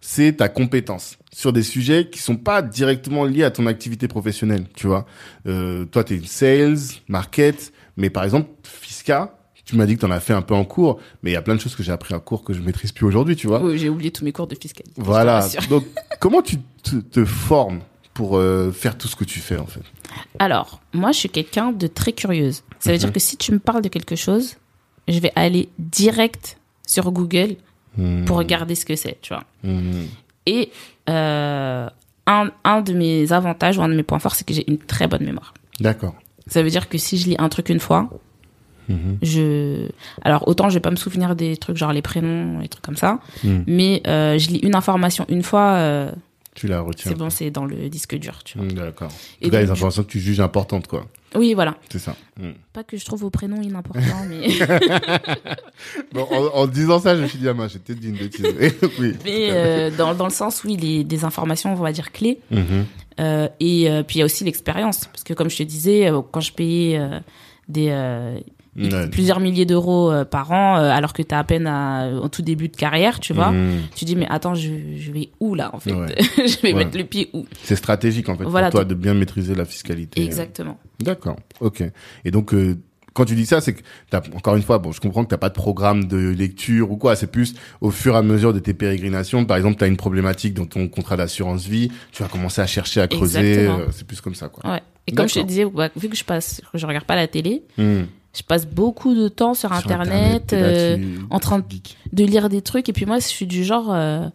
[0.00, 4.66] c'est ta compétence sur des sujets qui sont pas directement liés à ton activité professionnelle,
[4.74, 5.06] tu vois.
[5.46, 6.78] Euh, toi, tu es sales,
[7.08, 9.34] market, mais par exemple, Fisca,
[9.64, 11.36] tu m'as dit que tu en as fait un peu en cours, mais il y
[11.36, 13.48] a plein de choses que j'ai appris en cours que je maîtrise plus aujourd'hui, tu
[13.48, 13.60] vois.
[13.62, 14.94] Oui, j'ai oublié tous mes cours de fiscalité.
[14.96, 15.46] Voilà.
[15.68, 15.84] Donc,
[16.20, 17.80] comment tu te, te formes
[18.14, 19.82] pour euh, faire tout ce que tu fais, en fait?
[20.38, 22.62] Alors, moi, je suis quelqu'un de très curieuse.
[22.78, 23.00] Ça veut Mhm.
[23.00, 24.56] dire que si tu me parles de quelque chose,
[25.06, 26.57] je vais aller direct
[26.88, 27.56] sur Google
[27.96, 28.24] Hmm.
[28.26, 29.42] pour regarder ce que c'est, tu vois.
[29.64, 30.04] Hmm.
[30.46, 30.70] Et
[31.08, 31.88] euh,
[32.26, 34.78] un, un de mes avantages ou un de mes points forts, c'est que j'ai une
[34.78, 35.52] très bonne mémoire.
[35.80, 36.14] D'accord.
[36.46, 38.08] Ça veut dire que si je lis un truc une fois,
[38.88, 39.18] Mhm.
[39.20, 39.88] je
[40.22, 42.96] alors autant je vais pas me souvenir des trucs genre les prénoms les trucs comme
[42.96, 43.58] ça Hmm.
[43.66, 46.10] mais euh, je lis une information une fois euh,
[46.54, 47.10] Tu la retiens.
[47.10, 49.08] c'est bon c'est dans le disque dur tu vois Hmm, D'accord.
[49.08, 51.04] En Et tout cas, les informations que tu juges importantes, quoi.
[51.34, 52.16] Oui voilà C'est ça.
[52.38, 52.52] Hmm.
[52.72, 54.48] pas que je trouve vos prénoms inimportants mais
[56.12, 58.46] Bon, en, en disant ça, je me suis dit, ah, j'ai peut-être dit une bêtise.
[59.00, 59.14] oui.
[59.24, 62.86] mais euh, dans dans le sens oui les des informations on va dire clés Mhm.
[63.20, 66.08] Euh, et euh, puis il y a aussi l'expérience parce que comme je te disais
[66.30, 67.00] quand je payais
[67.68, 67.90] des
[68.78, 69.08] Ouais.
[69.08, 72.28] plusieurs milliers d'euros euh, par an euh, alors que tu as à peine à, en
[72.28, 73.80] tout début de carrière tu vois Mhm.
[73.94, 75.92] tu dis mais attends je, je vais où là en fait?
[75.92, 76.14] Ouais.
[76.36, 76.84] je vais Ouais.
[76.84, 77.44] mettre le pied où?
[77.64, 80.22] C'est stratégique, en fait, Voilà, pour toi, de bien maîtriser la fiscalité.
[80.24, 81.36] exactement D'accord.
[81.60, 81.82] Ok.
[82.24, 82.76] Et donc, euh,
[83.14, 85.36] quand tu dis ça, c'est que t'as, encore une fois, bon, je comprends que t'as
[85.38, 87.16] pas de programme de lecture ou quoi.
[87.16, 89.44] C'est plus au fur et à mesure de tes pérégrinations.
[89.44, 93.00] Par exemple, t'as une problématique dans ton contrat d'assurance vie, tu vas commencer à chercher
[93.00, 93.40] à creuser.
[93.40, 93.78] Exactement.
[93.80, 94.70] euh, c'est plus comme ça, quoi.
[94.72, 97.16] ouais et comme je te disais ouais, vu que je passe que je regarde pas
[97.16, 98.02] la télé Hmm.
[98.38, 101.58] Je passe beaucoup de temps sur, Sur internet, là, euh, tu- en train
[102.12, 104.28] de- lire des trucs et puis moi je suis du genre euh,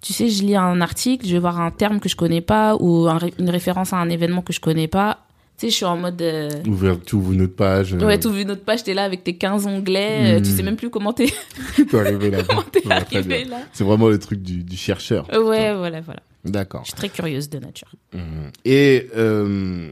[0.00, 2.76] tu sais je lis un article je vais voir un terme que je connais pas
[2.80, 5.18] ou un une référence à un événement que je connais pas
[5.58, 7.92] tu sais je suis en mode euh, Ouvrir, tu ouvres une autre page.
[7.92, 10.42] euh, ouais tu vu notre page t'es là avec tes 15 onglets euh, Mm.
[10.42, 11.26] tu sais même plus comment t'es
[11.90, 12.42] t'es arrivé là.
[12.48, 13.48] comment t'es Ouais, très arrivé bien.
[13.58, 15.28] là C'est vraiment le truc du, du chercheur.
[15.30, 16.80] ouais voilà voilà D'accord.
[16.84, 18.50] je suis très curieuse de nature Mhm.
[18.64, 19.90] Et je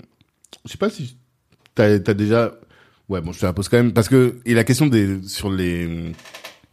[0.73, 1.16] sais pas si
[1.75, 2.53] t'as as déjà.
[3.09, 5.51] Ouais, bon, je te la pose quand même parce que et la question des sur
[5.51, 6.13] les hum,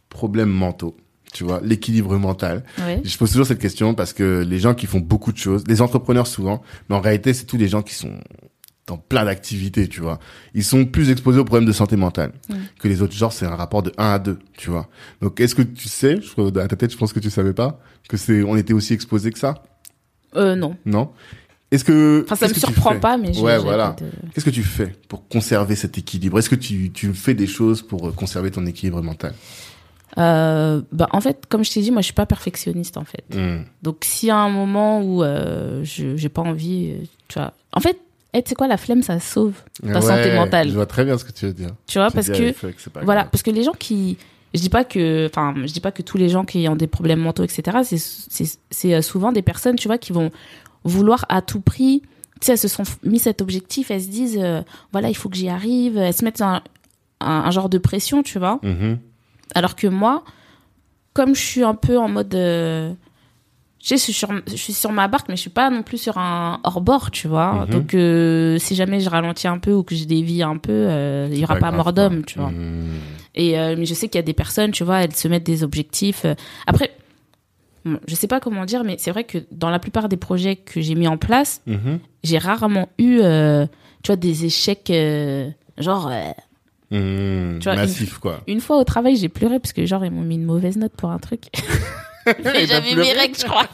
[0.08, 0.96] problèmes mentaux,
[1.32, 2.64] tu vois, l'équilibre mental.
[3.04, 5.80] Je pose toujours cette question parce que les gens qui font beaucoup de choses, les
[5.82, 8.12] entrepreneurs souvent, mais en réalité, c'est tous les gens qui sont
[8.86, 10.20] dans plein d'activités, tu vois.
[10.54, 12.32] Ils sont plus exposés aux problèmes de santé mentale
[12.78, 13.14] que les autres.
[13.14, 14.88] Genre, c'est un rapport de 1 à 2, tu vois.
[15.20, 17.52] Donc, est-ce que tu sais, je crois, à ta tête, je pense que tu savais
[17.52, 19.62] pas, que c'est, on était aussi exposés que ça?
[20.36, 21.10] euh, non Non?
[21.72, 23.96] Est-ce que, enfin ça me surprend pas mais j'ai Ouais, voilà.
[23.98, 26.38] de- Qu'est-ce que tu fais pour conserver cet équilibre?
[26.38, 29.34] Est-ce que tu, tu fais des choses pour euh, conserver ton équilibre mental?
[30.18, 33.24] Euh, bah en fait comme je t'ai dit moi je suis pas perfectionniste en fait
[33.34, 33.64] Hmm.
[33.82, 36.94] Donc, s'il y a un moment où euh, je j'ai pas envie,
[37.28, 37.52] tu vois.
[37.72, 37.98] En fait,
[38.32, 40.68] hey, tu sais quoi, la flemme, ça sauve ta santé mentale.
[40.68, 41.70] Je vois très bien ce que tu veux dire.
[41.88, 42.54] Tu vois, parce que,
[43.02, 43.30] voilà, grave.
[43.32, 44.16] parce que les gens qui.
[44.54, 45.26] Je dis pas que.
[45.26, 47.98] Enfin, je dis pas que tous les gens qui ont des problèmes mentaux, etc., c'est-
[47.98, 50.30] c'est c'est, souvent des personnes, tu vois, qui vont
[50.86, 52.02] vouloir à tout prix.
[52.40, 54.62] Tu sais, elles se sont mis cet objectif, elles se disent, euh,
[54.92, 55.96] voilà, il faut que j'y arrive.
[55.96, 56.62] Elles se mettent un,
[57.20, 58.58] un, un genre de pression, tu vois.
[58.62, 58.98] Mhm.
[59.54, 60.22] Alors que moi,
[61.14, 62.34] comme je suis un peu en mode.
[62.34, 62.92] euh,
[63.82, 65.82] je sais, je suis, sur, je suis sur ma barque, mais je suis pas non
[65.84, 67.52] plus sur un hors-bord, tu vois.
[67.66, 67.70] Mhm.
[67.70, 71.28] Donc, euh, si jamais je ralentis un peu ou que je dévie un peu, euh,
[71.30, 72.50] il y aura pas, grave, mort d'homme, tu vois.
[72.50, 72.88] Mhm.
[73.36, 75.44] Et euh, mais je sais qu'il y a des personnes, tu vois, elles se mettent
[75.46, 76.24] des objectifs.
[76.24, 76.34] euh.
[76.66, 76.90] Après,
[78.06, 80.80] je sais pas comment dire, mais c'est vrai que dans la plupart des projets que
[80.80, 81.98] j'ai mis en place, Mhm.
[82.24, 83.66] j'ai rarement eu, euh,
[84.02, 84.90] tu vois, des échecs.
[84.90, 86.30] euh, genre, euh,
[86.90, 87.58] Mhm.
[87.60, 88.40] Tu vois, Massif, quoi.
[88.46, 90.92] une fois au travail, j'ai pleuré parce que genre ils m'ont mis une mauvaise note
[90.96, 91.44] pour un truc.
[92.44, 93.66] J'avais pleuré mes règles, je crois.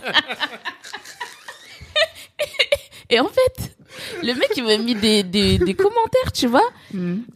[3.10, 3.76] Et en fait,
[4.22, 6.66] le mec, il m'a mis des, des, des commentaires, tu vois.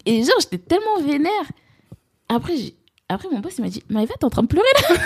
[0.07, 1.31] Et genre, j'étais tellement vénère.
[2.29, 2.55] Après,
[3.09, 4.97] après mon boss, il m'a dit, Maëva, t'es en train de pleurer là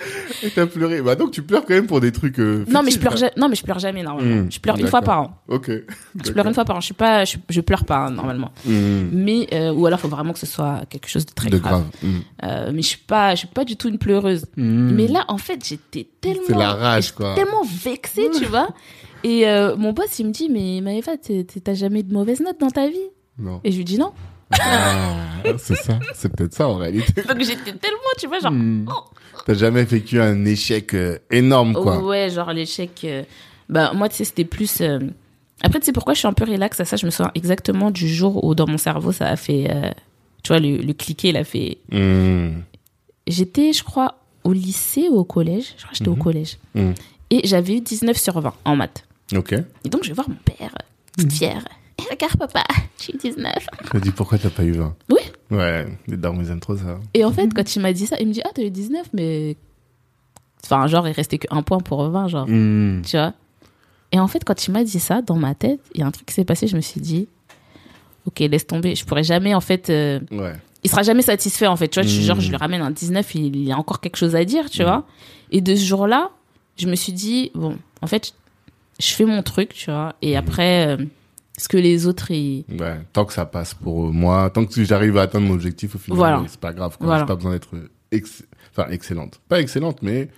[0.42, 1.02] Et t'as pleuré.
[1.02, 2.38] Bah donc tu pleures quand même pour des trucs.
[2.38, 3.14] euh, non, mais je pleure.
[3.36, 4.42] Non, mais je pleure jamais normalement.
[4.44, 5.42] Hmm, je pleure une fois par an.
[5.48, 5.70] Ok.
[6.24, 6.80] Je pleure une fois par an.
[6.80, 8.52] Je suis pas, je, je pleure pas hein, normalement.
[8.64, 9.08] Hmm.
[9.12, 11.82] Mais euh, ou alors faut vraiment que ce soit quelque chose de très De grave.
[11.82, 11.86] grave.
[12.02, 12.18] Hmm.
[12.44, 14.46] Euh, mais je suis pas, je suis pas du tout une pleureuse.
[14.56, 17.34] Mais là, en fait, j'étais tellement, C'est la rage, quoi.
[17.34, 18.68] tellement vexée, tu vois.
[19.24, 19.44] Et
[19.76, 21.12] mon boss, il me dit, mais Maëva,
[21.62, 22.96] t'as jamais eu de mauvaises notes dans ta vie?
[23.38, 23.60] Non.
[23.64, 24.12] Et je lui dis non.
[24.58, 25.14] Ah,
[25.58, 25.98] c'est ça.
[26.14, 27.22] C'est peut-être ça en réalité.
[27.22, 28.86] Donc j'étais tellement, tu vois, genre, Hmm.
[28.88, 29.04] oh.
[29.46, 31.98] T'as jamais vécu un échec euh, énorme, quoi.
[32.04, 32.90] ouais, genre l'échec.
[33.04, 33.22] euh,
[33.68, 34.80] bah moi, tu sais, c'était plus.
[34.82, 34.98] euh,
[35.62, 36.96] Après, tu sais pourquoi je suis un peu relax à ça?
[36.96, 39.68] Je me souviens exactement du jour où dans mon cerveau, ça a fait.
[39.70, 39.90] euh,
[40.42, 41.78] Tu vois, le, le cliquet, il a fait.
[41.90, 42.60] Hmm.
[43.26, 45.72] J'étais, je crois, au lycée ou au collège.
[45.76, 46.58] Je crois que j'étais au collège.
[46.74, 46.94] Mhm.
[47.30, 49.04] Et j'avais eu 19 sur 20 en maths.
[49.36, 49.52] Ok.
[49.52, 50.72] Et donc, je vais voir mon père,
[51.16, 51.64] petite fière.
[52.10, 52.62] Regarde, papa,
[53.00, 53.52] j'ai eu 19.
[53.92, 55.20] Je me dis pourquoi t'as pas eu 20 Oui.
[55.50, 56.98] Ouais, les darons ils aiment trop ça.
[57.14, 59.08] Et en fait, quand il m'a dit ça, il me dit Ah, t'as eu 19,
[59.12, 59.56] mais.
[60.64, 62.46] Enfin, genre, il restait qu'un point pour 20, genre.
[62.48, 63.02] Hmm.
[63.04, 63.32] Tu vois?
[64.12, 66.10] Et en fait, quand il m'a dit ça, dans ma tête, il y a un
[66.10, 67.28] truc qui s'est passé, je me suis dit
[68.26, 68.94] Ok, laisse tomber.
[68.94, 69.88] Je pourrais jamais, en fait.
[69.90, 70.52] euh, Ouais.
[70.84, 73.34] il sera jamais satisfait en fait tu vois je genre je lui ramène un 19
[73.34, 75.04] il, il y a encore quelque chose à dire tu vois?
[75.50, 76.30] Et de ce jour-là
[76.78, 78.32] je me suis dit bon en fait
[78.98, 80.14] je fais mon truc tu vois?
[80.22, 80.96] Et après euh,
[81.60, 82.30] ce que les autres.
[82.30, 85.98] Ouais, tant que ça passe pour moi, tant que j'arrive à atteindre mon objectif au
[85.98, 86.42] final, Voilà.
[86.48, 86.96] c'est pas grave.
[87.00, 87.20] Voilà.
[87.20, 87.68] J'ai pas besoin d'être
[88.10, 89.40] ex- enfin excellente.
[89.48, 90.28] Pas excellente, mais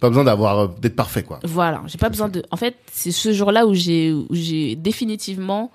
[0.00, 1.38] pas besoin d'avoir euh, d'être parfait quoi.
[1.44, 5.70] voilà j'ai pas besoin de en fait c'est ce jour-là où j'ai où j'ai définitivement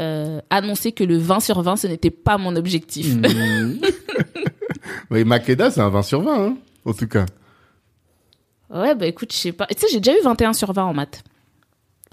[0.00, 3.80] euh, annoncé que le 20 sur 20 ce n'était pas mon objectif Mm.
[5.10, 7.26] Oui, Makeda, c'est un 20 sur 20, hein, en tout cas.
[8.74, 10.94] ouais bah écoute je sais pas tu sais j'ai déjà eu 21 sur 20 en
[10.94, 11.22] maths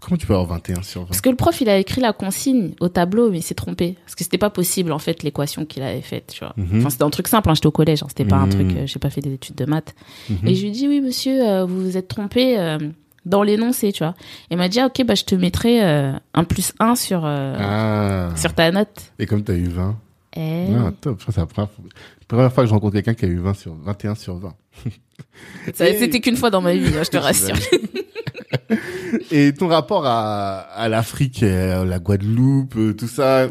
[0.02, 2.14] Comment tu peux avoir 21 sur 20 Parce que le prof, il a écrit la
[2.14, 3.96] consigne au tableau, mais il s'est trompé.
[4.06, 6.54] Parce que c'était pas possible, en fait, l'équation qu'il avait faite, tu vois.
[6.58, 6.80] Mhm.
[6.80, 8.52] Enfin, c'était un truc simple, hein, j'étais au collège, hein, c'était pas un Mhm.
[8.52, 9.96] truc, euh, j'ai pas fait des études de maths.
[10.30, 10.48] Mhm.
[10.48, 12.78] Et je lui dis, oui, monsieur, euh, vous vous êtes trompé euh,
[13.26, 14.14] dans l'énoncé, tu vois.
[14.52, 18.30] Il m'a dit, ah, ok, bah, je te mettrai un plus 1 sur, Ah.
[18.36, 19.12] sur ta note.
[19.18, 19.98] Et comme t'as eu 20.
[20.36, 21.22] Eh, Ah, top.
[21.22, 23.38] Ça, C'est la première, fois- la première fois que je rencontre quelqu'un qui a eu
[23.40, 24.54] 20 sur 21 sur 20.
[25.74, 27.56] ça- C'était qu'une fois dans ma vie, hein, je te rassure.
[29.32, 33.48] Et ton rapport à, à l'Afrique, euh, la Guadeloupe, euh, tout ça,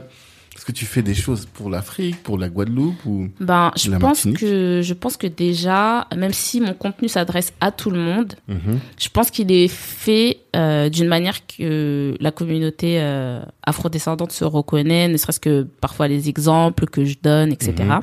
[0.64, 3.98] est-ce que tu fais des choses pour l'Afrique, pour la Guadeloupe ou Ben, je La
[3.98, 4.38] pense Martinique.
[4.38, 8.80] que, je pense que déjà, même si mon contenu s'adresse à tout le monde, Mhm.
[8.98, 15.06] Je pense qu'il est fait euh, d'une manière que la communauté euh, afrodescendante se reconnaît,
[15.08, 17.72] ne serait-ce que parfois les exemples que je donne, etc.
[17.84, 18.00] Mhm.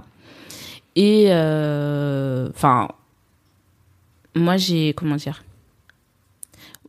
[0.97, 2.89] Et euh, enfin,
[4.35, 5.43] moi j'ai comment dire?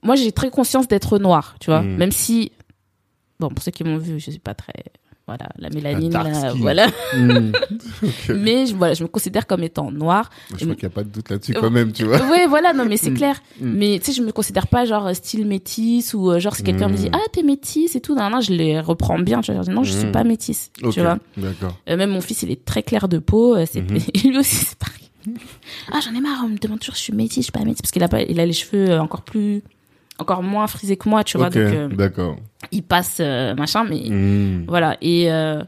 [0.02, 1.96] Moi j'ai très conscience d'être noire, tu vois, Mhm.
[1.96, 2.52] même si
[3.40, 4.74] bon pour ceux qui m'ont vu, je suis pas très
[5.36, 6.12] voilà la mélanine,
[6.56, 6.86] voilà.
[7.16, 7.52] Hmm.
[8.34, 10.30] Mais je, voilà, je me considère comme étant noire.
[10.50, 12.18] Je crois qu'il n'y a pas de doute là-dessus quand même, tu vois.
[12.30, 13.16] Ouais, voilà, non, mais c'est Mm.
[13.16, 13.42] clair.
[13.60, 13.72] Mm.
[13.78, 16.62] Mais tu sais, je me considère pas genre euh, style métisse ou euh, genre si
[16.62, 19.40] quelqu'un me dit ah t'es métisse et tout, non, non, je les reprends bien.
[19.40, 20.70] Tu vois, je dis, non, je suis pas métisse.
[20.82, 21.18] Ok, Tu vois.
[21.36, 21.76] D'accord.
[21.88, 23.56] Euh, même mon fils, il est très clair de peau.
[23.56, 23.98] euh, c'est Mhm.
[24.30, 24.98] lui aussi, c'est pareil.
[25.92, 27.82] ah j'en ai marre, on me demande toujours je suis métisse, je suis pas métisse
[27.82, 29.62] parce qu'il a pas, il a les cheveux euh, encore plus,
[30.22, 31.48] encore moins frisés que moi, tu vois.
[31.48, 32.36] Ok, Donc euh, d'accord.
[32.70, 34.64] il passe euh, machin, mais Hmm.
[34.66, 34.96] voilà.
[35.02, 35.62] Et euh,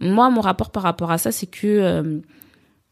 [0.00, 2.18] moi, mon rapport par rapport à ça, c'est que euh,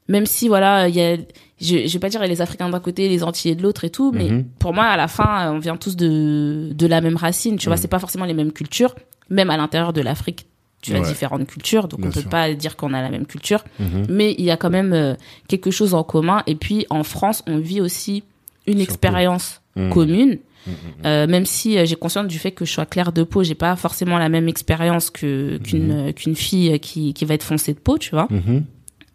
[0.08, 1.16] même si, voilà, il y a,
[1.60, 4.12] je, je vais pas dire les Africains d'un côté, les Antillais de l'autre et tout,
[4.12, 4.44] mais Mhm.
[4.58, 7.56] pour moi, à la fin, on vient tous de, de la même racine.
[7.56, 7.82] Tu vois, Mhm.
[7.82, 8.94] c'est pas forcément les mêmes cultures.
[9.30, 10.46] Même à l'intérieur de l'Afrique,
[10.82, 12.28] tu as différentes cultures, donc Bien on peut sûr.
[12.28, 13.64] pas dire qu'on a la même culture.
[13.80, 14.04] Mhm.
[14.10, 15.14] Mais il y a quand même euh,
[15.48, 16.42] quelque chose en commun.
[16.46, 18.22] Et puis, en France, on vit aussi
[18.66, 18.82] une Surtout.
[18.92, 19.90] expérience Mhm.
[19.90, 20.38] commune.
[20.66, 20.74] Mhm.
[21.04, 23.54] Euh, même si euh, j'ai conscience du fait que je sois claire de peau, j'ai
[23.54, 27.74] pas forcément la même expérience que qu'une euh, qu'une fille qui qui va être foncée
[27.74, 28.28] de peau, tu vois.
[28.30, 28.64] Mhm.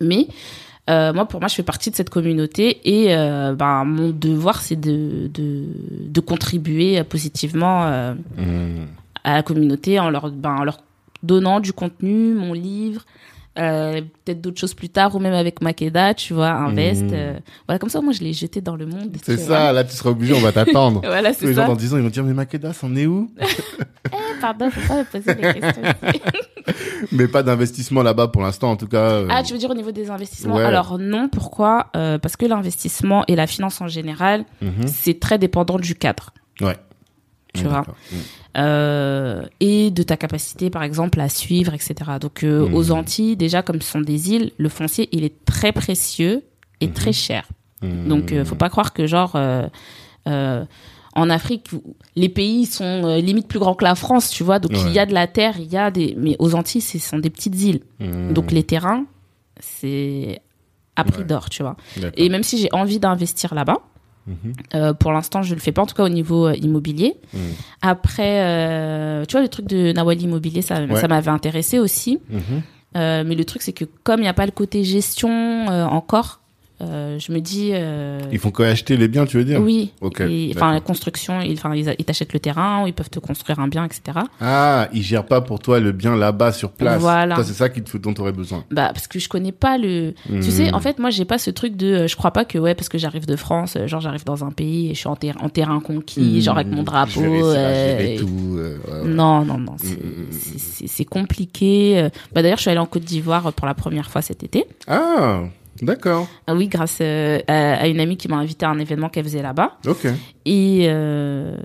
[0.02, 0.28] Mais
[0.90, 4.62] euh, moi, pour moi, je fais partie de cette communauté et euh, ben mon devoir,
[4.62, 5.66] c'est de, de
[6.06, 8.16] de contribuer positivement euh,
[9.24, 10.80] à la communauté en leur ben en leur
[11.22, 13.06] donnant du contenu, mon livre.
[13.60, 17.10] Euh, peut-être d'autres choses plus tard ou même avec Makeda tu vois un Mhm.
[17.14, 19.96] euh, voilà comme ça moi je l'ai jeté dans le monde C'est ça, là tu
[19.96, 21.02] seras obligé, on va t'attendre.
[21.06, 22.96] voilà Tous les c'est gens ça dans 10 ans, ils vont dire, mais Makeda, c'en
[22.96, 23.30] est où
[24.42, 25.84] pardon faut pas me poser des questions.
[27.12, 28.98] Mais pas d'investissement là-bas pour l'instant, en tout cas.
[28.98, 30.56] euh, Ah, tu veux dire au niveau des investissements?
[30.56, 30.64] Ouais.
[30.64, 31.88] Alors non, pourquoi?
[31.94, 34.88] Parce que l'investissement et la finance en général, mhm.
[34.88, 36.32] c'est très dépendant du cadre,
[36.62, 36.78] Ouais.
[37.54, 37.86] tu vois?
[38.58, 41.94] Euh, et de ta capacité, par exemple, à suivre, etc.
[42.20, 42.74] Donc euh, Mhm.
[42.74, 46.44] aux Antilles, déjà comme ce sont des îles, le foncier, il est très précieux
[46.82, 46.94] et Mhm.
[46.94, 47.48] très cher.
[47.84, 48.08] Mhm.
[48.08, 49.68] Donc euh, faut pas croire que genre euh,
[50.28, 50.66] euh,
[51.14, 51.68] en Afrique,
[52.16, 54.58] les pays sont euh, limite plus grands que la France, tu vois.
[54.60, 54.82] Donc Ouais.
[54.88, 57.20] il y a de la terre, il y a des, mais aux Antilles, ce sont
[57.20, 57.82] des petites îles.
[58.00, 58.34] Mhm.
[58.34, 59.06] Donc les terrains,
[59.60, 60.42] c'est
[60.96, 61.26] à prix Ouais.
[61.28, 61.78] d'or, tu vois.
[62.16, 63.78] Et même si j'ai envie d'investir là-bas,
[64.76, 67.16] Euh, pour l'instant, je le fais pas, en tout cas au niveau euh, immobilier.
[67.34, 67.40] Mhm.
[67.82, 71.00] Après, euh, tu vois, le truc de Nawali Immobilier, ça, Ouais.
[71.00, 72.20] ça m'avait intéressé aussi.
[72.30, 72.42] Mhm.
[72.98, 75.30] Euh, mais le truc, c'est que comme il n'y a pas le côté gestion
[75.70, 76.39] euh, encore,
[76.82, 77.72] euh, je me dis.
[77.74, 79.92] euh, Ils font qu'acheter les biens, tu veux dire oui.
[80.02, 80.22] Ok.
[80.22, 80.52] Et.
[80.56, 81.58] Enfin, la construction, ils,
[82.06, 84.20] t'achètent le terrain, ou ils peuvent te construire un bien, etc.
[84.42, 87.02] Ah, ils gèrent pas pour toi le bien là-bas sur place.
[87.02, 87.36] Voilà.
[87.36, 88.64] Toi, c'est ça qui te, dont tu aurais besoin.
[88.72, 90.14] Bah, parce que je connais pas le.
[90.30, 91.88] Tu sais, en fait, moi, j'ai pas ce truc de.
[91.88, 94.52] euh, Je crois pas que, ouais, parce que j'arrive de France, genre, j'arrive dans un
[94.52, 96.42] pays et je suis en, ter- en terrain conquis, Mhm.
[96.42, 97.22] genre, avec mon drapeau.
[97.22, 98.26] Euh, gérer tout.
[98.28, 98.62] ouais,
[99.04, 99.08] ouais.
[99.08, 102.08] Non, non, non, c'est- c'est compliqué.
[102.34, 104.66] Bah, d'ailleurs, je suis allée en Côte d'Ivoire pour la première fois cet été.
[104.88, 105.42] Ah,
[105.82, 106.28] d'accord.
[106.48, 109.24] Ah oui, grâce euh, à, à une amie qui m'a invité à un événement qu'elle
[109.24, 109.78] faisait là-bas.
[109.88, 110.08] Ok.
[110.46, 111.56] Et, euh,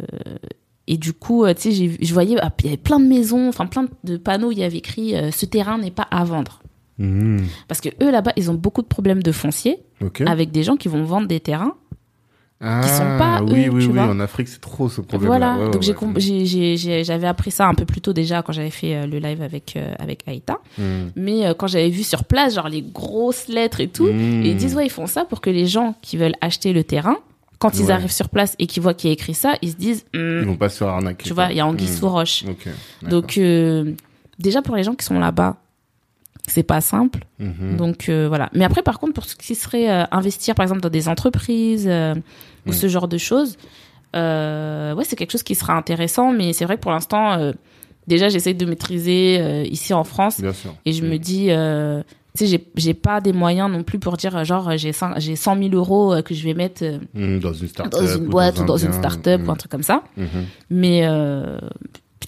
[0.87, 3.49] et du coup, euh, tu sais, je voyais, ah, il y avait plein de maisons,
[3.49, 6.61] enfin plein de panneaux, il y avait écrit euh, ce terrain n'est pas à vendre.
[6.99, 7.47] Mhm.
[7.67, 9.79] Parce que eux, là-bas, ils ont beaucoup de problèmes de foncier
[10.27, 11.75] avec des gens qui vont vendre des terrains.
[12.67, 13.93] Ah, sont pas oui, eux, oui, tu oui.
[13.93, 14.05] vois.
[14.05, 15.27] En Afrique, c'est trop ce problème.
[15.29, 15.69] voilà.
[15.71, 18.95] Donc j'ai- j'ai- j'ai- j'avais appris ça un peu plus tôt déjà quand j'avais fait
[18.97, 20.59] euh, le live avec, euh, avec Aïta.
[20.79, 21.13] Mhm.
[21.17, 24.57] Mais euh, quand j'avais vu sur place, genre les grosses lettres et tout, et ils
[24.57, 27.17] disent, ouais, ils font ça pour que les gens qui veulent acheter le terrain,
[27.59, 27.93] quand ils Ouais.
[27.93, 30.41] arrivent sur place et qu'ils voient qu'il y a écrit ça, ils se disent, Hmm,
[30.43, 31.25] Ils vont pas se faire arnaquer.
[31.27, 32.45] tu vois, il y a anguille sous roche.
[33.03, 33.93] Donc, euh,
[34.39, 35.57] déjà pour les gens qui sont là-bas,
[36.47, 37.21] c'est pas simple.
[37.39, 37.77] Mhm.
[37.79, 38.51] Donc, euh, voilà.
[38.53, 41.87] Mais après, par contre, pour ce qui serait euh, investir, par exemple, dans des entreprises
[41.89, 42.15] euh,
[42.67, 42.73] ou Mm.
[42.73, 43.57] ce genre de choses,
[44.17, 46.33] euh, ouais, c'est quelque chose qui sera intéressant.
[46.33, 47.53] Mais c'est vrai que pour l'instant, euh,
[48.07, 50.41] déjà, j'essaie de maîtriser euh, ici en France.
[50.41, 50.75] Bien sûr.
[50.85, 51.19] Et je me Mhm.
[51.19, 52.03] dis, euh,
[52.37, 55.37] tu sais, j'ai- j'ai pas des moyens non plus pour dire, genre, j'ai 100 j'ai
[55.37, 57.93] 100 000 euros euh, que je vais mettre euh, Mhm, Dans une start-up.
[58.01, 60.03] dans une boîte ou dans une start-up ou un truc comme ça.
[60.17, 60.27] Mhm.
[60.71, 61.59] Mais euh,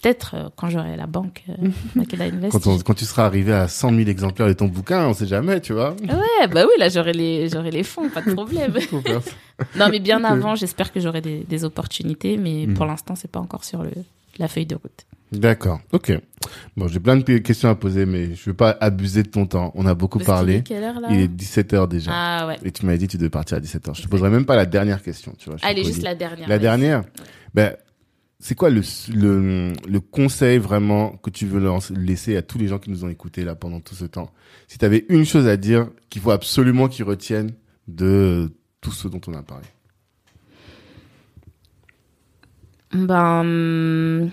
[0.01, 2.51] peut-être euh, quand j'aurai la banque, euh, Makeda Invest.
[2.51, 5.25] Quand, on- quand tu seras arrivé à 100 000 exemplaires de ton bouquin, on sait
[5.27, 5.91] jamais, tu vois.
[6.01, 8.73] Ouais, bah oui, là, j'aurai les, j'aurai les fonds, pas de problème.
[9.75, 12.73] Non, mais bien avant, j'espère que j'aurai des, des opportunités, mais Mhm.
[12.75, 13.89] pour l'instant, c'est pas encore sur le,
[14.37, 15.05] la feuille de route.
[15.31, 16.13] D'accord, ok.
[16.77, 19.71] Bon, j'ai plein de questions à poser, mais je veux pas abuser de ton temps.
[19.75, 20.57] On a beaucoup Parce parlé.
[20.57, 22.11] est quelle heure, là Il est 17h déjà.
[22.13, 22.55] Ah ouais.
[22.63, 23.95] Et tu m'avais dit que tu devais partir à 17h.
[23.95, 25.57] Je te poserai même pas la dernière question, tu vois.
[25.57, 26.47] je Allez, juste la dernière.
[26.47, 27.03] La dernière?
[27.53, 27.75] Ben,
[28.39, 28.81] c'est quoi le,
[29.13, 31.61] le, le conseil vraiment que tu veux
[31.95, 34.31] laisser à tous les gens qui nous ont écoutés là pendant tout ce temps?
[34.67, 37.53] Si tu avais une chose à dire qu'il faut absolument qu'ils retiennent
[37.87, 38.51] de
[38.81, 39.65] tout ce dont on a parlé.
[42.93, 44.27] Ben, euh,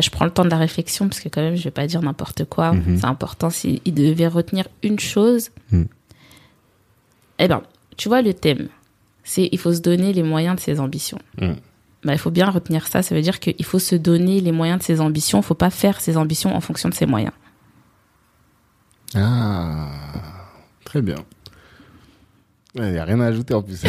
[0.00, 2.02] je prends le temps de la réflexion parce que quand même, je vais pas dire
[2.02, 2.72] n'importe quoi.
[2.72, 2.98] Mhm.
[2.98, 3.50] C'est important.
[3.50, 5.86] S'il devait retenir une chose, Mhm.
[7.38, 7.62] eh ben,
[7.96, 8.68] tu vois, le thème,
[9.24, 11.18] c'est il faut se donner les moyens de ses ambitions.
[11.40, 11.56] Mhm.
[12.04, 13.02] Ben, il faut bien retenir ça.
[13.02, 15.40] Ça veut dire qu'il faut se donner les moyens de ses ambitions.
[15.40, 17.32] Il faut pas faire ses ambitions en fonction de ses moyens.
[19.14, 19.88] Ah,
[20.84, 21.16] très bien.
[22.74, 23.82] Il n'y a rien à ajouter en plus.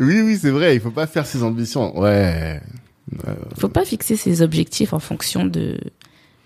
[0.00, 1.96] oui, oui, c'est vrai, il faut pas faire ses ambitions.
[1.98, 2.60] Ouais.
[3.28, 5.78] Euh, faut pas fixer ses objectifs en fonction de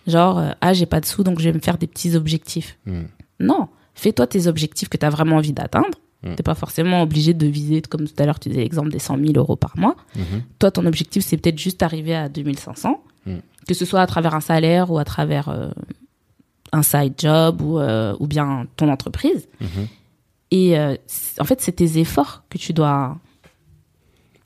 [0.06, 2.78] genre euh, ah j'ai pas de sous donc je vais me faire des petits objectifs.
[2.86, 3.04] hmm.
[3.40, 5.98] Non, fais-toi tes objectifs que tu as vraiment envie d'atteindre.
[6.26, 6.34] Mm.
[6.36, 9.18] T'es pas forcément obligé de viser comme tout à l'heure tu disais l'exemple des 100
[9.18, 9.96] 000 euros par mois.
[10.16, 10.42] Mhm.
[10.58, 13.36] Toi ton objectif c'est peut-être juste arriver à 2500, Mm.
[13.68, 15.70] que ce soit à travers un salaire ou à travers euh,
[16.72, 19.48] un side job ou euh, ou bien ton entreprise.
[19.60, 19.86] Mhm.
[20.52, 20.96] Et euh,
[21.40, 23.18] en fait c'est tes efforts que tu dois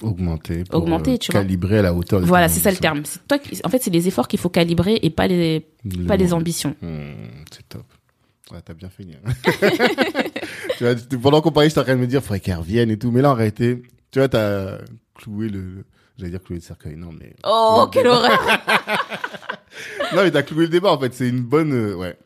[0.02, 0.64] Augmenter.
[0.64, 1.42] Pour, Augmenter, tu vois.
[1.42, 3.02] calibrer à la hauteur voilà c'est ça le terme.
[3.28, 6.32] Toi en fait c'est les efforts qu'il faut calibrer et pas les Le pas les
[6.32, 6.74] ambitions.
[6.80, 7.12] Hmm,
[7.52, 7.84] c'est top.
[8.52, 9.14] Ouais, t'as bien fini.
[9.24, 9.32] hein.
[10.78, 12.98] tu vois, pendant qu'on parlait, j'étais en train de me dire, faudrait qu'elle revienne et
[12.98, 13.10] tout.
[13.10, 14.78] Mais là, en réalité, tu vois, t'as
[15.14, 15.84] cloué le,
[16.18, 16.96] j'allais dire cloué le cercueil.
[16.96, 17.34] Non, mais.
[17.44, 18.40] Oh quelle horreur
[20.14, 21.14] Non, mais t'as cloué le débat, en fait.
[21.14, 22.16] C'est une bonne, euh, ouais.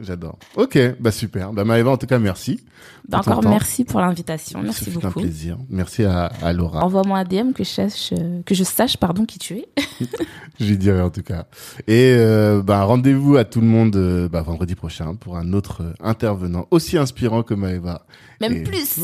[0.00, 0.38] J'adore.
[0.56, 1.52] Ok, bah super.
[1.52, 2.60] Bah Maëva, en tout cas, merci.
[3.08, 4.60] Bah, encore merci pour l'invitation.
[4.62, 5.20] Merci Ça fait un beaucoup.
[5.20, 5.56] plaisir.
[5.70, 6.84] Merci à, à Laura.
[6.84, 8.12] Envoie-moi un DM que je sache,
[8.44, 9.68] que je sache pardon, qui tu es.
[10.58, 11.44] Je lui dirai en tout cas.
[11.86, 15.82] Et euh, bah, rendez-vous à tout le monde euh, bah, vendredi prochain pour un autre
[15.82, 18.06] euh, intervenant aussi inspirant que Maëva.
[18.40, 19.00] Même Et- plus.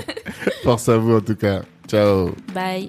[0.62, 1.62] Force à vous en tout cas.
[1.88, 2.30] Ciao.
[2.54, 2.88] Bye.